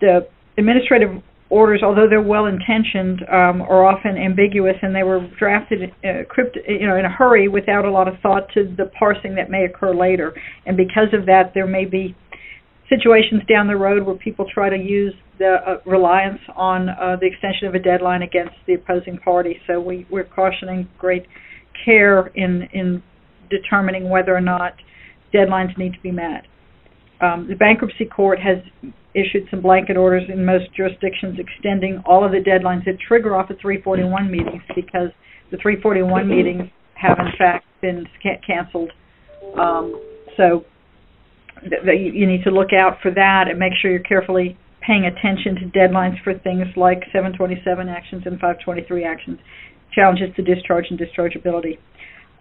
the 0.00 0.28
administrative 0.58 1.22
orders, 1.50 1.80
although 1.82 2.06
they're 2.08 2.20
well 2.20 2.46
intentioned, 2.46 3.22
um, 3.32 3.62
are 3.62 3.84
often 3.86 4.18
ambiguous, 4.18 4.76
and 4.82 4.94
they 4.94 5.02
were 5.02 5.26
drafted 5.38 5.90
uh, 6.04 6.24
crypt, 6.28 6.58
you 6.68 6.86
know, 6.86 6.96
in 6.96 7.06
a 7.06 7.10
hurry 7.10 7.48
without 7.48 7.84
a 7.84 7.90
lot 7.90 8.06
of 8.06 8.14
thought 8.22 8.48
to 8.52 8.64
the 8.76 8.90
parsing 8.98 9.34
that 9.34 9.48
may 9.48 9.64
occur 9.64 9.94
later. 9.94 10.34
And 10.66 10.76
because 10.76 11.14
of 11.14 11.24
that, 11.26 11.52
there 11.54 11.66
may 11.66 11.86
be 11.86 12.14
situations 12.88 13.42
down 13.48 13.66
the 13.66 13.76
road 13.76 14.04
where 14.04 14.16
people 14.16 14.46
try 14.52 14.68
to 14.68 14.76
use 14.76 15.14
the 15.38 15.56
uh, 15.66 15.76
reliance 15.86 16.40
on 16.56 16.88
uh, 16.88 17.16
the 17.20 17.26
extension 17.26 17.68
of 17.68 17.74
a 17.74 17.78
deadline 17.78 18.22
against 18.22 18.54
the 18.66 18.74
opposing 18.74 19.18
party. 19.18 19.58
So 19.66 19.80
we, 19.80 20.06
we're 20.10 20.24
cautioning 20.24 20.88
great 20.98 21.26
care 21.84 22.26
in 22.34 22.68
in 22.72 23.02
determining 23.50 24.10
whether 24.10 24.34
or 24.34 24.40
not 24.40 24.74
deadlines 25.32 25.76
need 25.78 25.92
to 25.94 26.00
be 26.00 26.10
met. 26.10 26.44
Um, 27.20 27.46
the 27.48 27.56
bankruptcy 27.56 28.04
court 28.04 28.38
has 28.40 28.58
issued 29.14 29.48
some 29.50 29.60
blanket 29.60 29.96
orders 29.96 30.24
in 30.32 30.44
most 30.44 30.72
jurisdictions 30.76 31.38
extending 31.38 32.02
all 32.06 32.24
of 32.24 32.30
the 32.32 32.38
deadlines 32.38 32.84
that 32.84 32.98
trigger 33.00 33.34
off 33.34 33.50
of 33.50 33.58
341 33.60 34.30
meetings 34.30 34.62
because 34.74 35.10
the 35.50 35.56
341 35.56 36.28
meetings 36.28 36.70
have 36.94 37.18
in 37.18 37.32
fact 37.36 37.64
been 37.80 38.06
ca- 38.22 38.40
canceled. 38.46 38.92
Um, 39.58 40.00
so 40.36 40.64
th- 41.60 41.82
th- 41.84 42.14
you 42.14 42.26
need 42.26 42.44
to 42.44 42.50
look 42.50 42.72
out 42.72 42.98
for 43.02 43.10
that 43.10 43.46
and 43.48 43.58
make 43.58 43.72
sure 43.80 43.90
you're 43.90 44.00
carefully 44.00 44.56
paying 44.86 45.04
attention 45.04 45.54
to 45.56 45.78
deadlines 45.78 46.22
for 46.22 46.34
things 46.38 46.66
like 46.76 47.02
727 47.12 47.88
actions 47.88 48.22
and 48.26 48.34
523 48.40 49.04
actions, 49.04 49.38
challenges 49.92 50.28
to 50.36 50.42
discharge 50.42 50.86
and 50.90 50.98
dischargeability. 50.98 51.78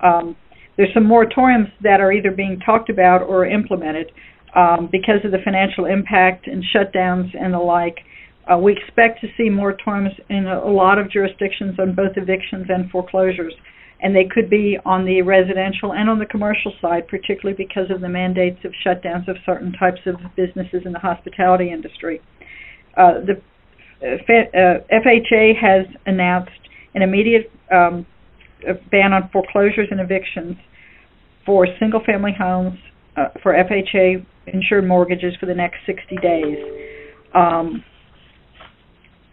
Um, 0.04 0.36
there's 0.78 0.94
some 0.94 1.06
moratoriums 1.06 1.72
that 1.82 2.00
are 2.00 2.12
either 2.12 2.32
being 2.32 2.60
talked 2.64 2.90
about 2.90 3.24
or 3.24 3.46
implemented 3.46 4.12
um, 4.56 4.88
because 4.92 5.26
of 5.26 5.32
the 5.32 5.40
financial 5.44 5.86
impact 5.86 6.48
and 6.48 6.64
shutdowns 6.74 7.30
and 7.40 7.54
the 7.54 7.60
like. 7.60 7.98
Uh, 8.50 8.58
we 8.58 8.72
expect 8.72 9.20
to 9.22 9.28
see 9.36 9.50
moratoriums 9.50 10.14
in 10.30 10.48
a, 10.48 10.60
a 10.60 10.72
lot 10.72 10.98
of 10.98 11.12
jurisdictions 11.12 11.78
on 11.80 11.94
both 11.94 12.16
evictions 12.16 12.68
and 12.70 12.90
foreclosures, 12.90 13.54
and 14.02 14.16
they 14.16 14.24
could 14.24 14.50
be 14.50 14.78
on 14.86 15.04
the 15.04 15.22
residential 15.22 15.94
and 15.94 16.10
on 16.10 16.20
the 16.20 16.26
commercial 16.26 16.72
side, 16.80 17.08
particularly 17.08 17.58
because 17.58 17.92
of 17.94 18.00
the 18.00 18.08
mandates 18.08 18.60
of 18.64 18.72
shutdowns 18.86 19.28
of 19.28 19.36
certain 19.46 19.74
types 19.74 20.00
of 20.06 20.16
businesses 20.36 20.84
in 20.86 20.94
the 20.94 21.00
hospitality 21.00 21.72
industry. 21.72 22.22
Uh, 22.96 23.20
the 23.26 23.42
uh, 24.02 24.80
FHA 24.94 25.60
has 25.60 25.88
announced 26.06 26.52
an 26.94 27.02
immediate 27.02 27.52
um, 27.72 28.06
ban 28.92 29.14
on 29.14 29.30
foreclosures 29.32 29.88
and 29.92 30.00
evictions 30.00 30.56
for 31.46 31.68
single 31.80 32.02
family 32.06 32.34
homes 32.38 32.78
uh, 33.16 33.30
for 33.42 33.54
FHA 33.54 34.26
insured 34.48 34.88
mortgages 34.88 35.34
for 35.40 35.46
the 35.46 35.54
next 35.54 35.78
60 35.86 36.16
days. 36.18 36.58
Um, 37.34 37.84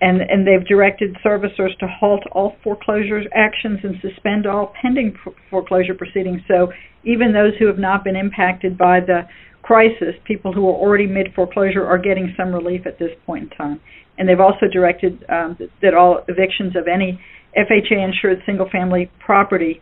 and 0.00 0.20
and 0.20 0.46
they've 0.46 0.66
directed 0.66 1.16
servicers 1.24 1.76
to 1.78 1.86
halt 1.86 2.22
all 2.32 2.56
foreclosure 2.62 3.22
actions 3.34 3.80
and 3.82 3.94
suspend 4.02 4.46
all 4.46 4.72
pending 4.80 5.16
foreclosure 5.50 5.94
proceedings. 5.94 6.40
So 6.46 6.72
even 7.04 7.32
those 7.32 7.52
who 7.58 7.66
have 7.66 7.78
not 7.78 8.04
been 8.04 8.16
impacted 8.16 8.76
by 8.76 9.00
the 9.00 9.22
crisis, 9.62 10.14
people 10.24 10.52
who 10.52 10.68
are 10.68 10.74
already 10.74 11.06
mid 11.06 11.28
foreclosure 11.34 11.86
are 11.86 11.98
getting 11.98 12.34
some 12.36 12.52
relief 12.52 12.86
at 12.86 12.98
this 12.98 13.10
point 13.24 13.44
in 13.44 13.50
time. 13.50 13.80
And 14.18 14.28
they've 14.28 14.40
also 14.40 14.66
directed 14.70 15.24
um, 15.28 15.56
that 15.80 15.94
all 15.94 16.20
evictions 16.28 16.76
of 16.76 16.86
any 16.86 17.18
FHA 17.56 18.04
insured 18.04 18.42
single 18.46 18.68
family 18.70 19.10
property 19.24 19.80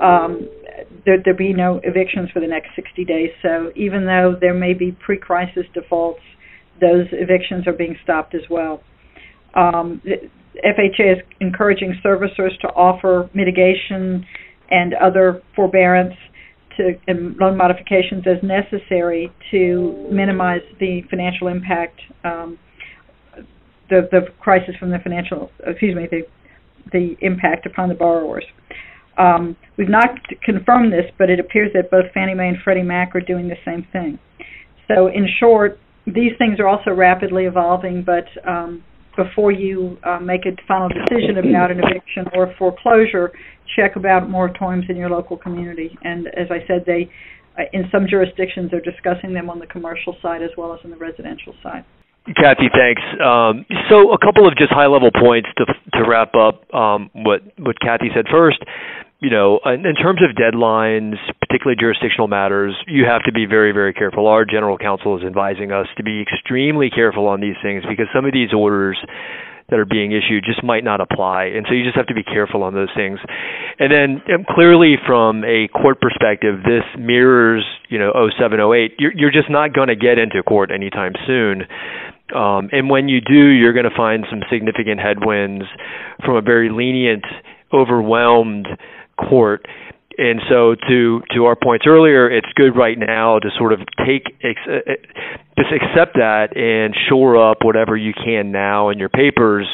um, 0.00 0.48
there, 1.04 1.18
there 1.24 1.34
be 1.34 1.52
no 1.52 1.80
evictions 1.82 2.30
for 2.32 2.40
the 2.40 2.46
next 2.46 2.68
60 2.76 3.04
days. 3.04 3.30
So 3.42 3.72
even 3.76 4.06
though 4.06 4.34
there 4.40 4.54
may 4.54 4.74
be 4.74 4.92
pre-crisis 4.92 5.64
defaults, 5.74 6.20
those 6.80 7.06
evictions 7.12 7.66
are 7.66 7.72
being 7.72 7.96
stopped 8.02 8.34
as 8.34 8.42
well. 8.50 8.82
Um, 9.54 10.00
FHA 10.64 11.12
is 11.12 11.18
encouraging 11.40 12.00
servicers 12.04 12.58
to 12.60 12.68
offer 12.68 13.28
mitigation 13.34 14.26
and 14.70 14.94
other 14.94 15.42
forbearance 15.54 16.14
to 16.76 16.94
and 17.06 17.36
loan 17.38 17.56
modifications 17.56 18.24
as 18.26 18.42
necessary 18.42 19.30
to 19.50 20.08
minimize 20.10 20.62
the 20.80 21.02
financial 21.10 21.48
impact, 21.48 22.00
um, 22.24 22.58
the 23.90 24.08
the 24.10 24.20
crisis 24.40 24.74
from 24.80 24.90
the 24.90 24.98
financial 25.02 25.50
excuse 25.66 25.94
me 25.94 26.08
the 26.10 26.22
the 26.90 27.16
impact 27.20 27.66
upon 27.66 27.88
the 27.88 27.94
borrowers. 27.94 28.44
Um, 29.18 29.56
we've 29.76 29.90
not 29.90 30.08
confirmed 30.42 30.92
this, 30.92 31.10
but 31.18 31.28
it 31.28 31.38
appears 31.38 31.70
that 31.74 31.90
both 31.90 32.06
Fannie 32.14 32.34
Mae 32.34 32.48
and 32.48 32.56
Freddie 32.64 32.82
Mac 32.82 33.14
are 33.14 33.20
doing 33.20 33.48
the 33.48 33.56
same 33.64 33.86
thing. 33.92 34.18
So, 34.88 35.06
in 35.06 35.28
short, 35.38 35.78
these 36.06 36.32
things 36.38 36.58
are 36.58 36.66
also 36.66 36.90
rapidly 36.90 37.44
evolving, 37.44 38.04
but 38.04 38.24
um, 38.48 38.82
before 39.16 39.52
you 39.52 39.98
uh, 40.04 40.18
make 40.18 40.46
a 40.46 40.56
final 40.66 40.88
decision 40.88 41.38
about 41.38 41.70
an 41.70 41.78
eviction 41.78 42.24
or 42.34 42.52
foreclosure, 42.58 43.30
check 43.76 43.96
about 43.96 44.28
moratoriums 44.28 44.88
in 44.88 44.96
your 44.96 45.10
local 45.10 45.36
community. 45.36 45.96
And 46.02 46.26
as 46.28 46.48
I 46.50 46.66
said, 46.66 46.84
they, 46.86 47.10
uh, 47.58 47.64
in 47.72 47.84
some 47.92 48.06
jurisdictions, 48.08 48.72
are 48.72 48.80
discussing 48.80 49.34
them 49.34 49.50
on 49.50 49.58
the 49.58 49.66
commercial 49.66 50.16
side 50.22 50.42
as 50.42 50.50
well 50.56 50.72
as 50.74 50.80
on 50.84 50.90
the 50.90 50.96
residential 50.96 51.54
side. 51.62 51.84
Kathy, 52.26 52.70
thanks. 52.70 53.02
Um, 53.18 53.66
so, 53.90 54.12
a 54.12 54.18
couple 54.18 54.46
of 54.46 54.56
just 54.56 54.70
high-level 54.70 55.10
points 55.10 55.48
to 55.58 55.66
to 55.98 56.08
wrap 56.08 56.34
up 56.34 56.72
um, 56.72 57.10
what 57.14 57.42
what 57.58 57.80
Kathy 57.80 58.10
said. 58.14 58.26
First, 58.30 58.62
you 59.22 59.30
know, 59.30 59.60
in, 59.64 59.86
in 59.86 59.94
terms 59.94 60.20
of 60.22 60.34
deadlines, 60.34 61.14
particularly 61.40 61.76
jurisdictional 61.78 62.28
matters, 62.28 62.74
you 62.86 63.04
have 63.06 63.22
to 63.24 63.32
be 63.32 63.46
very, 63.46 63.72
very 63.72 63.92
careful. 63.92 64.26
Our 64.26 64.44
general 64.44 64.78
counsel 64.78 65.16
is 65.18 65.24
advising 65.24 65.72
us 65.72 65.86
to 65.96 66.02
be 66.02 66.22
extremely 66.22 66.90
careful 66.90 67.26
on 67.26 67.40
these 67.40 67.54
things 67.62 67.84
because 67.88 68.06
some 68.14 68.24
of 68.24 68.32
these 68.32 68.52
orders 68.52 68.98
that 69.72 69.80
are 69.80 69.88
being 69.88 70.12
issued 70.12 70.44
just 70.44 70.62
might 70.62 70.84
not 70.84 71.00
apply. 71.00 71.48
And 71.56 71.64
so 71.66 71.72
you 71.72 71.82
just 71.82 71.96
have 71.96 72.06
to 72.08 72.14
be 72.14 72.22
careful 72.22 72.62
on 72.62 72.74
those 72.74 72.92
things. 72.94 73.18
And 73.80 73.88
then 73.90 74.20
um, 74.28 74.44
clearly 74.44 74.96
from 75.06 75.44
a 75.44 75.66
court 75.72 75.96
perspective, 75.98 76.60
this 76.60 76.84
mirrors, 77.00 77.64
you 77.88 77.98
know, 77.98 78.12
0708. 78.12 79.00
You're, 79.00 79.12
you're 79.16 79.32
just 79.32 79.48
not 79.48 79.72
going 79.72 79.88
to 79.88 79.96
get 79.96 80.18
into 80.18 80.42
court 80.42 80.70
anytime 80.70 81.14
soon. 81.26 81.62
Um, 82.36 82.68
and 82.70 82.90
when 82.90 83.08
you 83.08 83.20
do, 83.22 83.48
you're 83.48 83.72
going 83.72 83.88
to 83.88 83.96
find 83.96 84.26
some 84.28 84.40
significant 84.52 85.00
headwinds 85.00 85.64
from 86.22 86.36
a 86.36 86.42
very 86.42 86.68
lenient, 86.68 87.24
overwhelmed 87.72 88.68
court. 89.16 89.64
And 90.18 90.40
so, 90.48 90.74
to 90.88 91.22
to 91.34 91.44
our 91.46 91.56
points 91.56 91.86
earlier, 91.86 92.30
it's 92.30 92.48
good 92.54 92.76
right 92.76 92.98
now 92.98 93.38
to 93.38 93.48
sort 93.58 93.72
of 93.72 93.80
take 94.06 94.24
ex, 94.42 94.60
uh, 94.68 94.92
just 95.58 95.72
accept 95.72 96.16
that 96.16 96.56
and 96.56 96.94
shore 97.08 97.38
up 97.38 97.58
whatever 97.62 97.96
you 97.96 98.12
can 98.12 98.52
now 98.52 98.90
in 98.90 98.98
your 98.98 99.08
papers 99.08 99.66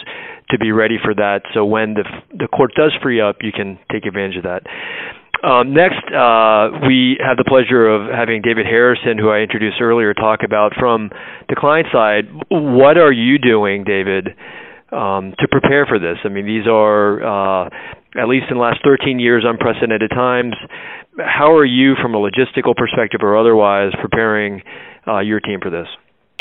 to 0.50 0.58
be 0.58 0.72
ready 0.72 0.96
for 1.02 1.14
that. 1.14 1.42
So 1.54 1.64
when 1.64 1.94
the 1.94 2.04
the 2.36 2.48
court 2.48 2.72
does 2.76 2.92
free 3.02 3.20
up, 3.20 3.36
you 3.42 3.52
can 3.52 3.78
take 3.90 4.06
advantage 4.06 4.36
of 4.36 4.44
that. 4.44 4.62
Um, 5.42 5.72
next, 5.72 6.02
uh, 6.10 6.82
we 6.86 7.16
have 7.22 7.36
the 7.36 7.46
pleasure 7.46 7.86
of 7.86 8.10
having 8.10 8.42
David 8.42 8.66
Harrison, 8.66 9.18
who 9.18 9.30
I 9.30 9.38
introduced 9.38 9.80
earlier, 9.80 10.12
talk 10.12 10.40
about 10.44 10.72
from 10.78 11.10
the 11.48 11.54
client 11.54 11.86
side. 11.92 12.24
What 12.48 12.98
are 12.98 13.12
you 13.12 13.38
doing, 13.38 13.84
David, 13.84 14.34
um, 14.90 15.34
to 15.38 15.46
prepare 15.48 15.86
for 15.86 16.00
this? 16.00 16.18
I 16.24 16.28
mean, 16.28 16.44
these 16.44 16.66
are 16.66 17.22
uh, 17.22 17.70
at 18.18 18.28
least 18.28 18.46
in 18.50 18.56
the 18.56 18.62
last 18.62 18.80
13 18.84 19.18
years, 19.18 19.44
unprecedented 19.46 20.10
times. 20.10 20.54
How 21.18 21.54
are 21.54 21.64
you, 21.64 21.94
from 22.00 22.14
a 22.14 22.18
logistical 22.18 22.74
perspective 22.76 23.20
or 23.22 23.36
otherwise, 23.36 23.92
preparing 24.00 24.62
uh, 25.06 25.20
your 25.20 25.40
team 25.40 25.60
for 25.62 25.70
this? 25.70 25.86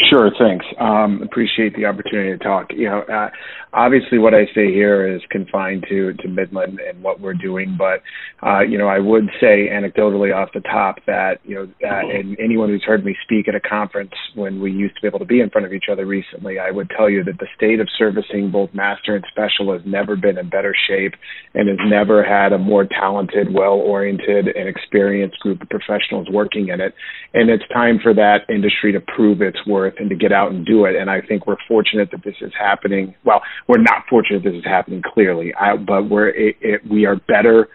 Sure, 0.10 0.30
thanks. 0.38 0.66
Um, 0.80 1.22
appreciate 1.24 1.76
the 1.76 1.86
opportunity 1.86 2.38
to 2.38 2.44
talk. 2.44 2.68
You 2.72 2.90
know, 2.90 3.02
uh, 3.02 3.30
obviously, 3.78 4.18
what 4.18 4.34
I 4.34 4.46
say 4.56 4.74
here 4.74 5.08
is 5.08 5.22
confined 5.30 5.86
to 5.90 6.14
to 6.14 6.28
Midland 6.28 6.80
and 6.80 7.02
what 7.04 7.22
we're 7.22 7.34
doing, 7.34 7.78
but 7.78 8.02
uh, 8.46 8.62
you 8.62 8.78
know, 8.78 8.88
I 8.88 9.00
would 9.00 9.30
say 9.40 9.70
anecdotally 9.70 10.36
off 10.36 10.50
the 10.54 10.62
top 10.62 10.98
that 11.06 11.40
you 11.44 11.56
know, 11.56 11.64
uh, 11.88 12.18
and 12.18 12.38
anyone 12.40 12.70
who's 12.70 12.84
heard 12.84 13.06
me 13.06 13.16
speak 13.24 13.48
at 13.48 13.56
a 13.56 13.60
conference 13.60 14.12
when 14.36 14.60
we 14.60 14.72
used 14.72 14.96
to 14.96 15.02
be 15.02 15.08
able 15.08 15.20
to 15.20 15.26
be 15.26 15.40
in 15.40 15.50
front 15.50 15.66
of 15.66 15.74
each 15.74 15.86
other 15.92 16.06
recently, 16.06 16.60
I 16.60 16.72
would 16.72 16.90
tell 16.90 17.10
you 17.10 17.24
that 17.24 17.38
the 17.40 17.48
state 17.56 17.80
of 17.80 17.88
servicing 17.98 18.52
both 18.52 18.74
master 18.74 19.16
and 19.16 19.26
special 19.30 19.72
has 19.74 19.82
never 19.86 20.16
been 20.16 20.38
in 20.38 20.50
better 20.50 20.74
shape 20.88 21.14
and 21.54 21.70
has 21.70 21.78
never 21.88 22.24
had 22.24 22.54
a 22.54 22.58
more 22.58 22.86
talented, 22.86 23.54
well-oriented, 23.54 24.48
and 24.48 24.68
experienced 24.68 25.40
group 25.40 25.62
of 25.62 25.70
professionals 25.70 26.28
working 26.32 26.70
in 26.70 26.82
it. 26.82 26.94
And 27.34 27.50
it's 27.50 27.64
time 27.72 28.00
for 28.02 28.14
that 28.14 28.42
industry 28.50 28.92
to 28.94 29.00
prove 29.02 29.42
its 29.42 29.58
worth 29.68 29.96
and 30.00 30.10
to 30.10 30.16
get 30.16 30.32
out 30.32 30.52
and 30.52 30.66
do 30.66 30.86
it. 30.86 30.96
And 30.96 31.10
I 31.10 31.22
think 31.22 31.46
we're 31.46 31.58
fortunate 31.68 32.10
that 32.12 32.24
this 32.24 32.36
is 32.42 32.52
happening. 32.58 33.14
Well, 33.24 33.42
we're 33.68 33.82
not 33.82 34.04
fortunate 34.10 34.44
this 34.44 34.54
is 34.54 34.66
happening 34.66 35.02
clearly, 35.14 35.54
I, 35.54 35.76
but 35.76 36.10
we're 36.10 36.30
it, 36.30 36.56
it, 36.62 36.82
we 36.90 37.06
are 37.06 37.16
better 37.16 37.68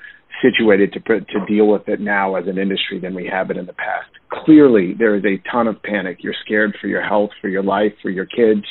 situated 0.43 0.93
to 0.95 1.01
to 1.01 1.47
deal 1.47 1.69
with 1.69 1.89
it 1.89 2.01
now 2.01 2.35
as 2.35 2.47
an 2.47 2.59
industry 2.59 2.99
than 2.99 3.15
we 3.15 3.27
have 3.27 3.51
it 3.51 3.57
in 3.57 3.67
the 3.67 3.75
past. 3.75 4.09
Clearly, 4.45 4.95
there 4.99 5.15
is 5.15 5.25
a 5.25 5.41
ton 5.51 5.69
of 5.69 5.83
panic. 5.83 6.19
You're 6.21 6.35
scared 6.45 6.77
for 6.81 6.89
your 6.89 7.03
health, 7.03 7.31
for 7.41 7.49
your 7.49 7.63
life, 7.63 7.93
for 8.03 8.11
your 8.11 8.27
kids, 8.27 8.65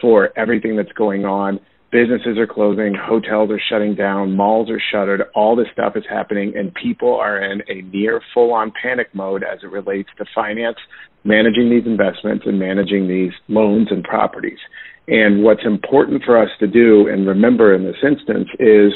for 0.00 0.30
everything 0.38 0.76
that's 0.76 0.92
going 0.92 1.24
on 1.24 1.60
businesses 1.92 2.38
are 2.38 2.46
closing, 2.46 2.94
hotels 2.98 3.50
are 3.50 3.60
shutting 3.70 3.94
down, 3.94 4.34
malls 4.34 4.70
are 4.70 4.80
shuttered, 4.90 5.22
all 5.34 5.54
this 5.54 5.68
stuff 5.72 5.92
is 5.94 6.04
happening, 6.08 6.54
and 6.56 6.74
people 6.74 7.14
are 7.14 7.40
in 7.40 7.62
a 7.68 7.82
near 7.94 8.20
full 8.32 8.52
on 8.52 8.72
panic 8.82 9.14
mode 9.14 9.44
as 9.44 9.58
it 9.62 9.70
relates 9.70 10.08
to 10.16 10.24
finance, 10.34 10.78
managing 11.22 11.70
these 11.70 11.86
investments, 11.86 12.44
and 12.46 12.58
managing 12.58 13.06
these 13.06 13.32
loans 13.48 13.88
and 13.90 14.02
properties. 14.02 14.58
And 15.06 15.44
what's 15.44 15.64
important 15.64 16.22
for 16.24 16.42
us 16.42 16.48
to 16.60 16.66
do 16.66 17.08
and 17.08 17.26
remember 17.26 17.74
in 17.74 17.84
this 17.84 17.96
instance 18.02 18.48
is 18.58 18.92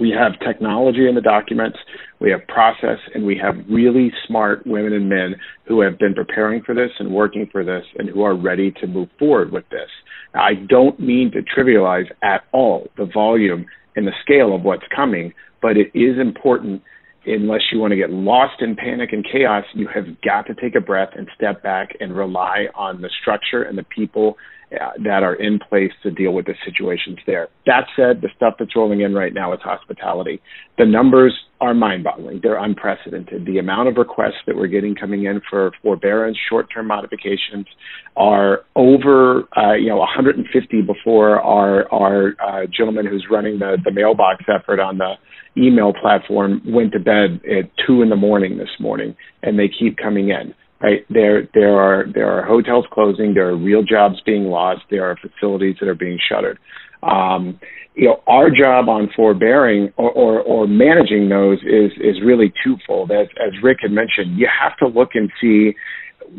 we 0.00 0.10
have 0.10 0.38
technology 0.40 1.08
in 1.08 1.14
the 1.14 1.20
documents, 1.20 1.78
we 2.20 2.30
have 2.30 2.46
process, 2.48 2.98
and 3.14 3.24
we 3.24 3.38
have 3.42 3.54
really 3.68 4.12
smart 4.26 4.66
women 4.66 4.92
and 4.92 5.08
men 5.08 5.36
who 5.66 5.80
have 5.80 5.98
been 5.98 6.14
preparing 6.14 6.62
for 6.62 6.74
this 6.74 6.90
and 6.98 7.10
working 7.12 7.48
for 7.50 7.64
this 7.64 7.84
and 7.98 8.08
who 8.08 8.22
are 8.22 8.36
ready 8.36 8.72
to 8.80 8.86
move 8.86 9.08
forward 9.18 9.52
with 9.52 9.68
this. 9.70 9.88
Now, 10.34 10.42
I 10.44 10.54
don't 10.54 10.98
mean 10.98 11.30
to 11.32 11.42
trivialize 11.42 12.10
at 12.22 12.44
all 12.52 12.88
the 12.96 13.06
volume 13.12 13.66
and 13.96 14.06
the 14.06 14.12
scale 14.22 14.54
of 14.54 14.62
what's 14.62 14.84
coming, 14.94 15.32
but 15.62 15.76
it 15.76 15.90
is 15.94 16.18
important 16.18 16.82
unless 17.26 17.62
you 17.72 17.78
want 17.78 17.90
to 17.92 17.96
get 17.96 18.10
lost 18.10 18.60
in 18.60 18.76
panic 18.76 19.10
and 19.12 19.24
chaos, 19.24 19.64
you 19.74 19.88
have 19.94 20.04
got 20.22 20.46
to 20.46 20.54
take 20.54 20.74
a 20.74 20.80
breath 20.80 21.10
and 21.16 21.28
step 21.34 21.62
back 21.62 21.88
and 22.00 22.14
rely 22.14 22.66
on 22.74 23.00
the 23.00 23.08
structure 23.20 23.62
and 23.62 23.78
the 23.78 23.84
people 23.84 24.36
that 25.02 25.22
are 25.22 25.34
in 25.34 25.58
place 25.58 25.92
to 26.02 26.10
deal 26.10 26.32
with 26.32 26.46
the 26.46 26.54
situations 26.64 27.18
there. 27.26 27.48
That 27.66 27.86
said, 27.96 28.20
the 28.20 28.28
stuff 28.36 28.54
that's 28.58 28.74
rolling 28.76 29.00
in 29.00 29.14
right 29.14 29.32
now 29.32 29.52
is 29.52 29.60
hospitality. 29.62 30.40
The 30.78 30.86
numbers 30.86 31.34
are 31.60 31.74
mind-boggling. 31.74 32.40
They're 32.42 32.62
unprecedented. 32.62 33.46
The 33.46 33.58
amount 33.58 33.88
of 33.88 33.96
requests 33.96 34.42
that 34.46 34.56
we're 34.56 34.66
getting 34.66 34.94
coming 34.94 35.24
in 35.24 35.40
for 35.48 35.72
forbearance, 35.82 36.36
short-term 36.48 36.86
modifications, 36.86 37.66
are 38.16 38.62
over, 38.76 39.44
uh, 39.56 39.74
you 39.74 39.88
know, 39.88 39.98
150 39.98 40.82
before 40.82 41.40
our 41.40 41.92
our 41.92 42.34
uh, 42.44 42.66
gentleman 42.66 43.06
who's 43.06 43.26
running 43.30 43.58
the 43.58 43.78
the 43.84 43.92
mailbox 43.92 44.44
effort 44.48 44.80
on 44.80 44.98
the 44.98 45.14
email 45.56 45.92
platform 45.92 46.60
went 46.66 46.92
to 46.92 46.98
bed 46.98 47.40
at 47.44 47.70
two 47.86 48.02
in 48.02 48.10
the 48.10 48.16
morning 48.16 48.58
this 48.58 48.68
morning, 48.80 49.16
and 49.42 49.58
they 49.58 49.68
keep 49.68 49.96
coming 49.96 50.30
in 50.30 50.54
right? 50.80 51.04
There, 51.10 51.48
there 51.54 51.78
are 51.78 52.04
there 52.12 52.30
are 52.30 52.44
hotels 52.44 52.86
closing. 52.92 53.34
There 53.34 53.48
are 53.48 53.56
real 53.56 53.82
jobs 53.82 54.20
being 54.24 54.44
lost. 54.44 54.82
There 54.90 55.04
are 55.08 55.16
facilities 55.16 55.76
that 55.80 55.88
are 55.88 55.94
being 55.94 56.18
shuttered. 56.28 56.58
Um, 57.02 57.60
you 57.94 58.08
know, 58.08 58.22
our 58.26 58.50
job 58.50 58.88
on 58.88 59.08
forbearing 59.14 59.92
or, 59.96 60.10
or, 60.10 60.40
or 60.40 60.66
managing 60.66 61.28
those 61.28 61.58
is 61.58 61.92
is 62.00 62.20
really 62.24 62.52
twofold. 62.64 63.10
As 63.10 63.28
as 63.44 63.52
Rick 63.62 63.78
had 63.82 63.92
mentioned, 63.92 64.38
you 64.38 64.48
have 64.48 64.76
to 64.78 64.88
look 64.88 65.10
and 65.14 65.30
see 65.40 65.74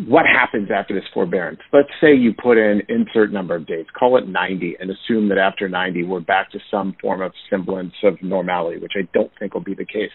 what 0.07 0.25
happens 0.25 0.69
after 0.75 0.93
this 0.93 1.03
forbearance? 1.13 1.59
Let's 1.71 1.89
say 2.01 2.13
you 2.13 2.33
put 2.33 2.57
in 2.57 2.81
insert 2.89 3.31
number 3.31 3.55
of 3.55 3.65
days, 3.65 3.85
call 3.97 4.17
it 4.17 4.27
90, 4.27 4.77
and 4.79 4.91
assume 4.91 5.29
that 5.29 5.37
after 5.37 5.69
90 5.69 6.03
we're 6.03 6.19
back 6.19 6.51
to 6.51 6.59
some 6.69 6.95
form 7.01 7.21
of 7.21 7.31
semblance 7.49 7.93
of 8.03 8.21
normality, 8.21 8.79
which 8.81 8.93
I 8.95 9.07
don't 9.13 9.31
think 9.39 9.53
will 9.53 9.61
be 9.61 9.75
the 9.75 9.85
case. 9.85 10.11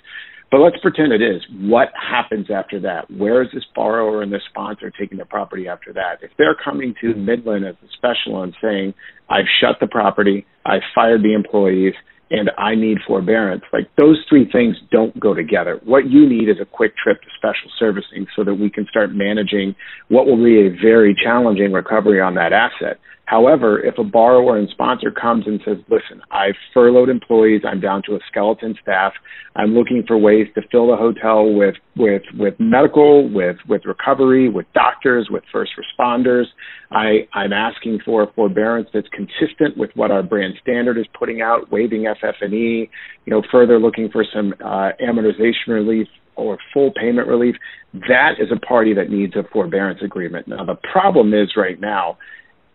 But 0.50 0.58
let's 0.58 0.78
pretend 0.82 1.12
it 1.12 1.22
is. 1.22 1.42
What 1.60 1.88
happens 1.94 2.48
after 2.50 2.80
that? 2.80 3.10
Where 3.10 3.42
is 3.42 3.48
this 3.54 3.64
borrower 3.74 4.22
and 4.22 4.32
the 4.32 4.40
sponsor 4.50 4.90
taking 4.90 5.18
the 5.18 5.24
property 5.24 5.68
after 5.68 5.92
that? 5.92 6.18
If 6.22 6.32
they're 6.36 6.56
coming 6.56 6.94
to 7.00 7.14
Midland 7.14 7.64
as 7.64 7.76
a 7.84 7.88
special 7.96 8.42
and 8.42 8.52
saying, 8.60 8.94
I've 9.28 9.46
shut 9.60 9.76
the 9.80 9.86
property, 9.86 10.46
I've 10.66 10.82
fired 10.92 11.22
the 11.22 11.34
employees, 11.34 11.94
and 12.30 12.50
I 12.56 12.74
need 12.74 12.98
forbearance. 13.06 13.62
Like 13.72 13.90
those 13.98 14.24
three 14.28 14.48
things 14.50 14.76
don't 14.90 15.18
go 15.18 15.34
together. 15.34 15.80
What 15.84 16.08
you 16.08 16.28
need 16.28 16.48
is 16.48 16.56
a 16.60 16.64
quick 16.64 16.96
trip 16.96 17.20
to 17.22 17.28
special 17.36 17.70
servicing 17.78 18.26
so 18.36 18.44
that 18.44 18.54
we 18.54 18.70
can 18.70 18.86
start 18.88 19.10
managing 19.12 19.74
what 20.08 20.26
will 20.26 20.42
be 20.42 20.66
a 20.66 20.70
very 20.80 21.14
challenging 21.14 21.72
recovery 21.72 22.20
on 22.20 22.34
that 22.36 22.52
asset. 22.52 22.98
However, 23.30 23.78
if 23.78 23.96
a 23.96 24.02
borrower 24.02 24.58
and 24.58 24.68
sponsor 24.70 25.12
comes 25.12 25.46
and 25.46 25.60
says, 25.64 25.76
listen, 25.88 26.20
I've 26.32 26.56
furloughed 26.74 27.08
employees, 27.08 27.62
I'm 27.64 27.80
down 27.80 28.02
to 28.06 28.16
a 28.16 28.18
skeleton 28.28 28.74
staff, 28.82 29.12
I'm 29.54 29.72
looking 29.72 30.02
for 30.04 30.18
ways 30.18 30.48
to 30.56 30.62
fill 30.72 30.88
the 30.88 30.96
hotel 30.96 31.54
with, 31.54 31.76
with, 31.96 32.22
with 32.36 32.54
medical, 32.58 33.32
with, 33.32 33.56
with 33.68 33.82
recovery, 33.84 34.48
with 34.48 34.66
doctors, 34.74 35.28
with 35.30 35.44
first 35.52 35.70
responders, 35.78 36.46
I, 36.90 37.28
I'm 37.32 37.52
asking 37.52 38.00
for 38.04 38.24
a 38.24 38.32
forbearance 38.32 38.88
that's 38.92 39.06
consistent 39.12 39.76
with 39.76 39.90
what 39.94 40.10
our 40.10 40.24
brand 40.24 40.54
standard 40.60 40.98
is 40.98 41.06
putting 41.16 41.40
out, 41.40 41.70
waiving 41.70 42.06
FF&E, 42.20 42.90
you 43.24 43.30
know, 43.30 43.42
further 43.50 43.78
looking 43.78 44.08
for 44.10 44.24
some 44.34 44.54
uh, 44.64 44.90
amortization 45.02 45.68
relief 45.68 46.06
or 46.36 46.58
full 46.72 46.92
payment 46.92 47.28
relief. 47.28 47.54
That 47.92 48.34
is 48.38 48.48
a 48.54 48.58
party 48.58 48.94
that 48.94 49.10
needs 49.10 49.34
a 49.36 49.42
forbearance 49.52 50.00
agreement. 50.02 50.48
Now, 50.48 50.64
the 50.64 50.76
problem 50.92 51.34
is 51.34 51.50
right 51.56 51.80
now, 51.80 52.18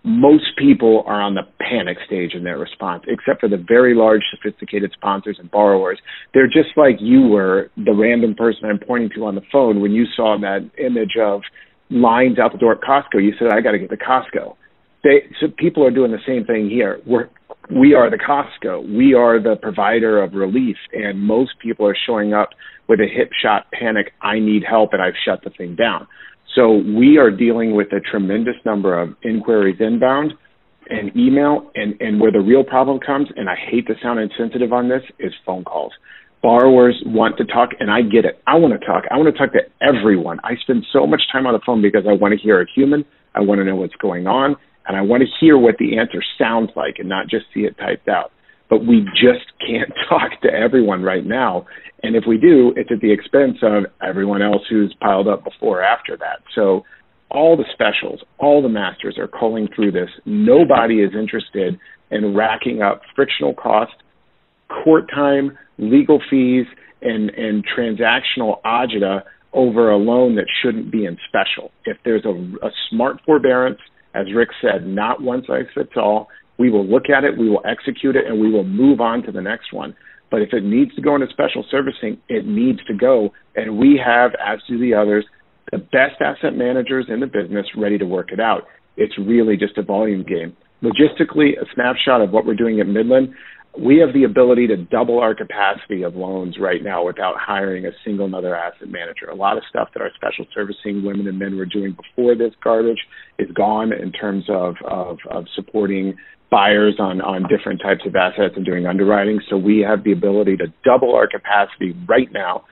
most 0.03 0.45
people 0.57 1.03
are 1.07 1.19
on 1.19 1.33
the 1.33 1.41
panic 1.59 1.97
stage 2.05 2.35
in 2.35 2.43
their 2.43 2.59
response, 2.59 3.03
except 3.07 3.39
for 3.39 3.49
the 3.49 3.57
very 3.57 3.95
large, 3.95 4.21
sophisticated 4.29 4.91
sponsors 4.93 5.37
and 5.39 5.49
borrowers. 5.49 5.97
They're 6.33 6.45
just 6.45 6.77
like 6.77 6.97
you 6.99 7.21
were, 7.21 7.71
the 7.75 7.93
random 7.93 8.35
person 8.35 8.65
I'm 8.65 8.77
pointing 8.77 9.09
to 9.15 9.25
on 9.25 9.33
the 9.33 9.41
phone, 9.51 9.81
when 9.81 9.93
you 9.93 10.05
saw 10.15 10.37
that 10.39 10.69
image 10.77 11.15
of 11.19 11.41
lines 11.89 12.39
out 12.39 12.51
the 12.51 12.57
door 12.57 12.73
at 12.73 12.81
Costco. 12.81 13.23
You 13.23 13.33
said, 13.37 13.49
I 13.51 13.61
got 13.61 13.71
to 13.71 13.79
get 13.79 13.89
to 13.89 13.97
Costco. 13.97 14.55
They, 15.03 15.23
so 15.39 15.47
people 15.57 15.85
are 15.85 15.91
doing 15.91 16.11
the 16.11 16.17
same 16.25 16.45
thing 16.45 16.69
here. 16.69 16.99
We're, 17.05 17.29
we 17.71 17.93
are 17.93 18.09
the 18.09 18.17
Costco. 18.17 18.95
We 18.95 19.13
are 19.13 19.41
the 19.41 19.55
provider 19.55 20.21
of 20.21 20.33
relief, 20.33 20.77
and 20.93 21.19
most 21.19 21.51
people 21.61 21.87
are 21.87 21.97
showing 22.05 22.33
up 22.33 22.49
with 22.87 22.99
a 22.99 23.07
hip 23.07 23.29
shot 23.41 23.67
panic. 23.71 24.11
I 24.21 24.39
need 24.39 24.63
help, 24.67 24.93
and 24.93 25.01
I've 25.01 25.15
shut 25.25 25.43
the 25.43 25.49
thing 25.49 25.75
down. 25.75 26.07
So 26.55 26.75
we 26.75 27.17
are 27.17 27.31
dealing 27.31 27.75
with 27.75 27.87
a 27.91 27.99
tremendous 27.99 28.55
number 28.65 28.99
of 28.99 29.15
inquiries 29.23 29.77
inbound 29.79 30.33
and 30.89 31.15
email, 31.17 31.71
and, 31.73 31.99
and 31.99 32.21
where 32.21 32.31
the 32.31 32.39
real 32.39 32.63
problem 32.63 32.99
comes, 32.99 33.27
and 33.35 33.49
I 33.49 33.55
hate 33.55 33.87
to 33.87 33.95
sound 34.01 34.19
insensitive 34.19 34.71
on 34.71 34.87
this, 34.87 35.01
is 35.19 35.33
phone 35.45 35.63
calls. 35.63 35.91
Borrowers 36.43 37.01
want 37.07 37.37
to 37.37 37.45
talk, 37.45 37.69
and 37.79 37.89
I 37.89 38.03
get 38.03 38.23
it. 38.23 38.39
I 38.45 38.55
want 38.55 38.79
to 38.79 38.85
talk. 38.85 39.03
I 39.09 39.17
want 39.17 39.33
to 39.33 39.37
talk 39.37 39.51
to 39.53 39.61
everyone. 39.81 40.39
I 40.43 40.55
spend 40.61 40.85
so 40.93 41.07
much 41.07 41.23
time 41.31 41.47
on 41.47 41.53
the 41.53 41.59
phone 41.65 41.81
because 41.81 42.03
I 42.07 42.13
want 42.13 42.33
to 42.33 42.39
hear 42.39 42.61
a 42.61 42.65
human. 42.75 43.03
I 43.33 43.39
want 43.39 43.59
to 43.59 43.65
know 43.65 43.75
what's 43.75 43.95
going 43.95 44.27
on, 44.27 44.55
and 44.87 44.97
I 44.97 45.01
want 45.01 45.23
to 45.23 45.29
hear 45.39 45.57
what 45.57 45.77
the 45.77 45.97
answer 45.97 46.21
sounds 46.37 46.69
like 46.75 46.95
and 46.99 47.09
not 47.09 47.27
just 47.27 47.45
see 47.53 47.61
it 47.61 47.77
typed 47.77 48.07
out. 48.07 48.31
But 48.69 48.85
we 48.85 49.01
just 49.13 49.45
can't 49.59 49.91
talk 50.09 50.41
to 50.41 50.49
everyone 50.49 51.03
right 51.03 51.25
now. 51.25 51.65
And 52.03 52.15
if 52.15 52.23
we 52.27 52.37
do, 52.37 52.73
it's 52.75 52.91
at 52.91 52.99
the 53.01 53.11
expense 53.11 53.57
of 53.61 53.85
everyone 54.07 54.41
else 54.41 54.61
who's 54.69 54.95
piled 55.01 55.27
up 55.27 55.43
before 55.43 55.79
or 55.79 55.83
after 55.83 56.17
that. 56.17 56.39
So 56.53 56.83
all 57.29 57.57
the 57.57 57.65
specials, 57.73 58.21
all 58.37 58.61
the 58.61 58.69
masters 58.69 59.17
are 59.17 59.27
culling 59.27 59.67
through 59.75 59.91
this. 59.91 60.09
Nobody 60.25 61.01
is 61.01 61.11
interested 61.13 61.79
in 62.11 62.35
racking 62.35 62.81
up 62.81 63.01
frictional 63.15 63.53
cost, 63.53 63.93
court 64.83 65.09
time, 65.13 65.57
legal 65.77 66.21
fees, 66.29 66.65
and, 67.01 67.29
and 67.31 67.63
transactional 67.65 68.61
agita 68.63 69.23
over 69.53 69.89
a 69.89 69.97
loan 69.97 70.35
that 70.35 70.45
shouldn't 70.61 70.91
be 70.91 71.05
in 71.05 71.17
special. 71.27 71.71
If 71.85 71.97
there's 72.03 72.25
a, 72.25 72.65
a 72.65 72.69
smart 72.89 73.21
forbearance, 73.25 73.79
as 74.15 74.33
Rick 74.33 74.49
said, 74.61 74.87
not 74.87 75.21
one 75.21 75.43
size 75.45 75.65
fits 75.73 75.93
all, 75.95 76.29
we 76.57 76.71
will 76.71 76.85
look 76.85 77.09
at 77.15 77.23
it, 77.23 77.37
we 77.37 77.49
will 77.49 77.61
execute 77.65 78.15
it, 78.15 78.25
and 78.25 78.39
we 78.39 78.51
will 78.51 78.63
move 78.63 79.01
on 79.01 79.23
to 79.23 79.31
the 79.31 79.41
next 79.41 79.73
one. 79.73 79.95
But 80.31 80.41
if 80.41 80.53
it 80.53 80.63
needs 80.63 80.95
to 80.95 81.01
go 81.01 81.15
into 81.15 81.27
special 81.29 81.65
servicing, 81.69 82.17
it 82.29 82.45
needs 82.45 82.79
to 82.85 82.93
go. 82.93 83.31
And 83.55 83.77
we 83.77 84.01
have, 84.03 84.31
as 84.43 84.59
do 84.67 84.79
the 84.79 84.93
others, 84.93 85.25
the 85.71 85.77
best 85.79 86.21
asset 86.21 86.55
managers 86.55 87.05
in 87.09 87.19
the 87.19 87.27
business 87.27 87.65
ready 87.75 87.97
to 87.97 88.05
work 88.05 88.31
it 88.31 88.39
out. 88.39 88.63
It's 88.97 89.17
really 89.17 89.57
just 89.57 89.77
a 89.77 89.83
volume 89.83 90.23
game. 90.23 90.55
Logistically, 90.81 91.59
a 91.61 91.65
snapshot 91.73 92.21
of 92.21 92.31
what 92.31 92.45
we're 92.45 92.55
doing 92.55 92.79
at 92.79 92.87
Midland, 92.87 93.33
we 93.77 93.97
have 93.97 94.13
the 94.13 94.23
ability 94.23 94.67
to 94.67 94.77
double 94.77 95.19
our 95.19 95.35
capacity 95.35 96.03
of 96.03 96.15
loans 96.15 96.57
right 96.59 96.83
now 96.83 97.05
without 97.05 97.35
hiring 97.37 97.85
a 97.85 97.91
single 98.03 98.33
other 98.35 98.55
asset 98.55 98.89
manager. 98.89 99.27
A 99.29 99.35
lot 99.35 99.57
of 99.57 99.63
stuff 99.69 99.89
that 99.93 100.01
our 100.01 100.11
special 100.15 100.45
servicing 100.53 101.03
women 101.03 101.27
and 101.27 101.37
men 101.37 101.57
were 101.57 101.65
doing 101.65 101.95
before 101.95 102.35
this 102.35 102.53
garbage 102.63 102.99
is 103.37 103.49
gone 103.51 103.91
in 103.91 104.11
terms 104.11 104.45
of, 104.49 104.75
of, 104.85 105.17
of 105.29 105.45
supporting 105.55 106.15
buyers 106.49 106.95
on, 106.99 107.21
on 107.21 107.43
different 107.49 107.81
types 107.81 108.01
of 108.05 108.15
assets 108.15 108.53
and 108.55 108.65
doing 108.65 108.85
underwriting. 108.85 109.41
So 109.49 109.57
we 109.57 109.79
have 109.79 110.03
the 110.03 110.11
ability 110.11 110.57
to 110.57 110.67
double 110.83 111.15
our 111.15 111.27
capacity 111.27 111.95
right 112.07 112.31
now. 112.31 112.63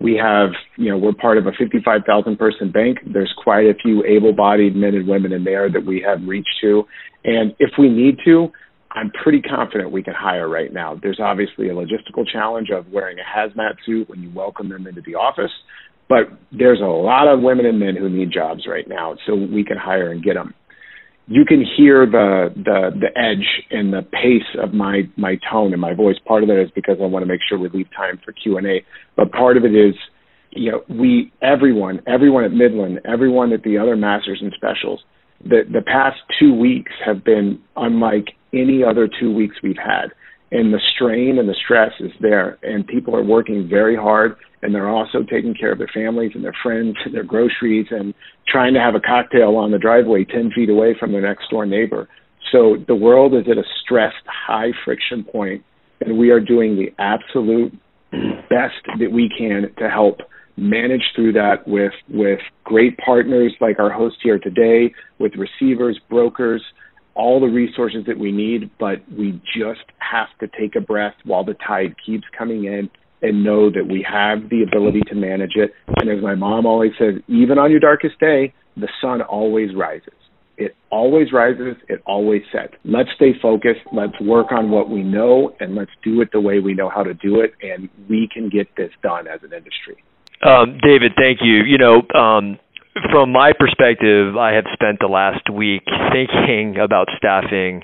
We 0.00 0.16
have, 0.16 0.50
you 0.76 0.90
know, 0.90 0.98
we're 0.98 1.12
part 1.12 1.38
of 1.38 1.46
a 1.46 1.52
55,000 1.58 2.36
person 2.36 2.70
bank. 2.70 2.98
There's 3.06 3.32
quite 3.42 3.66
a 3.66 3.74
few 3.74 4.04
able 4.04 4.32
bodied 4.32 4.76
men 4.76 4.94
and 4.94 5.08
women 5.08 5.32
in 5.32 5.44
there 5.44 5.70
that 5.70 5.84
we 5.84 6.04
have 6.06 6.26
reached 6.26 6.54
to. 6.60 6.84
And 7.24 7.54
if 7.58 7.70
we 7.78 7.88
need 7.88 8.18
to, 8.24 8.52
I'm 8.94 9.10
pretty 9.10 9.40
confident 9.40 9.90
we 9.90 10.02
can 10.02 10.14
hire 10.14 10.48
right 10.48 10.72
now. 10.72 10.98
There's 11.00 11.20
obviously 11.20 11.68
a 11.68 11.72
logistical 11.72 12.26
challenge 12.30 12.68
of 12.70 12.88
wearing 12.88 13.18
a 13.18 13.38
hazmat 13.38 13.76
suit 13.86 14.08
when 14.08 14.22
you 14.22 14.30
welcome 14.34 14.68
them 14.68 14.86
into 14.86 15.00
the 15.00 15.14
office, 15.14 15.52
but 16.08 16.30
there's 16.50 16.80
a 16.80 16.84
lot 16.84 17.26
of 17.26 17.40
women 17.40 17.66
and 17.66 17.78
men 17.80 17.96
who 17.96 18.08
need 18.08 18.30
jobs 18.32 18.66
right 18.68 18.86
now, 18.86 19.16
so 19.26 19.34
we 19.34 19.64
can 19.64 19.76
hire 19.78 20.10
and 20.10 20.22
get 20.22 20.34
them 20.34 20.54
you 21.26 21.44
can 21.44 21.64
hear 21.76 22.04
the 22.04 22.52
the 22.56 22.90
the 22.98 23.18
edge 23.18 23.46
and 23.70 23.92
the 23.92 24.02
pace 24.02 24.48
of 24.60 24.74
my 24.74 25.02
my 25.16 25.38
tone 25.50 25.72
and 25.72 25.80
my 25.80 25.94
voice. 25.94 26.16
Part 26.26 26.42
of 26.42 26.48
that 26.48 26.60
is 26.60 26.70
because 26.74 26.96
I 27.00 27.06
want 27.06 27.22
to 27.22 27.26
make 27.26 27.40
sure 27.48 27.58
we 27.58 27.68
leave 27.68 27.88
time 27.96 28.18
for 28.24 28.32
Q 28.32 28.58
and 28.58 28.66
A, 28.66 28.84
but 29.16 29.30
part 29.30 29.56
of 29.56 29.64
it 29.64 29.74
is, 29.74 29.94
you 30.50 30.72
know, 30.72 30.82
we 30.88 31.32
everyone 31.40 32.00
everyone 32.06 32.44
at 32.44 32.52
Midland, 32.52 33.00
everyone 33.04 33.52
at 33.52 33.62
the 33.62 33.78
other 33.78 33.96
masters 33.96 34.40
and 34.42 34.52
specials. 34.56 35.02
The 35.44 35.62
the 35.70 35.82
past 35.82 36.18
two 36.40 36.54
weeks 36.54 36.92
have 37.04 37.24
been 37.24 37.60
unlike 37.76 38.34
any 38.52 38.82
other 38.84 39.08
two 39.20 39.32
weeks 39.32 39.56
we've 39.62 39.76
had. 39.76 40.12
And 40.50 40.72
the 40.72 40.80
strain 40.94 41.38
and 41.38 41.48
the 41.48 41.56
stress 41.64 41.92
is 42.00 42.12
there. 42.20 42.58
And 42.62 42.86
people 42.86 43.16
are 43.16 43.24
working 43.24 43.68
very 43.68 43.96
hard 43.96 44.36
and 44.62 44.74
they're 44.74 44.88
also 44.88 45.22
taking 45.22 45.54
care 45.54 45.72
of 45.72 45.78
their 45.78 45.90
families 45.92 46.32
and 46.34 46.44
their 46.44 46.54
friends 46.62 46.96
and 47.04 47.14
their 47.14 47.24
groceries 47.24 47.86
and 47.90 48.14
trying 48.46 48.74
to 48.74 48.80
have 48.80 48.94
a 48.94 49.00
cocktail 49.00 49.56
on 49.56 49.70
the 49.70 49.78
driveway 49.78 50.24
10 50.24 50.52
feet 50.54 50.68
away 50.68 50.94
from 50.98 51.12
their 51.12 51.22
next 51.22 51.50
door 51.50 51.66
neighbor. 51.66 52.08
So 52.52 52.76
the 52.86 52.94
world 52.94 53.34
is 53.34 53.44
at 53.50 53.56
a 53.56 53.64
stressed 53.82 54.26
high 54.26 54.72
friction 54.84 55.24
point 55.24 55.64
and 56.00 56.18
we 56.18 56.30
are 56.30 56.40
doing 56.40 56.76
the 56.76 56.92
absolute 57.02 57.72
best 58.10 58.84
that 58.98 59.10
we 59.10 59.30
can 59.36 59.72
to 59.78 59.88
help 59.88 60.18
manage 60.56 61.02
through 61.16 61.32
that 61.32 61.66
with 61.66 61.92
with 62.10 62.38
great 62.64 62.96
partners 62.98 63.54
like 63.60 63.78
our 63.78 63.90
host 63.90 64.16
here 64.22 64.38
today 64.38 64.92
with 65.18 65.32
receivers 65.36 65.98
brokers 66.10 66.62
all 67.14 67.40
the 67.40 67.46
resources 67.46 68.04
that 68.06 68.18
we 68.18 68.32
need, 68.32 68.70
but 68.78 69.02
we 69.16 69.40
just 69.56 69.84
have 69.98 70.28
to 70.40 70.48
take 70.58 70.76
a 70.76 70.80
breath 70.80 71.14
while 71.24 71.44
the 71.44 71.54
tide 71.66 71.94
keeps 72.04 72.24
coming 72.36 72.64
in 72.64 72.90
and 73.22 73.44
know 73.44 73.70
that 73.70 73.86
we 73.88 74.04
have 74.08 74.48
the 74.50 74.62
ability 74.62 75.00
to 75.08 75.14
manage 75.14 75.52
it. 75.54 75.72
And 76.00 76.10
as 76.10 76.22
my 76.22 76.34
mom 76.34 76.66
always 76.66 76.92
says, 76.98 77.14
even 77.28 77.58
on 77.58 77.70
your 77.70 77.80
darkest 77.80 78.18
day, 78.18 78.52
the 78.76 78.88
sun 79.00 79.22
always 79.22 79.70
rises. 79.76 80.12
It 80.58 80.74
always 80.90 81.32
rises, 81.32 81.76
it 81.88 82.02
always 82.06 82.42
sets. 82.52 82.74
Let's 82.84 83.08
stay 83.16 83.32
focused, 83.40 83.80
let's 83.92 84.18
work 84.20 84.52
on 84.52 84.70
what 84.70 84.90
we 84.90 85.02
know, 85.02 85.54
and 85.60 85.74
let's 85.74 85.90
do 86.04 86.20
it 86.20 86.28
the 86.32 86.40
way 86.40 86.58
we 86.58 86.74
know 86.74 86.90
how 86.90 87.02
to 87.02 87.14
do 87.14 87.40
it, 87.40 87.54
and 87.62 87.88
we 88.08 88.28
can 88.32 88.48
get 88.48 88.68
this 88.76 88.90
done 89.02 89.26
as 89.26 89.40
an 89.42 89.52
industry. 89.52 90.02
Um, 90.42 90.78
David, 90.82 91.12
thank 91.16 91.38
you. 91.40 91.62
You 91.64 91.78
know, 91.78 92.02
um, 92.18 92.58
from 93.10 93.32
my 93.32 93.52
perspective, 93.58 94.36
I 94.36 94.52
have 94.52 94.64
spent 94.72 94.98
the 95.00 95.06
last 95.06 95.48
week 95.50 95.82
thinking 96.12 96.76
about 96.78 97.08
staffing 97.16 97.82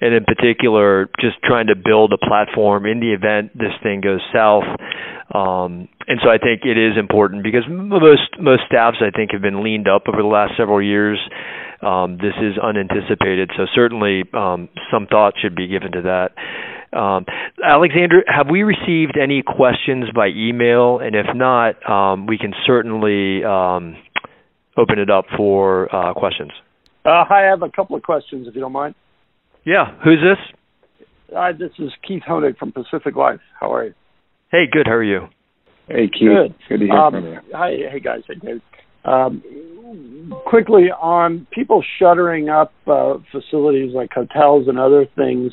and 0.00 0.14
in 0.14 0.24
particular 0.24 1.08
just 1.20 1.36
trying 1.44 1.66
to 1.68 1.76
build 1.76 2.12
a 2.12 2.18
platform 2.18 2.86
in 2.86 3.00
the 3.00 3.12
event 3.12 3.56
this 3.56 3.72
thing 3.82 4.00
goes 4.00 4.20
south. 4.32 4.64
Um, 5.32 5.88
and 6.08 6.18
so 6.22 6.28
I 6.28 6.38
think 6.38 6.64
it 6.64 6.76
is 6.76 6.98
important 6.98 7.44
because 7.44 7.62
most 7.68 8.36
most 8.40 8.62
staffs 8.66 8.98
I 9.00 9.14
think 9.14 9.32
have 9.32 9.42
been 9.42 9.62
leaned 9.62 9.88
up 9.88 10.08
over 10.08 10.20
the 10.20 10.28
last 10.28 10.54
several 10.56 10.82
years. 10.82 11.18
Um, 11.82 12.18
this 12.18 12.34
is 12.42 12.58
unanticipated, 12.58 13.50
so 13.56 13.64
certainly 13.74 14.24
um, 14.34 14.68
some 14.92 15.06
thought 15.06 15.34
should 15.40 15.56
be 15.56 15.68
given 15.68 15.92
to 15.92 16.02
that. 16.02 16.36
Um, 16.92 17.24
Alexandra, 17.64 18.22
have 18.26 18.48
we 18.50 18.64
received 18.64 19.16
any 19.16 19.42
questions 19.42 20.06
by 20.14 20.28
email? 20.28 20.98
And 20.98 21.14
if 21.14 21.26
not, 21.34 21.78
um, 21.88 22.26
we 22.26 22.36
can 22.36 22.52
certainly 22.66 23.44
um, 23.44 23.96
open 24.76 24.98
it 24.98 25.10
up 25.10 25.26
for 25.36 25.94
uh, 25.94 26.14
questions. 26.14 26.52
Uh, 27.04 27.24
hi, 27.26 27.46
I 27.46 27.50
have 27.50 27.62
a 27.62 27.70
couple 27.70 27.96
of 27.96 28.02
questions, 28.02 28.46
if 28.46 28.54
you 28.54 28.60
don't 28.60 28.72
mind. 28.72 28.94
Yeah, 29.64 29.96
who's 30.04 30.20
this? 30.20 31.06
Uh, 31.36 31.52
this 31.52 31.70
is 31.78 31.90
Keith 32.06 32.22
Honig 32.28 32.58
from 32.58 32.72
Pacific 32.72 33.14
Life. 33.16 33.40
How 33.58 33.72
are 33.72 33.84
you? 33.86 33.94
Hey, 34.50 34.64
good. 34.70 34.86
How 34.86 34.94
are 34.94 35.04
you? 35.04 35.28
Hey, 35.86 36.08
Keith. 36.08 36.28
Good. 36.28 36.54
Good 36.68 36.78
to 36.80 36.84
hear 36.86 36.94
um, 36.94 37.12
from 37.12 37.24
you. 37.24 37.38
Hi, 37.52 37.70
hey 37.90 38.00
guys. 38.00 38.20
Hey, 38.26 38.34
Dave. 38.34 38.60
Um, 39.04 39.42
quickly 40.46 40.90
on 40.90 41.46
people 41.52 41.82
shuttering 41.98 42.48
up 42.48 42.72
uh, 42.86 43.14
facilities 43.32 43.94
like 43.94 44.10
hotels 44.12 44.68
and 44.68 44.78
other 44.78 45.06
things. 45.16 45.52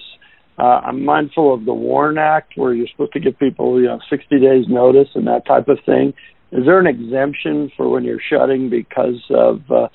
Uh, 0.58 0.82
I'm 0.86 1.06
mindful 1.06 1.54
of 1.54 1.66
the 1.66 1.74
WARN 1.74 2.18
Act, 2.18 2.54
where 2.56 2.74
you're 2.74 2.88
supposed 2.88 3.14
to 3.14 3.20
give 3.20 3.38
people, 3.38 3.80
you 3.80 3.88
know, 3.88 4.00
60 4.10 4.40
days 4.40 4.66
notice 4.68 5.10
and 5.14 5.28
that 5.28 5.46
type 5.46 5.68
of 5.68 5.78
thing. 5.86 6.14
Is 6.52 6.66
there 6.66 6.80
an 6.80 6.88
exemption 6.88 7.72
for 7.76 7.90
when 7.90 8.04
you're 8.04 8.22
shutting 8.30 8.70
because 8.70 9.22
of 9.30 9.62
uh, 9.70 9.88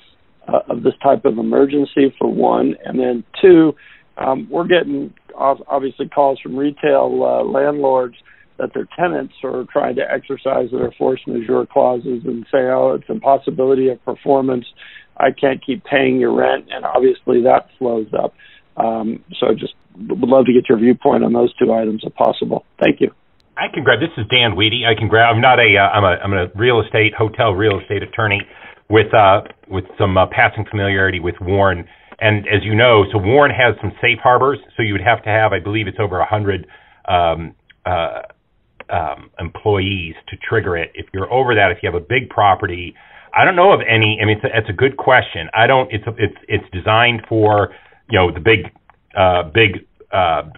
uh, 0.47 0.59
of 0.69 0.83
this 0.83 0.93
type 1.01 1.25
of 1.25 1.37
emergency? 1.37 2.13
For 2.19 2.31
one, 2.31 2.75
and 2.85 2.99
then 2.99 3.23
two, 3.41 3.75
um, 4.17 4.47
we're 4.49 4.67
getting 4.67 5.13
obviously 5.35 6.07
calls 6.07 6.39
from 6.39 6.55
retail 6.55 7.23
uh, 7.23 7.43
landlords 7.43 8.15
that 8.59 8.71
their 8.75 8.87
tenants 8.97 9.33
are 9.43 9.65
trying 9.73 9.95
to 9.95 10.03
exercise 10.03 10.69
their 10.71 10.91
force 10.91 11.21
majeure 11.25 11.65
clauses 11.65 12.21
and 12.25 12.45
say, 12.51 12.69
"Oh, 12.69 12.97
it's 12.99 13.09
impossibility 13.09 13.89
of 13.89 14.03
performance. 14.05 14.65
I 15.17 15.31
can't 15.31 15.63
keep 15.65 15.83
paying 15.85 16.19
your 16.19 16.33
rent," 16.33 16.67
and 16.71 16.85
obviously 16.85 17.41
that 17.43 17.67
slows 17.79 18.07
up. 18.13 18.35
Um, 18.77 19.23
so, 19.39 19.47
I 19.47 19.53
just 19.53 19.73
would 19.97 20.19
love 20.29 20.45
to 20.45 20.53
get 20.53 20.69
your 20.69 20.77
viewpoint 20.77 21.23
on 21.23 21.33
those 21.33 21.53
two 21.55 21.73
items, 21.73 22.03
if 22.03 22.13
possible. 22.15 22.65
Thank 22.79 23.01
you. 23.01 23.11
I 23.57 23.67
can 23.71 23.83
grab. 23.83 23.99
This 23.99 24.09
is 24.17 24.25
Dan 24.29 24.55
Weedy. 24.55 24.83
I 24.85 24.97
can 24.97 25.07
grab. 25.07 25.35
I'm 25.35 25.41
not 25.41 25.59
a. 25.59 25.77
Uh, 25.77 25.89
I'm 25.89 26.03
a. 26.03 26.15
I'm 26.23 26.33
a 26.33 26.47
real 26.55 26.81
estate 26.81 27.13
hotel 27.15 27.51
real 27.51 27.79
estate 27.79 28.01
attorney 28.01 28.41
with 28.89 29.13
uh 29.13 29.41
with 29.67 29.85
some 29.97 30.17
uh, 30.17 30.25
passing 30.31 30.65
familiarity 30.69 31.19
with 31.19 31.35
WARN. 31.39 31.85
And 32.19 32.47
as 32.47 32.63
you 32.63 32.73
know, 32.73 33.03
so 33.11 33.19
WARN 33.19 33.51
has 33.51 33.75
some 33.81 33.91
safe 34.01 34.17
harbors. 34.23 34.57
So 34.75 34.81
you 34.81 34.93
would 34.93 35.03
have 35.05 35.23
to 35.23 35.29
have, 35.29 35.53
I 35.53 35.59
believe, 35.59 35.87
it's 35.87 35.97
over 35.99 36.19
a 36.19 36.25
hundred 36.25 36.65
um, 37.07 37.53
uh, 37.85 38.21
um, 38.89 39.29
employees 39.39 40.15
to 40.29 40.37
trigger 40.37 40.75
it. 40.77 40.91
If 40.95 41.07
you're 41.13 41.31
over 41.31 41.53
that, 41.53 41.71
if 41.71 41.77
you 41.83 41.91
have 41.91 41.99
a 41.99 42.05
big 42.05 42.29
property, 42.29 42.95
I 43.35 43.45
don't 43.45 43.55
know 43.55 43.71
of 43.71 43.81
any. 43.81 44.19
I 44.21 44.25
mean, 44.25 44.37
it's 44.37 44.45
a, 44.45 44.57
it's 44.57 44.69
a 44.69 44.73
good 44.73 44.97
question. 44.97 45.47
I 45.53 45.67
don't. 45.67 45.91
It's 45.91 46.05
a, 46.07 46.11
it's 46.17 46.37
it's 46.47 46.65
designed 46.73 47.21
for 47.29 47.69
you 48.09 48.17
know 48.17 48.31
the 48.31 48.39
big 48.39 48.71
uh, 49.15 49.43
big 49.53 49.85
uh, 50.11 50.49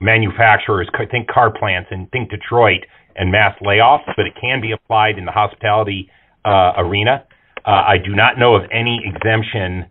manufacturers, 0.00 0.88
think 1.10 1.28
car 1.28 1.50
plants 1.50 1.88
and 1.90 2.10
think 2.10 2.30
Detroit 2.30 2.80
and 3.16 3.30
mass 3.30 3.56
layoffs, 3.62 4.06
but 4.16 4.26
it 4.26 4.34
can 4.40 4.60
be 4.60 4.72
applied 4.72 5.18
in 5.18 5.24
the 5.24 5.32
hospitality 5.32 6.10
uh, 6.44 6.72
arena. 6.76 7.24
Uh, 7.66 7.70
I 7.70 7.96
do 7.98 8.14
not 8.14 8.38
know 8.38 8.54
of 8.54 8.62
any 8.72 9.00
exemption 9.04 9.86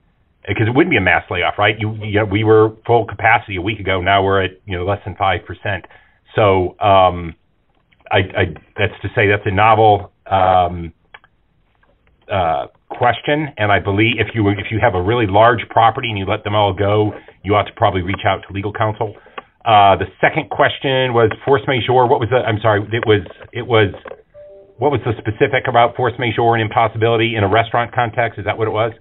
because 0.47 0.67
it 0.67 0.75
wouldn't 0.75 0.91
be 0.91 0.97
a 0.97 1.01
mass 1.01 1.23
layoff, 1.31 1.57
right? 1.57 1.75
You, 1.79 1.93
you 2.01 2.19
know, 2.19 2.25
we 2.25 2.43
were 2.43 2.71
full 2.85 3.05
capacity 3.05 3.55
a 3.55 3.61
week 3.61 3.79
ago. 3.79 4.01
Now 4.01 4.23
we're 4.23 4.43
at 4.43 4.51
you 4.65 4.77
know 4.77 4.85
less 4.85 4.99
than 5.05 5.15
five 5.15 5.45
percent. 5.45 5.85
So 6.35 6.79
um, 6.79 7.35
I, 8.11 8.17
I, 8.17 8.45
that's 8.77 8.93
to 9.01 9.07
say 9.15 9.27
that's 9.27 9.45
a 9.45 9.51
novel 9.51 10.11
um, 10.29 10.93
uh, 12.31 12.67
question, 12.89 13.47
and 13.57 13.71
I 13.71 13.79
believe 13.79 14.15
if 14.19 14.35
you 14.35 14.47
if 14.49 14.67
you 14.69 14.79
have 14.81 14.95
a 14.95 15.01
really 15.01 15.27
large 15.27 15.61
property 15.69 16.09
and 16.09 16.17
you 16.17 16.25
let 16.25 16.43
them 16.43 16.55
all 16.55 16.73
go, 16.73 17.13
you 17.43 17.55
ought 17.55 17.63
to 17.63 17.73
probably 17.75 18.01
reach 18.01 18.21
out 18.25 18.41
to 18.47 18.53
legal 18.53 18.73
counsel. 18.73 19.15
Uh, 19.65 19.95
the 19.95 20.05
second 20.19 20.49
question 20.49 21.15
was 21.15 21.31
force 21.45 21.61
majeure. 21.67 22.05
What 22.07 22.19
was 22.19 22.29
the? 22.29 22.37
I'm 22.37 22.59
sorry. 22.61 22.81
It 22.91 23.07
was. 23.07 23.25
It 23.53 23.65
was. 23.65 23.93
What 24.77 24.91
was 24.91 24.99
the 25.05 25.13
specific 25.17 25.69
about 25.69 25.95
force 25.95 26.13
majeure 26.19 26.55
and 26.55 26.61
impossibility 26.61 27.35
in 27.35 27.43
a 27.43 27.47
restaurant 27.47 27.93
context? 27.93 28.39
Is 28.39 28.45
that 28.45 28.57
what 28.57 28.67
it 28.67 28.71
was? 28.71 28.91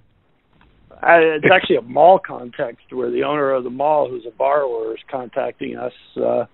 It's 1.05 1.47
actually 1.53 1.77
a 1.77 1.83
mall 1.83 2.21
context 2.25 2.93
where 2.93 3.11
the 3.11 3.25
owner 3.25 3.51
of 3.51 3.65
the 3.65 3.71
mall, 3.71 4.09
who's 4.09 4.25
a 4.27 4.31
borrower, 4.31 4.93
is 4.93 5.01
contacting 5.11 5.77
us. 5.77 5.93
Uh, 6.17 6.45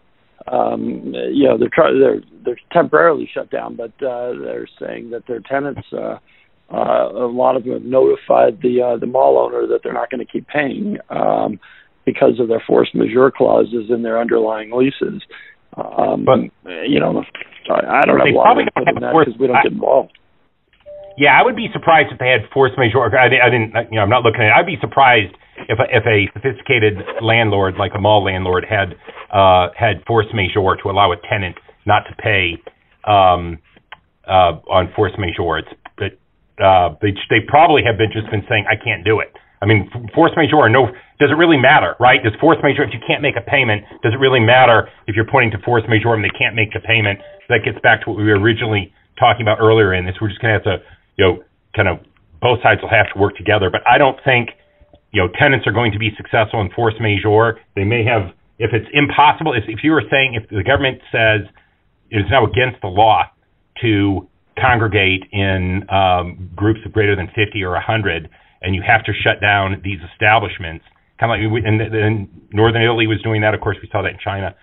um, 0.51 1.13
you 1.33 1.47
know, 1.47 1.59
they're 1.59 1.71
they're 1.99 2.21
they're 2.45 2.61
temporarily 2.73 3.29
shut 3.33 3.51
down, 3.51 3.77
but 3.77 3.93
uh, 4.03 4.33
they're 4.41 4.69
saying 4.81 5.11
that 5.11 5.25
their 5.27 5.41
tenants, 5.41 5.87
uh, 5.93 6.19
uh, 6.73 7.11
a 7.13 7.29
lot 7.29 7.57
of 7.57 7.65
them 7.65 7.75
have 7.75 7.83
notified 7.83 8.61
the 8.63 8.81
uh, 8.81 8.97
the 8.99 9.07
mall 9.07 9.39
owner 9.39 9.67
that 9.67 9.81
they're 9.85 9.93
not 9.93 10.11
going 10.11 10.25
to 10.25 10.33
keep 10.33 10.47
paying. 10.49 10.97
Um, 11.11 11.61
because 12.09 12.41
of 12.41 12.49
their 12.49 12.63
force 12.67 12.89
majeure 12.95 13.31
clauses 13.31 13.91
in 13.91 14.03
their 14.03 14.19
underlying 14.19 14.73
leases. 14.73 15.21
Um, 15.77 16.25
but 16.25 16.41
you 16.89 16.99
know, 16.99 17.23
I, 17.71 18.01
I 18.01 18.07
don't 18.07 18.17
a 18.17 18.33
lot 18.33 18.57
of 18.57 18.65
input 18.65 18.89
in 18.89 19.03
that 19.05 19.13
because 19.13 19.39
we 19.39 19.47
don't 19.47 19.63
get 19.63 19.73
involved. 19.73 20.17
Yeah, 21.19 21.39
I 21.39 21.43
would 21.43 21.57
be 21.57 21.69
surprised 21.73 22.09
if 22.13 22.19
they 22.19 22.31
had 22.31 22.49
force 22.55 22.73
majeure. 22.79 23.11
I, 23.13 23.27
I 23.27 23.51
didn't, 23.51 23.75
you 23.91 23.97
know, 23.99 24.03
I'm 24.03 24.09
not 24.09 24.23
looking 24.23 24.41
at. 24.41 24.49
it. 24.49 24.55
I'd 24.57 24.67
be 24.67 24.79
surprised 24.81 25.35
if 25.69 25.79
a, 25.79 25.87
if 25.91 26.07
a 26.07 26.31
sophisticated 26.33 26.95
landlord 27.21 27.75
like 27.77 27.93
a 27.95 28.01
mall 28.01 28.25
landlord 28.25 28.65
had 28.65 28.95
uh, 29.35 29.69
had 29.77 30.03
force 30.07 30.27
majeure 30.33 30.79
to 30.83 30.91
allow 30.91 31.13
a 31.13 31.17
tenant 31.29 31.57
not 31.85 32.05
to 32.09 32.15
pay 32.23 32.57
um, 33.05 33.59
uh, 34.27 34.63
on 34.71 34.93
force 34.95 35.13
majeure. 35.19 35.59
It's 35.59 35.75
but 35.99 36.15
uh, 36.65 36.95
they 37.03 37.13
they 37.29 37.43
probably 37.47 37.83
have 37.85 37.99
been 37.99 38.11
just 38.13 38.31
been 38.31 38.47
saying 38.49 38.65
I 38.71 38.77
can't 38.83 39.05
do 39.05 39.21
it. 39.21 39.35
I 39.61 39.67
mean, 39.67 39.91
force 40.15 40.33
majeure 40.37 40.67
or 40.67 40.69
no, 40.69 40.87
does 41.19 41.31
it 41.31 41.39
really 41.39 41.59
matter, 41.59 41.97
right? 41.99 42.23
Does 42.23 42.33
force 42.41 42.59
majeure, 42.63 42.85
if 42.85 42.95
you 42.95 43.01
can't 43.05 43.23
make 43.23 43.35
a 43.37 43.43
payment, 43.43 43.83
does 44.03 44.15
it 44.15 44.21
really 44.23 44.41
matter 44.41 44.89
if 45.07 45.17
you're 45.17 45.27
pointing 45.27 45.51
to 45.59 45.59
force 45.65 45.83
majeure 45.89 46.15
and 46.15 46.23
they 46.23 46.35
can't 46.39 46.55
make 46.55 46.73
the 46.73 46.81
payment? 46.81 47.19
That 47.49 47.65
gets 47.65 47.79
back 47.83 48.05
to 48.05 48.11
what 48.11 48.19
we 48.19 48.25
were 48.25 48.39
originally 48.39 48.93
talking 49.19 49.43
about 49.43 49.59
earlier 49.59 49.95
in 49.95 50.07
this. 50.07 50.15
We're 50.21 50.29
just 50.29 50.41
going 50.41 50.55
to 50.55 50.59
have 50.63 50.69
to, 50.71 50.85
you 51.19 51.25
know, 51.25 51.43
kind 51.75 51.89
of 51.89 51.99
both 52.41 52.63
sides 52.63 52.81
will 52.83 52.91
have 52.91 53.11
to 53.13 53.19
work 53.19 53.37
together. 53.37 53.69
But 53.71 53.83
I 53.83 53.99
don't 53.99 54.19
think, 54.25 54.51
you 55.11 55.21
know, 55.21 55.29
tenants 55.39 55.67
are 55.67 55.73
going 55.73 55.91
to 55.93 55.99
be 55.99 56.11
successful 56.17 56.61
in 56.61 56.71
force 56.71 56.95
majeure. 57.01 57.59
They 57.75 57.85
may 57.85 58.05
have, 58.05 58.31
if 58.59 58.71
it's 58.73 58.87
impossible, 58.95 59.55
if, 59.55 59.65
if 59.67 59.83
you 59.83 59.91
were 59.91 60.07
saying, 60.11 60.39
if 60.39 60.49
the 60.51 60.63
government 60.63 61.03
says 61.11 61.51
it 62.11 62.19
is 62.19 62.31
now 62.31 62.47
against 62.47 62.81
the 62.81 62.89
law 62.89 63.25
to 63.83 64.29
congregate 64.61 65.25
in 65.33 65.83
um, 65.91 66.51
groups 66.55 66.81
of 66.85 66.93
greater 66.93 67.15
than 67.15 67.29
50 67.35 67.63
or 67.63 67.73
100, 67.73 68.29
and 68.63 68.75
you 68.75 68.83
have 68.87 69.05
to 69.05 69.13
shut 69.13 69.41
down 69.41 69.81
these 69.85 69.99
establishments, 70.13 70.85
kind 71.21 71.31
of 71.31 71.39
like 71.39 71.53
we, 71.53 71.63
and 71.65 71.81
then 71.81 72.29
Northern 72.53 72.83
Italy 72.83 73.07
was 73.07 73.23
doing 73.23 73.43
that. 73.43 73.55
Of 73.55 73.61
course, 73.61 73.77
we 73.83 73.89
saw 73.91 74.03
that 74.03 74.13
in 74.13 74.23
China. 74.23 74.55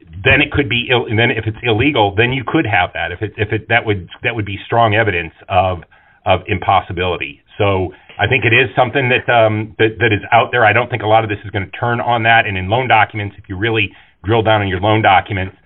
Then 0.00 0.40
it 0.42 0.50
could 0.50 0.68
be, 0.68 0.88
Ill, 0.90 1.06
and 1.06 1.18
then 1.18 1.30
if 1.30 1.44
it's 1.46 1.58
illegal, 1.62 2.14
then 2.16 2.32
you 2.32 2.42
could 2.46 2.66
have 2.66 2.90
that. 2.94 3.12
If 3.12 3.22
it, 3.22 3.32
if 3.36 3.52
it, 3.52 3.68
that 3.68 3.86
would 3.86 4.08
that 4.22 4.34
would 4.34 4.46
be 4.46 4.58
strong 4.66 4.94
evidence 4.94 5.34
of 5.48 5.82
of 6.26 6.40
impossibility. 6.48 7.42
So 7.58 7.92
I 8.18 8.26
think 8.26 8.44
it 8.44 8.52
is 8.52 8.68
something 8.74 9.10
that 9.10 9.30
um, 9.30 9.76
that 9.78 10.00
that 10.00 10.12
is 10.12 10.20
out 10.32 10.48
there. 10.50 10.64
I 10.64 10.72
don't 10.72 10.90
think 10.90 11.02
a 11.02 11.06
lot 11.06 11.22
of 11.22 11.30
this 11.30 11.38
is 11.44 11.50
going 11.50 11.64
to 11.64 11.74
turn 11.78 12.00
on 12.00 12.24
that. 12.24 12.46
And 12.46 12.58
in 12.58 12.68
loan 12.68 12.88
documents, 12.88 13.36
if 13.38 13.48
you 13.48 13.56
really 13.56 13.92
drill 14.24 14.42
down 14.42 14.62
on 14.62 14.68
your 14.68 14.80
loan 14.80 15.02
documents, 15.02 15.56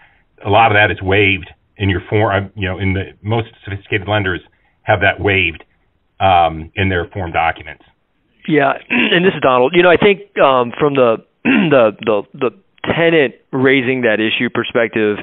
a 0.45 0.51
lot 0.51 0.71
of 0.71 0.77
that 0.77 0.91
is 0.91 1.01
waived 1.01 1.49
in 1.77 1.89
your 1.89 2.03
form. 2.11 2.53
You 2.55 2.69
know, 2.69 2.79
in 2.79 2.93
the 2.93 3.17
most 3.23 3.49
sophisticated 3.65 4.09
lenders 4.09 4.41
have 4.83 5.01
that 5.01 5.23
waived 5.23 5.65
um, 6.21 6.71
in 6.75 6.89
their 6.89 7.07
form 7.12 7.33
documents. 7.33 7.85
Yeah, 8.47 8.73
and 8.91 9.25
this 9.25 9.33
is 9.35 9.41
Donald. 9.43 9.73
You 9.75 9.83
know, 9.83 9.91
I 9.91 9.97
think 9.97 10.37
um, 10.39 10.73
from 10.79 10.95
the 10.95 11.17
the 11.45 11.93
the 12.01 12.23
the 12.35 12.51
tenant 12.85 13.35
raising 13.53 14.03
that 14.03 14.21
issue 14.21 14.51
perspective, 14.51 15.19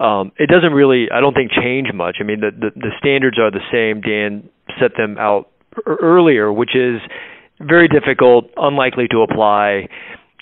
um, 0.00 0.32
it 0.38 0.48
doesn't 0.48 0.72
really, 0.72 1.08
I 1.12 1.20
don't 1.20 1.34
think, 1.34 1.52
change 1.52 1.88
much. 1.92 2.16
I 2.20 2.24
mean, 2.24 2.40
the, 2.40 2.50
the 2.50 2.70
the 2.74 2.90
standards 2.98 3.38
are 3.38 3.50
the 3.50 3.64
same. 3.70 4.00
Dan 4.00 4.48
set 4.80 4.92
them 4.96 5.16
out 5.18 5.50
earlier, 5.86 6.52
which 6.52 6.74
is 6.74 7.00
very 7.60 7.88
difficult, 7.88 8.50
unlikely 8.56 9.08
to 9.10 9.22
apply, 9.22 9.88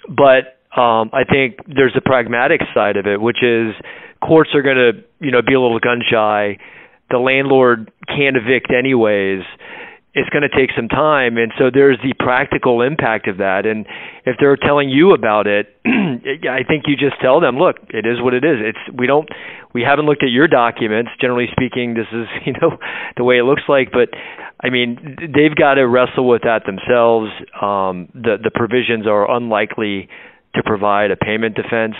but 0.08 0.56
um, 0.76 1.10
I 1.12 1.24
think 1.24 1.56
there's 1.66 1.96
a 1.96 2.02
pragmatic 2.02 2.60
side 2.74 2.96
of 2.96 3.06
it, 3.06 3.20
which 3.20 3.42
is 3.42 3.74
courts 4.20 4.50
are 4.54 4.62
going 4.62 4.76
to, 4.76 4.92
you 5.24 5.30
know, 5.30 5.40
be 5.40 5.54
a 5.54 5.60
little 5.60 5.80
gun 5.80 6.02
shy. 6.08 6.58
The 7.10 7.18
landlord 7.18 7.90
can't 8.08 8.36
evict 8.36 8.72
anyways 8.76 9.42
it's 10.16 10.30
going 10.30 10.42
to 10.42 10.48
take 10.48 10.70
some 10.74 10.88
time. 10.88 11.36
And 11.36 11.52
so 11.58 11.68
there's 11.72 11.98
the 12.02 12.14
practical 12.18 12.80
impact 12.80 13.28
of 13.28 13.36
that. 13.36 13.66
And 13.66 13.84
if 14.24 14.36
they're 14.40 14.56
telling 14.56 14.88
you 14.88 15.12
about 15.12 15.46
it 15.46 15.68
i 15.86 16.64
think 16.66 16.84
you 16.88 16.96
just 16.96 17.20
tell 17.20 17.38
them 17.38 17.58
look 17.58 17.76
it 17.90 18.06
is 18.06 18.20
what 18.20 18.32
it 18.32 18.42
is. 18.42 18.56
It's 18.64 18.96
we 18.96 19.06
don't 19.06 19.28
we 19.74 19.82
haven't 19.82 20.06
looked 20.06 20.22
at 20.24 20.30
your 20.30 20.48
documents. 20.48 21.10
Generally 21.20 21.48
speaking 21.52 21.94
this 21.94 22.08
is 22.12 22.26
you 22.46 22.54
know 22.54 22.78
the 23.16 23.24
way 23.24 23.36
it 23.36 23.44
looks 23.44 23.62
like. 23.68 23.92
But 23.92 24.08
i 24.58 24.70
mean 24.70 24.96
they've 25.20 25.54
got 25.54 25.74
to 25.74 25.86
wrestle 25.86 26.26
with 26.26 26.42
that 26.42 26.64
themselves. 26.64 27.30
Um 27.60 28.08
the 28.14 28.40
the 28.42 28.50
provisions 28.52 29.06
are 29.06 29.30
unlikely 29.30 30.08
to 30.54 30.62
provide 30.64 31.10
a 31.10 31.16
payment 31.16 31.54
defense 31.54 31.96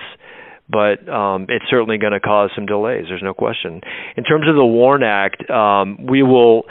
but 0.68 1.08
um, 1.08 1.46
it's 1.48 1.64
certainly 1.70 1.98
going 1.98 2.12
to 2.12 2.20
cause 2.20 2.50
some 2.54 2.66
delays. 2.66 3.06
There's 3.08 3.22
no 3.22 3.34
question. 3.34 3.80
In 4.16 4.24
terms 4.24 4.48
of 4.48 4.56
the 4.56 4.64
WARN 4.64 5.02
Act, 5.02 5.48
um, 5.50 6.06
we 6.06 6.22
will 6.22 6.64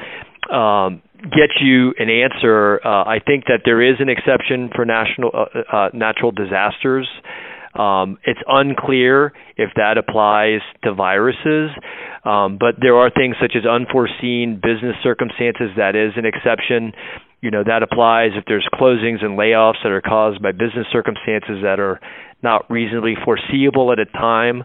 um, 0.51 1.01
get 1.23 1.61
you 1.61 1.93
an 1.97 2.09
answer. 2.09 2.79
Uh, 2.83 3.03
I 3.03 3.19
think 3.25 3.45
that 3.45 3.61
there 3.65 3.81
is 3.81 3.95
an 3.99 4.09
exception 4.09 4.69
for 4.75 4.85
national 4.85 5.31
uh, 5.33 5.75
uh, 5.75 5.89
natural 5.93 6.31
disasters. 6.31 7.07
Um, 7.73 8.17
it's 8.23 8.39
unclear 8.47 9.33
if 9.57 9.71
that 9.75 9.97
applies 9.97 10.61
to 10.83 10.93
viruses, 10.93 11.71
um, 12.23 12.57
but 12.57 12.75
there 12.79 12.95
are 12.95 13.09
things 13.09 13.35
such 13.41 13.51
as 13.55 13.65
unforeseen 13.65 14.61
business 14.63 14.95
circumstances 15.03 15.75
that 15.75 15.95
is 15.95 16.13
an 16.15 16.25
exception. 16.25 16.93
You 17.41 17.51
know 17.51 17.63
that 17.65 17.83
applies 17.83 18.31
if 18.35 18.45
there's 18.47 18.67
closings 18.73 19.23
and 19.23 19.37
layoffs 19.37 19.83
that 19.83 19.91
are 19.91 20.01
caused 20.01 20.41
by 20.41 20.51
business 20.51 20.87
circumstances 20.91 21.61
that 21.63 21.79
are 21.79 21.99
not 22.45 22.69
reasonably 22.69 23.15
foreseeable 23.25 23.91
at 23.91 23.97
a 23.97 24.05
time 24.05 24.63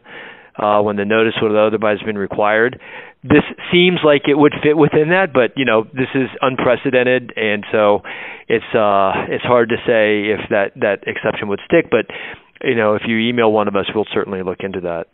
uh, 0.60 0.82
when 0.82 0.96
the 0.96 1.04
notice 1.04 1.34
would 1.40 1.50
have 1.50 1.72
otherwise 1.72 1.98
been 2.04 2.18
required. 2.18 2.78
This 3.24 3.44
seems 3.72 3.98
like 4.04 4.28
it 4.28 4.36
would 4.36 4.52
fit 4.62 4.76
within 4.76 5.08
that, 5.10 5.32
but 5.32 5.56
you 5.56 5.64
know 5.64 5.84
this 5.84 6.12
is 6.14 6.28
unprecedented, 6.40 7.32
and 7.36 7.64
so 7.72 8.00
it's 8.48 8.68
uh, 8.76 9.32
it's 9.32 9.44
hard 9.44 9.70
to 9.70 9.76
say 9.88 10.32
if 10.36 10.40
that 10.50 10.72
that 10.76 11.08
exception 11.08 11.48
would 11.48 11.60
stick. 11.64 11.90
But 11.90 12.06
you 12.62 12.76
know, 12.76 12.94
if 12.94 13.02
you 13.06 13.18
email 13.18 13.52
one 13.52 13.68
of 13.68 13.76
us, 13.76 13.86
we'll 13.94 14.08
certainly 14.12 14.42
look 14.42 14.60
into 14.60 14.80
that. 14.82 15.06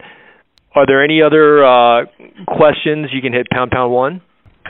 Are 0.74 0.86
there 0.86 1.02
any 1.02 1.22
other 1.22 1.64
uh, 1.64 2.04
questions? 2.46 3.08
You 3.12 3.22
can 3.22 3.32
hit 3.32 3.46
pound 3.50 3.70
pound 3.70 3.92
one. 3.92 4.20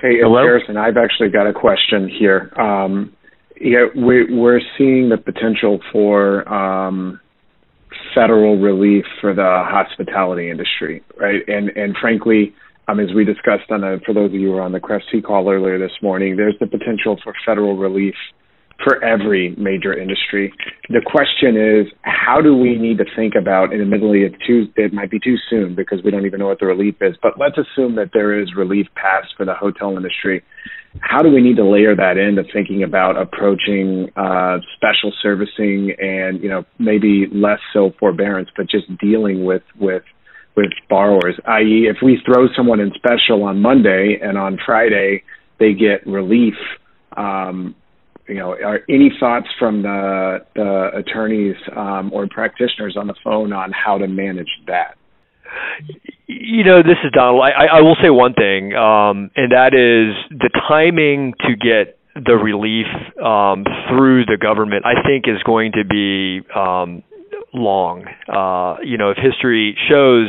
Hey, 0.01 0.21
Hello? 0.21 0.43
Harrison, 0.43 0.77
I've 0.77 0.99
actually 0.99 1.31
got 1.31 1.47
a 1.47 1.55
question 1.55 2.09
here. 2.09 2.53
Um, 2.61 3.17
yeah, 3.59 3.87
we, 3.97 4.27
we're 4.31 4.61
seeing 4.77 5.09
the 5.09 5.17
potential 5.17 5.81
for 5.91 6.47
um, 6.53 7.19
federal 8.15 8.59
relief 8.59 9.05
for 9.21 9.35
the 9.35 9.65
hospitality 9.67 10.51
industry, 10.51 11.03
right? 11.19 11.43
And 11.47 11.71
and 11.71 11.97
frankly, 12.01 12.55
um, 12.89 13.01
as 13.01 13.09
we 13.15 13.25
discussed 13.25 13.71
on 13.71 13.85
a, 13.85 13.99
for 14.07 14.15
those 14.15 14.31
of 14.31 14.35
you 14.35 14.49
who 14.49 14.53
were 14.55 14.63
on 14.63 14.73
the 14.73 14.81
Crest 14.81 15.07
CREFC 15.13 15.25
call 15.25 15.51
earlier 15.51 15.79
this 15.79 15.97
morning, 16.03 16.37
there's 16.37 16.57
the 16.61 16.67
potential 16.67 17.19
for 17.23 17.35
federal 17.45 17.77
relief 17.77 18.15
for 18.85 19.03
every 19.03 19.55
major 19.57 19.97
industry. 19.97 20.53
The 20.91 21.01
question 21.05 21.57
is, 21.57 21.93
how 22.03 22.41
do 22.43 22.55
we 22.57 22.77
need 22.77 22.99
to 22.99 23.05
think 23.17 23.35
about, 23.41 23.73
and 23.73 23.81
admittedly 23.81 24.21
it, 24.21 24.35
too, 24.47 24.67
it 24.77 24.93
might 24.93 25.11
be 25.11 25.19
too 25.19 25.37
soon 25.49 25.75
because 25.75 26.01
we 26.05 26.11
don't 26.11 26.27
even 26.27 26.41
know 26.41 26.49
what 26.49 26.61
the 26.61 26.67
relief 26.67 26.97
is, 27.01 27.17
but 27.23 27.33
let's 27.39 27.57
assume 27.57 27.97
that 27.97 28.11
there 28.13 28.39
is 28.39 28.55
relief 28.55 28.87
passed 28.95 29.33
for 29.37 29.47
the 29.47 29.55
hotel 29.55 29.97
industry. 29.97 30.43
How 31.01 31.23
do 31.23 31.31
we 31.31 31.41
need 31.41 31.57
to 31.57 31.65
layer 31.65 31.95
that 31.95 32.17
into 32.17 32.43
thinking 32.53 32.83
about 32.83 33.17
approaching 33.17 34.11
uh, 34.17 34.59
special 34.77 35.13
servicing 35.23 35.95
and, 35.99 36.43
you 36.43 36.49
know, 36.49 36.65
maybe 36.79 37.27
less 37.33 37.61
so 37.73 37.93
forbearance, 37.99 38.49
but 38.57 38.69
just 38.69 38.87
dealing 38.99 39.45
with, 39.45 39.63
with 39.79 40.03
with 40.57 40.71
borrowers, 40.89 41.39
i.e., 41.47 41.87
if 41.89 41.99
we 42.03 42.19
throw 42.25 42.47
someone 42.57 42.81
in 42.81 42.91
special 42.95 43.45
on 43.45 43.61
Monday 43.61 44.19
and 44.23 44.39
on 44.39 44.59
Friday 44.65 45.23
they 45.61 45.75
get 45.75 46.07
relief, 46.07 46.55
um, 47.17 47.75
you 48.27 48.37
know, 48.37 48.53
are 48.53 48.81
any 48.89 49.13
thoughts 49.21 49.47
from 49.59 49.83
the, 49.83 50.39
the 50.55 50.91
attorneys 50.97 51.57
um, 51.77 52.11
or 52.13 52.27
practitioners 52.29 52.97
on 52.99 53.07
the 53.07 53.15
phone 53.23 53.53
on 53.53 53.71
how 53.73 53.99
to 53.99 54.09
manage 54.09 54.49
that? 54.67 54.97
You 56.27 56.65
know, 56.65 56.83
this 56.83 56.99
is 57.05 57.13
Donald. 57.13 57.43
I, 57.43 57.79
I 57.79 57.81
will 57.83 57.97
say 58.03 58.11
one 58.11 58.35
thing, 58.35 58.75
um, 58.75 59.31
and 59.37 59.53
that 59.53 59.75
is 59.75 60.17
the 60.31 60.51
timing 60.69 61.35
to 61.41 61.55
get 61.55 61.99
the 62.15 62.35
relief 62.35 62.87
um, 63.23 63.65
through 63.89 64.25
the 64.27 64.37
government. 64.41 64.85
I 64.85 65.07
think 65.07 65.27
is 65.29 65.43
going 65.45 65.73
to 65.73 65.85
be 65.85 66.41
um, 66.55 67.03
long. 67.55 68.05
Uh, 68.29 68.83
you 68.83 68.99
know, 68.99 69.11
if 69.11 69.19
history 69.19 69.77
shows 69.89 70.29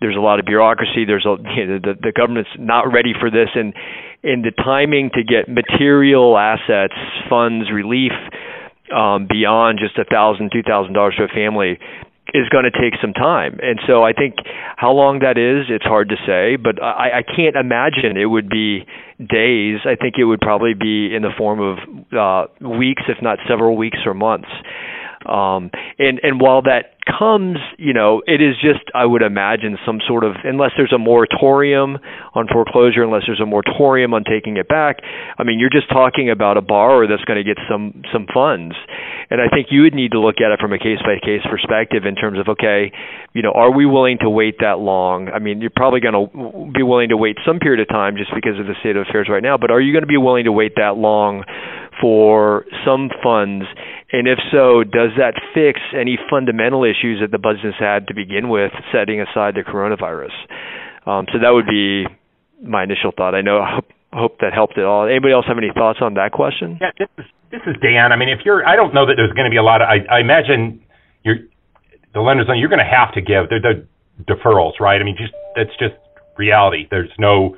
there's 0.00 0.16
a 0.16 0.20
lot 0.20 0.38
of 0.38 0.46
bureaucracy, 0.46 1.04
there's 1.06 1.26
a 1.26 1.36
you 1.54 1.66
know, 1.66 1.78
the 1.78 1.94
the 2.00 2.12
government's 2.12 2.50
not 2.58 2.92
ready 2.92 3.12
for 3.18 3.30
this, 3.30 3.48
and 3.54 3.74
and 4.22 4.44
the 4.44 4.52
timing 4.52 5.10
to 5.14 5.22
get 5.22 5.48
material 5.48 6.36
assets, 6.36 6.94
funds, 7.28 7.70
relief 7.72 8.12
um, 8.94 9.26
beyond 9.28 9.78
just 9.78 9.98
a 9.98 10.04
thousand, 10.04 10.50
two 10.52 10.62
thousand 10.62 10.94
dollars 10.94 11.14
to 11.18 11.24
a 11.24 11.28
family 11.28 11.78
is 12.34 12.48
going 12.50 12.64
to 12.64 12.70
take 12.70 13.00
some 13.00 13.12
time. 13.12 13.58
And 13.62 13.80
so 13.86 14.04
I 14.04 14.12
think 14.12 14.36
how 14.76 14.92
long 14.92 15.20
that 15.20 15.38
is, 15.38 15.66
it's 15.70 15.84
hard 15.84 16.10
to 16.10 16.16
say, 16.26 16.56
but 16.56 16.82
I, 16.82 17.20
I 17.20 17.22
can't 17.22 17.56
imagine 17.56 18.16
it 18.16 18.26
would 18.26 18.50
be 18.50 18.84
days. 19.18 19.80
I 19.84 19.96
think 19.96 20.16
it 20.18 20.24
would 20.24 20.40
probably 20.40 20.74
be 20.74 21.14
in 21.14 21.22
the 21.22 21.32
form 21.36 21.60
of 21.60 21.78
uh, 22.12 22.52
weeks, 22.60 23.02
if 23.08 23.22
not 23.22 23.38
several 23.48 23.76
weeks 23.76 23.98
or 24.04 24.12
months. 24.12 24.48
Um, 25.26 25.70
and 25.98 26.20
and 26.22 26.40
while 26.40 26.62
that 26.62 26.94
comes, 27.08 27.58
you 27.78 27.92
know, 27.92 28.22
it 28.26 28.40
is 28.40 28.54
just 28.60 28.84
I 28.94 29.04
would 29.04 29.22
imagine 29.22 29.78
some 29.84 29.98
sort 30.06 30.22
of 30.22 30.36
unless 30.44 30.70
there's 30.76 30.92
a 30.92 30.98
moratorium 30.98 31.98
on 32.34 32.46
foreclosure, 32.52 33.02
unless 33.02 33.22
there's 33.26 33.40
a 33.40 33.46
moratorium 33.46 34.14
on 34.14 34.22
taking 34.24 34.56
it 34.58 34.68
back. 34.68 34.98
I 35.38 35.42
mean, 35.42 35.58
you're 35.58 35.72
just 35.72 35.88
talking 35.88 36.30
about 36.30 36.56
a 36.56 36.62
borrower 36.62 37.06
that's 37.06 37.24
going 37.24 37.38
to 37.38 37.44
get 37.44 37.58
some 37.68 38.02
some 38.12 38.26
funds, 38.32 38.76
and 39.30 39.40
I 39.40 39.48
think 39.48 39.68
you 39.70 39.82
would 39.82 39.94
need 39.94 40.12
to 40.12 40.20
look 40.20 40.36
at 40.38 40.52
it 40.52 40.60
from 40.60 40.72
a 40.72 40.78
case 40.78 41.02
by 41.02 41.18
case 41.18 41.42
perspective 41.50 42.04
in 42.06 42.14
terms 42.14 42.38
of 42.38 42.48
okay, 42.48 42.92
you 43.32 43.42
know, 43.42 43.52
are 43.52 43.74
we 43.74 43.86
willing 43.86 44.18
to 44.20 44.30
wait 44.30 44.56
that 44.60 44.78
long? 44.78 45.28
I 45.28 45.38
mean, 45.40 45.60
you're 45.60 45.74
probably 45.74 46.00
going 46.00 46.14
to 46.14 46.72
be 46.72 46.82
willing 46.82 47.08
to 47.08 47.16
wait 47.16 47.36
some 47.44 47.58
period 47.58 47.80
of 47.80 47.88
time 47.88 48.16
just 48.16 48.30
because 48.34 48.58
of 48.60 48.66
the 48.66 48.74
state 48.80 48.96
of 48.96 49.06
affairs 49.08 49.28
right 49.30 49.42
now, 49.42 49.56
but 49.58 49.70
are 49.70 49.80
you 49.80 49.92
going 49.92 50.06
to 50.06 50.10
be 50.10 50.16
willing 50.16 50.44
to 50.44 50.52
wait 50.52 50.74
that 50.76 50.96
long 50.96 51.42
for 52.00 52.64
some 52.84 53.10
funds? 53.22 53.66
And 54.12 54.26
if 54.26 54.38
so, 54.50 54.84
does 54.84 55.12
that 55.18 55.34
fix 55.54 55.80
any 55.94 56.18
fundamental 56.30 56.84
issues 56.84 57.20
that 57.20 57.30
the 57.30 57.38
business 57.38 57.74
had 57.78 58.08
to 58.08 58.14
begin 58.14 58.48
with, 58.48 58.72
setting 58.92 59.20
aside 59.20 59.54
the 59.54 59.62
coronavirus? 59.62 60.34
Um, 61.06 61.26
so 61.32 61.38
that 61.40 61.50
would 61.50 61.66
be 61.66 62.06
my 62.62 62.84
initial 62.84 63.12
thought. 63.16 63.34
I 63.34 63.42
know. 63.42 63.58
I 63.58 63.80
hope, 64.12 64.38
that 64.40 64.52
helped 64.52 64.78
at 64.78 64.84
all. 64.84 65.06
Anybody 65.06 65.32
else 65.32 65.44
have 65.46 65.58
any 65.58 65.70
thoughts 65.72 65.98
on 66.00 66.14
that 66.14 66.32
question? 66.32 66.78
Yeah, 66.80 66.90
this 66.98 67.08
is 67.18 67.24
this 67.50 67.60
is 67.66 67.76
Dan. 67.80 68.12
I 68.12 68.16
mean, 68.16 68.28
if 68.28 68.40
you're, 68.44 68.66
I 68.66 68.76
don't 68.76 68.92
know 68.92 69.06
that 69.06 69.14
there's 69.16 69.32
going 69.32 69.44
to 69.44 69.50
be 69.50 69.56
a 69.56 69.62
lot 69.62 69.80
of. 69.80 69.88
I, 69.88 70.04
I 70.10 70.20
imagine 70.20 70.84
you're 71.24 71.36
the 72.12 72.20
lenders. 72.20 72.46
on. 72.48 72.58
You're 72.58 72.68
going 72.68 72.84
to 72.84 72.88
have 72.88 73.12
to 73.14 73.20
give. 73.20 73.48
The 73.48 73.86
deferrals, 74.24 74.80
right? 74.80 75.00
I 75.00 75.04
mean, 75.04 75.16
just 75.16 75.32
that's 75.56 75.70
just 75.78 75.94
reality. 76.36 76.86
There's 76.90 77.10
no 77.18 77.56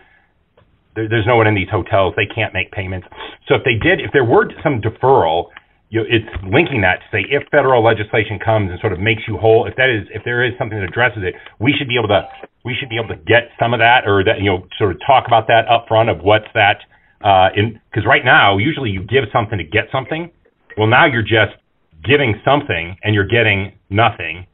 there, 0.94 1.08
there's 1.08 1.26
no 1.26 1.36
one 1.36 1.46
in 1.46 1.54
these 1.54 1.70
hotels. 1.70 2.14
They 2.16 2.26
can't 2.26 2.54
make 2.54 2.72
payments. 2.72 3.06
So 3.48 3.54
if 3.54 3.62
they 3.64 3.76
did, 3.76 4.00
if 4.00 4.12
there 4.12 4.24
were 4.24 4.50
some 4.62 4.80
deferral, 4.80 5.50
you 5.90 6.02
it's 6.06 6.30
linking 6.46 6.80
that 6.82 7.02
to 7.02 7.06
say 7.10 7.26
if 7.28 7.42
federal 7.50 7.82
legislation 7.82 8.38
comes 8.38 8.70
and 8.70 8.78
sort 8.80 8.92
of 8.92 9.00
makes 9.00 9.22
you 9.26 9.36
whole, 9.36 9.66
if 9.66 9.74
that 9.76 9.90
is 9.90 10.06
if 10.14 10.22
there 10.24 10.46
is 10.46 10.54
something 10.58 10.78
that 10.78 10.86
addresses 10.86 11.22
it, 11.26 11.34
we 11.58 11.74
should 11.76 11.88
be 11.88 11.98
able 11.98 12.08
to 12.08 12.22
we 12.64 12.74
should 12.78 12.88
be 12.88 12.96
able 12.96 13.10
to 13.10 13.20
get 13.26 13.50
some 13.58 13.74
of 13.74 13.80
that 13.80 14.06
or 14.06 14.22
that 14.22 14.38
you 14.38 14.46
know 14.46 14.66
sort 14.78 14.92
of 14.92 14.98
talk 15.04 15.24
about 15.26 15.46
that 15.48 15.66
up 15.66 15.86
front 15.88 16.08
of 16.08 16.22
what's 16.22 16.48
that 16.54 16.78
uh 17.26 17.50
in 17.58 17.80
because 17.90 18.06
right 18.06 18.24
now 18.24 18.56
usually 18.56 18.90
you 18.90 19.02
give 19.02 19.26
something 19.32 19.58
to 19.58 19.64
get 19.64 19.90
something. 19.90 20.30
Well 20.78 20.86
now 20.86 21.06
you're 21.06 21.26
just 21.26 21.58
giving 22.06 22.38
something 22.44 22.96
and 23.02 23.12
you're 23.12 23.28
getting 23.28 23.74
nothing. 23.90 24.46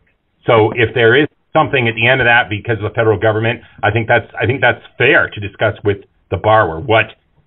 So 0.49 0.73
if 0.73 0.95
there 0.95 1.15
is 1.21 1.29
something 1.53 1.87
at 1.87 1.95
the 1.95 2.09
end 2.09 2.21
of 2.21 2.27
that 2.27 2.49
because 2.49 2.81
of 2.81 2.89
the 2.89 2.95
federal 2.95 3.21
government, 3.21 3.61
I 3.85 3.91
think 3.93 4.09
that's 4.09 4.27
I 4.41 4.47
think 4.47 4.65
that's 4.65 4.81
fair 4.97 5.29
to 5.29 5.39
discuss 5.41 5.77
with 5.85 5.99
the 6.31 6.37
borrower 6.37 6.81
what 6.81 7.07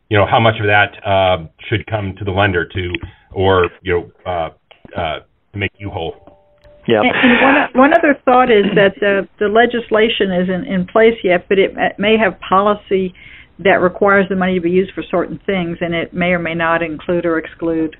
you 0.09 0.17
know 0.17 0.25
how 0.29 0.39
much 0.39 0.55
of 0.59 0.65
that 0.65 0.97
uh, 1.05 1.45
should 1.69 1.85
come 1.87 2.15
to 2.17 2.25
the 2.25 2.31
lender 2.31 2.65
to 2.65 2.93
or 3.31 3.69
you 3.81 3.93
know 3.93 4.11
uh, 4.25 4.99
uh, 4.99 5.19
to 5.51 5.57
make 5.57 5.71
you 5.77 5.89
whole. 5.89 6.13
Yeah. 6.87 7.01
And, 7.01 7.13
and 7.13 7.41
one 7.41 7.89
one 7.89 7.91
other 7.93 8.19
thought 8.25 8.49
is 8.49 8.65
that 8.75 8.95
the 8.99 9.27
the 9.39 9.47
legislation 9.47 10.33
isn't 10.33 10.65
in 10.65 10.87
place 10.87 11.17
yet, 11.23 11.47
but 11.47 11.59
it 11.59 11.73
may 11.99 12.17
have 12.17 12.39
policy 12.39 13.13
that 13.59 13.81
requires 13.81 14.25
the 14.29 14.35
money 14.35 14.55
to 14.55 14.61
be 14.61 14.71
used 14.71 14.93
for 14.93 15.03
certain 15.03 15.39
things, 15.45 15.77
and 15.81 15.93
it 15.93 16.13
may 16.13 16.31
or 16.31 16.39
may 16.39 16.55
not 16.55 16.81
include 16.81 17.25
or 17.25 17.37
exclude 17.37 17.97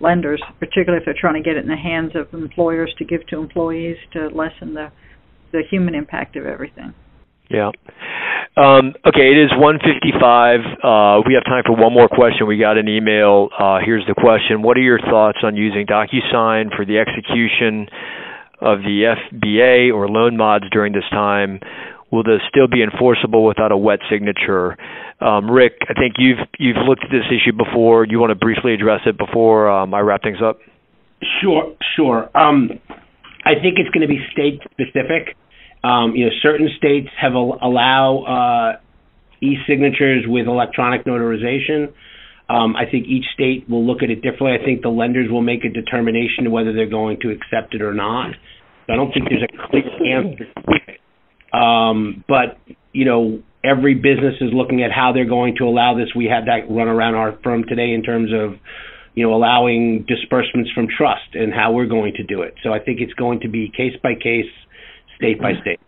lenders, 0.00 0.42
particularly 0.58 0.98
if 0.98 1.04
they're 1.04 1.14
trying 1.18 1.40
to 1.42 1.46
get 1.46 1.56
it 1.56 1.62
in 1.62 1.68
the 1.68 1.76
hands 1.76 2.12
of 2.14 2.32
employers 2.32 2.92
to 2.98 3.04
give 3.04 3.26
to 3.28 3.38
employees 3.38 3.96
to 4.12 4.28
lessen 4.28 4.74
the 4.74 4.90
the 5.52 5.62
human 5.70 5.94
impact 5.94 6.34
of 6.36 6.44
everything. 6.46 6.92
Yeah. 7.50 7.70
Um, 8.56 8.94
okay, 9.04 9.28
it 9.32 9.38
is 9.38 9.50
155. 9.52 10.80
Uh, 10.82 11.22
we 11.26 11.34
have 11.34 11.44
time 11.44 11.62
for 11.66 11.76
one 11.76 11.92
more 11.92 12.08
question. 12.08 12.46
We 12.46 12.58
got 12.58 12.78
an 12.78 12.88
email. 12.88 13.50
Uh, 13.52 13.78
here's 13.84 14.04
the 14.06 14.14
question. 14.14 14.62
What 14.62 14.78
are 14.78 14.82
your 14.82 14.98
thoughts 14.98 15.38
on 15.42 15.56
using 15.56 15.86
DocuSign 15.86 16.74
for 16.74 16.86
the 16.86 16.98
execution 16.98 17.86
of 18.60 18.80
the 18.80 19.12
FBA 19.12 19.92
or 19.92 20.08
loan 20.08 20.38
mods 20.38 20.64
during 20.72 20.94
this 20.94 21.04
time? 21.10 21.60
Will 22.10 22.22
this 22.22 22.40
still 22.48 22.66
be 22.66 22.82
enforceable 22.82 23.44
without 23.44 23.72
a 23.72 23.76
wet 23.76 23.98
signature? 24.08 24.78
Um, 25.20 25.50
Rick, 25.50 25.74
I 25.90 25.92
think 25.92 26.14
you've 26.18 26.38
you've 26.58 26.76
looked 26.88 27.04
at 27.04 27.10
this 27.10 27.26
issue 27.28 27.52
before. 27.52 28.06
You 28.06 28.18
want 28.18 28.30
to 28.30 28.36
briefly 28.36 28.72
address 28.72 29.00
it 29.06 29.18
before 29.18 29.68
um, 29.68 29.92
I 29.92 30.00
wrap 30.00 30.22
things 30.22 30.38
up? 30.42 30.60
Sure, 31.42 31.74
sure. 31.94 32.30
Um, 32.36 32.70
I 33.44 33.54
think 33.60 33.78
it's 33.78 33.90
going 33.90 34.06
to 34.06 34.08
be 34.08 34.20
state 34.32 34.60
specific. 34.72 35.36
Um, 35.86 36.16
you 36.16 36.26
know, 36.26 36.32
certain 36.42 36.68
states 36.76 37.08
have 37.20 37.32
al- 37.32 37.58
allow 37.62 38.24
uh, 38.24 38.80
e-signatures 39.40 40.24
with 40.26 40.46
electronic 40.46 41.04
notarization. 41.04 41.92
Um, 42.48 42.74
I 42.74 42.90
think 42.90 43.06
each 43.06 43.24
state 43.34 43.68
will 43.68 43.86
look 43.86 44.02
at 44.02 44.10
it 44.10 44.16
differently. 44.16 44.52
I 44.60 44.64
think 44.64 44.82
the 44.82 44.88
lenders 44.88 45.30
will 45.30 45.42
make 45.42 45.64
a 45.64 45.68
determination 45.68 46.50
whether 46.50 46.72
they're 46.72 46.90
going 46.90 47.18
to 47.22 47.30
accept 47.30 47.74
it 47.74 47.82
or 47.82 47.94
not. 47.94 48.32
So 48.86 48.92
I 48.92 48.96
don't 48.96 49.12
think 49.12 49.28
there's 49.28 49.42
a 49.42 49.68
clear 49.68 50.18
answer. 50.18 51.56
Um, 51.56 52.24
but 52.28 52.58
you 52.92 53.04
know, 53.04 53.42
every 53.64 53.94
business 53.94 54.34
is 54.40 54.50
looking 54.52 54.82
at 54.82 54.90
how 54.90 55.12
they're 55.12 55.28
going 55.28 55.56
to 55.58 55.64
allow 55.64 55.96
this. 55.96 56.08
We 56.16 56.26
had 56.26 56.46
that 56.46 56.70
run 56.70 56.88
around 56.88 57.14
our 57.14 57.38
firm 57.42 57.64
today 57.68 57.92
in 57.92 58.02
terms 58.02 58.30
of 58.32 58.58
you 59.16 59.26
know, 59.26 59.34
allowing 59.34 60.04
disbursements 60.06 60.70
from 60.72 60.86
trust 60.86 61.34
and 61.34 61.52
how 61.52 61.72
we're 61.72 61.86
going 61.86 62.12
to 62.16 62.22
do 62.22 62.42
it. 62.42 62.54
So 62.62 62.72
I 62.72 62.78
think 62.78 63.00
it's 63.00 63.14
going 63.14 63.40
to 63.40 63.48
be 63.48 63.72
case 63.74 63.94
by 64.02 64.12
case, 64.14 64.52
state 65.16 65.40
by 65.40 65.52
state. 65.60 65.80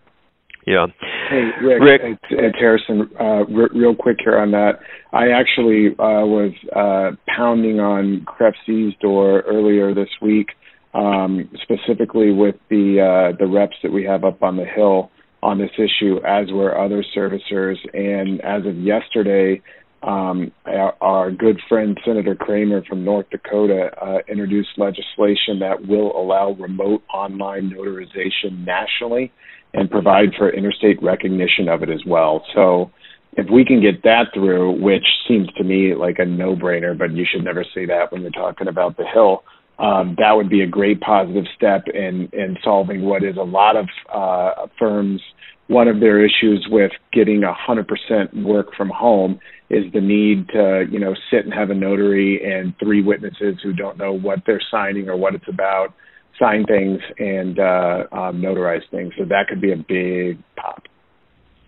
Yeah. 0.66 0.86
Hey, 1.30 1.48
Rick, 1.64 1.82
Rick. 1.82 2.00
it's, 2.04 2.24
it's 2.30 2.58
Harrison. 2.58 3.08
Uh, 3.18 3.46
re- 3.46 3.70
real 3.74 3.94
quick 3.94 4.18
here 4.22 4.38
on 4.38 4.50
that. 4.50 4.80
I 5.12 5.28
actually 5.30 5.92
uh, 5.98 6.26
was 6.26 6.52
uh, 6.76 7.16
pounding 7.34 7.80
on 7.80 8.26
CREFC's 8.26 8.94
door 9.00 9.40
earlier 9.46 9.94
this 9.94 10.10
week, 10.20 10.48
um, 10.92 11.48
specifically 11.62 12.32
with 12.32 12.56
the 12.68 13.00
uh, 13.00 13.36
the 13.38 13.46
reps 13.46 13.76
that 13.82 13.92
we 13.92 14.04
have 14.04 14.24
up 14.24 14.42
on 14.42 14.56
the 14.56 14.66
hill 14.66 15.10
on 15.42 15.58
this 15.58 15.70
issue, 15.78 16.18
as 16.26 16.48
were 16.50 16.78
other 16.78 17.02
servicers. 17.16 17.76
And 17.94 18.40
as 18.42 18.66
of 18.66 18.76
yesterday, 18.76 19.62
um, 20.02 20.52
our, 20.64 20.94
our, 21.00 21.30
good 21.30 21.60
friend 21.68 21.98
Senator 22.04 22.34
Cramer 22.34 22.84
from 22.84 23.04
North 23.04 23.28
Dakota 23.30 23.90
uh, 24.00 24.18
introduced 24.28 24.70
legislation 24.76 25.58
that 25.60 25.86
will 25.88 26.16
allow 26.16 26.52
remote 26.52 27.02
online 27.12 27.70
notarization 27.70 28.64
nationally 28.64 29.32
and 29.74 29.90
provide 29.90 30.28
for 30.38 30.50
interstate 30.50 31.02
recognition 31.02 31.68
of 31.68 31.82
it 31.82 31.90
as 31.90 32.00
well. 32.06 32.44
So 32.54 32.90
if 33.32 33.46
we 33.50 33.64
can 33.64 33.80
get 33.80 34.02
that 34.04 34.26
through, 34.32 34.80
which 34.80 35.04
seems 35.26 35.48
to 35.56 35.64
me 35.64 35.94
like 35.94 36.18
a 36.18 36.24
no-brainer, 36.24 36.96
but 36.96 37.12
you 37.12 37.26
should 37.30 37.44
never 37.44 37.64
say 37.74 37.86
that 37.86 38.12
when 38.12 38.22
you're 38.22 38.30
talking 38.30 38.68
about 38.68 38.96
the 38.96 39.04
Hill, 39.04 39.42
um, 39.78 40.16
that 40.18 40.32
would 40.32 40.48
be 40.48 40.62
a 40.62 40.66
great 40.66 41.00
positive 41.00 41.44
step 41.56 41.82
in 41.92 42.28
in 42.32 42.56
solving 42.64 43.02
what 43.02 43.22
is 43.22 43.36
a 43.36 43.42
lot 43.42 43.76
of 43.76 43.86
uh, 44.12 44.66
firms. 44.78 45.22
One 45.68 45.86
of 45.86 46.00
their 46.00 46.24
issues 46.24 46.66
with 46.70 46.92
getting 47.12 47.42
100% 47.42 48.44
work 48.44 48.68
from 48.76 48.88
home 48.88 49.38
is 49.70 49.84
the 49.92 50.00
need 50.00 50.48
to, 50.48 50.86
you 50.90 50.98
know, 50.98 51.14
sit 51.30 51.44
and 51.44 51.52
have 51.52 51.70
a 51.70 51.74
notary 51.74 52.40
and 52.42 52.74
three 52.78 53.02
witnesses 53.02 53.56
who 53.62 53.72
don't 53.72 53.98
know 53.98 54.12
what 54.12 54.40
they're 54.46 54.62
signing 54.70 55.08
or 55.08 55.16
what 55.16 55.34
it's 55.34 55.48
about 55.48 55.94
sign 56.38 56.64
things 56.64 57.00
and 57.18 57.58
uh, 57.58 58.04
um, 58.12 58.40
notarize 58.40 58.88
things. 58.90 59.12
So 59.18 59.24
that 59.24 59.46
could 59.48 59.60
be 59.60 59.72
a 59.72 59.76
big 59.76 60.42
pop. 60.56 60.84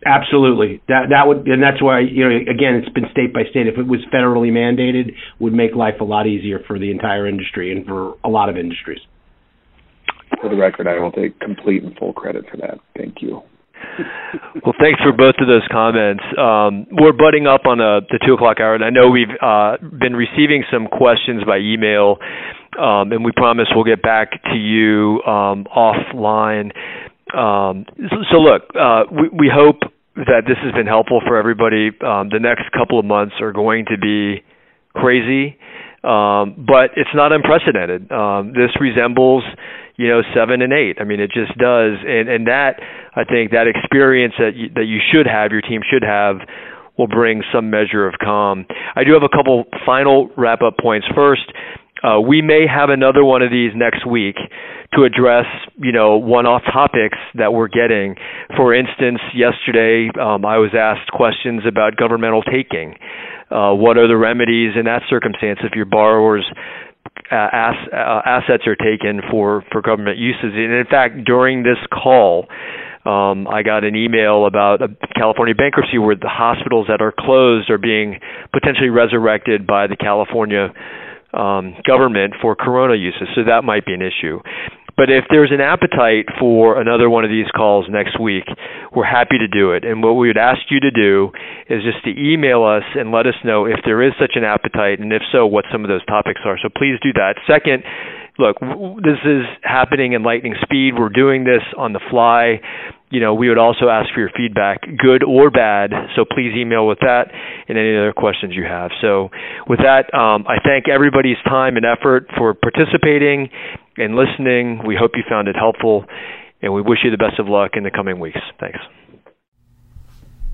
Absolutely. 0.07 0.81
That 0.89 1.09
that 1.11 1.27
would 1.27 1.47
and 1.47 1.63
that's 1.63 1.83
why 1.83 2.01
you 2.01 2.27
know 2.27 2.35
again 2.35 2.77
it's 2.77 2.89
been 2.89 3.05
state 3.13 3.35
by 3.35 3.43
state. 3.51 3.67
If 3.67 3.77
it 3.77 3.87
was 3.87 4.01
federally 4.13 4.51
mandated, 4.51 5.13
would 5.41 5.53
make 5.53 5.75
life 5.75 6.01
a 6.01 6.05
lot 6.05 6.27
easier 6.27 6.61
for 6.67 6.79
the 6.79 6.91
entire 6.91 7.29
industry 7.29 7.71
and 7.71 7.85
for 7.85 8.15
a 8.25 8.29
lot 8.29 8.49
of 8.49 8.57
industries. 8.57 9.01
For 10.41 10.49
the 10.49 10.57
record, 10.57 10.87
I 10.87 10.99
will 10.99 11.13
take 11.13 11.39
complete 11.41 11.83
and 11.83 11.95
full 11.99 12.15
credit 12.15 12.47
for 12.51 12.57
that. 12.59 12.79
Thank 12.97 13.17
you. 13.21 13.43
Well, 14.65 14.75
thanks 14.81 15.01
for 15.03 15.13
both 15.13 15.35
of 15.41 15.49
those 15.49 15.67
comments. 15.71 16.23
Um, 16.39 16.87
we're 16.91 17.13
butting 17.13 17.47
up 17.47 17.67
on 17.67 17.81
a, 17.81 18.01
the 18.09 18.19
two 18.25 18.35
o'clock 18.35 18.59
hour, 18.61 18.75
and 18.75 18.85
I 18.85 18.91
know 18.91 19.11
we've 19.11 19.33
uh, 19.41 19.77
been 19.81 20.15
receiving 20.15 20.65
some 20.73 20.87
questions 20.87 21.45
by 21.45 21.59
email, 21.59 22.19
um, 22.79 23.13
and 23.13 23.25
we 23.25 23.33
promise 23.33 23.67
we'll 23.75 23.85
get 23.85 24.03
back 24.03 24.43
to 24.53 24.57
you 24.57 25.23
um, 25.27 25.67
offline. 25.71 26.73
Um, 27.37 27.87
so, 28.11 28.17
so, 28.31 28.37
look, 28.39 28.63
uh, 28.75 29.05
we, 29.11 29.47
we 29.47 29.51
hope 29.53 29.81
that 30.17 30.43
this 30.47 30.57
has 30.65 30.73
been 30.75 30.87
helpful 30.87 31.21
for 31.27 31.37
everybody. 31.37 31.89
Um, 32.03 32.29
the 32.31 32.41
next 32.41 32.71
couple 32.73 32.99
of 32.99 33.05
months 33.05 33.35
are 33.41 33.53
going 33.53 33.87
to 33.87 33.99
be 33.99 34.43
crazy, 34.95 35.57
um, 36.03 36.65
but 36.67 36.97
it's 36.97 37.13
not 37.15 37.33
unprecedented. 37.33 38.09
this 38.55 38.73
resembles 38.81 39.45
you 40.01 40.09
know 40.09 40.23
seven 40.35 40.63
and 40.63 40.73
eight. 40.73 40.97
I 40.99 41.05
mean, 41.05 41.21
it 41.21 41.31
just 41.31 41.53
does, 41.59 42.01
and 42.01 42.29
and 42.29 42.47
that 42.47 42.81
I 43.15 43.25
think 43.25 43.53
that 43.53 43.69
experience 43.69 44.33
that 44.39 44.57
you, 44.57 44.69
that 44.75 44.89
you 44.89 44.99
should 45.13 45.27
have, 45.27 45.53
your 45.53 45.61
team 45.61 45.83
should 45.85 46.03
have, 46.03 46.37
will 46.97 47.07
bring 47.07 47.43
some 47.53 47.69
measure 47.69 48.09
of 48.09 48.15
calm. 48.17 48.65
I 48.97 49.05
do 49.05 49.13
have 49.13 49.23
a 49.23 49.29
couple 49.29 49.65
final 49.85 50.31
wrap 50.37 50.63
up 50.63 50.79
points. 50.81 51.07
First, 51.15 51.53
uh, 52.03 52.19
we 52.19 52.41
may 52.41 52.65
have 52.65 52.89
another 52.89 53.25
one 53.25 53.43
of 53.43 53.51
these 53.51 53.73
next 53.77 54.07
week 54.07 54.37
to 54.95 55.05
address, 55.05 55.47
you 55.79 55.93
know, 55.93 56.17
one-off 56.17 56.63
topics 56.73 57.19
that 57.35 57.53
we're 57.53 57.69
getting. 57.69 58.17
For 58.57 58.75
instance, 58.75 59.21
yesterday 59.35 60.11
um, 60.21 60.45
I 60.45 60.59
was 60.59 60.71
asked 60.75 61.11
questions 61.13 61.63
about 61.67 61.97
governmental 61.97 62.43
taking. 62.43 62.97
Uh, 63.51 63.75
what 63.75 63.97
are 63.99 64.09
the 64.09 64.17
remedies 64.17 64.75
in 64.79 64.87
that 64.87 65.03
circumstance 65.09 65.61
if 65.63 65.73
your 65.75 65.87
borrowers 65.87 66.45
uh, 67.31 67.35
ass, 67.35 67.77
uh, 67.93 68.21
assets 68.25 68.65
are 68.67 68.77
taken 68.77 69.21
for, 69.31 69.65
for 69.71 69.81
government 69.83 70.19
uses. 70.19 70.53
And 70.55 70.73
in 70.73 70.87
fact, 70.91 71.25
during 71.25 71.63
this 71.63 71.79
call, 71.93 72.47
um, 73.05 73.49
I 73.49 73.63
got 73.63 73.85
an 73.85 73.97
email 73.97 74.47
about 74.47 74.83
a 74.83 74.89
California 75.15 75.55
bankruptcy 75.55 75.99
where 75.99 76.17
the 76.17 76.29
hospitals 76.29 76.87
that 76.89 77.01
are 77.01 77.15
closed 77.17 77.71
are 77.71 77.79
being 77.79 78.19
potentially 78.53 78.91
resurrected 78.91 79.67
by 79.67 79.87
the 79.87 79.97
California 79.97 80.75
um, 81.33 81.75
government 81.87 82.35
for 82.43 82.57
corona 82.57 82.95
uses. 82.95 83.29
So 83.35 83.45
that 83.45 83.63
might 83.65 83.87
be 83.87 83.95
an 83.95 84.03
issue. 84.03 84.41
But 85.01 85.09
if 85.09 85.25
there's 85.31 85.49
an 85.51 85.63
appetite 85.63 86.29
for 86.39 86.79
another 86.79 87.09
one 87.09 87.25
of 87.25 87.31
these 87.31 87.49
calls 87.57 87.87
next 87.89 88.21
week, 88.21 88.45
we're 88.95 89.09
happy 89.09 89.39
to 89.39 89.49
do 89.49 89.73
it. 89.73 89.83
And 89.83 90.03
what 90.03 90.13
we 90.13 90.29
would 90.29 90.37
ask 90.37 90.61
you 90.69 90.79
to 90.79 90.91
do 90.91 91.33
is 91.71 91.81
just 91.83 92.05
to 92.05 92.13
email 92.13 92.65
us 92.65 92.85
and 92.95 93.11
let 93.11 93.25
us 93.25 93.33
know 93.43 93.65
if 93.65 93.81
there 93.87 94.03
is 94.03 94.13
such 94.21 94.33
an 94.37 94.45
appetite, 94.45 95.01
and 95.01 95.11
if 95.11 95.23
so, 95.33 95.47
what 95.47 95.65
some 95.73 95.85
of 95.85 95.89
those 95.89 96.05
topics 96.05 96.43
are. 96.45 96.59
So 96.61 96.69
please 96.69 97.01
do 97.03 97.15
that. 97.15 97.41
Second, 97.49 97.83
look, 98.39 98.61
this 99.01 99.17
is 99.25 99.49
happening 99.63 100.13
in 100.13 100.23
lightning 100.23 100.53
speed. 100.61 100.93
We're 100.99 101.09
doing 101.09 101.45
this 101.45 101.65
on 101.79 101.95
the 101.95 102.01
fly. 102.11 102.61
You 103.09 103.21
know, 103.21 103.33
we 103.33 103.49
would 103.49 103.59
also 103.59 103.89
ask 103.89 104.13
for 104.13 104.21
your 104.21 104.31
feedback, 104.37 104.83
good 104.99 105.25
or 105.25 105.51
bad. 105.51 105.93
So 106.15 106.27
please 106.29 106.53
email 106.55 106.87
with 106.87 106.99
that 107.01 107.33
and 107.69 107.79
any 107.79 107.97
other 107.97 108.13
questions 108.13 108.53
you 108.55 108.65
have. 108.65 108.91
So 109.01 109.31
with 109.67 109.81
that, 109.81 110.13
um, 110.13 110.45
I 110.47 110.61
thank 110.63 110.89
everybody's 110.89 111.41
time 111.45 111.77
and 111.77 111.87
effort 111.87 112.27
for 112.37 112.53
participating 112.53 113.49
and 113.97 114.17
listening. 114.17 114.81
We 114.87 114.97
hope 114.97 115.13
you 115.15 115.23
found 115.29 115.49
it 115.49 115.57
helpful, 115.57 116.05
and 116.63 116.73
we 116.73 116.83
wish 116.83 117.01
you 117.05 117.11
the 117.11 117.17
best 117.17 117.39
of 117.39 117.49
luck 117.49 117.73
in 117.75 117.83
the 117.83 117.91
coming 117.91 118.19
weeks. 118.19 118.41
Thanks. 118.59 118.79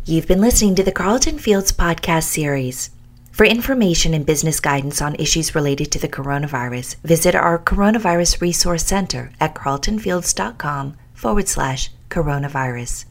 You've 0.04 0.28
been 0.28 0.40
listening 0.40 0.76
to 0.76 0.84
the 0.84 0.92
Carlton 0.92 1.38
Fields 1.38 1.72
podcast 1.72 2.24
series. 2.24 2.90
For 3.32 3.44
information 3.44 4.14
and 4.14 4.24
business 4.24 4.60
guidance 4.60 5.02
on 5.02 5.14
issues 5.16 5.54
related 5.54 5.92
to 5.92 5.98
the 5.98 6.08
coronavirus, 6.08 6.96
visit 7.02 7.34
our 7.34 7.58
Coronavirus 7.58 8.40
Resource 8.40 8.84
Center 8.84 9.32
at 9.40 9.54
carltonfields.com 9.54 10.96
forward 11.12 11.48
slash 11.48 11.90
coronavirus. 12.08 13.04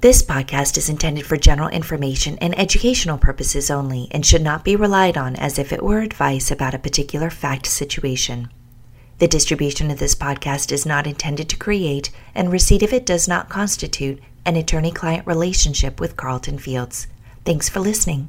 This 0.00 0.22
podcast 0.22 0.76
is 0.76 0.88
intended 0.88 1.26
for 1.26 1.36
general 1.36 1.68
information 1.68 2.38
and 2.38 2.58
educational 2.58 3.18
purposes 3.18 3.70
only 3.70 4.08
and 4.10 4.26
should 4.26 4.42
not 4.42 4.64
be 4.64 4.74
relied 4.74 5.16
on 5.16 5.36
as 5.36 5.58
if 5.58 5.72
it 5.72 5.82
were 5.82 6.00
advice 6.00 6.50
about 6.50 6.74
a 6.74 6.78
particular 6.78 7.30
fact 7.30 7.66
situation. 7.66 8.48
The 9.18 9.26
distribution 9.26 9.90
of 9.90 9.98
this 9.98 10.14
podcast 10.14 10.70
is 10.70 10.84
not 10.84 11.06
intended 11.06 11.48
to 11.48 11.56
create, 11.56 12.10
and 12.34 12.52
receipt 12.52 12.82
of 12.82 12.92
it 12.92 13.06
does 13.06 13.26
not 13.26 13.48
constitute, 13.48 14.20
an 14.44 14.56
attorney 14.56 14.92
client 14.92 15.26
relationship 15.26 15.98
with 15.98 16.18
Carlton 16.18 16.58
Fields. 16.58 17.06
Thanks 17.46 17.70
for 17.70 17.80
listening. 17.80 18.28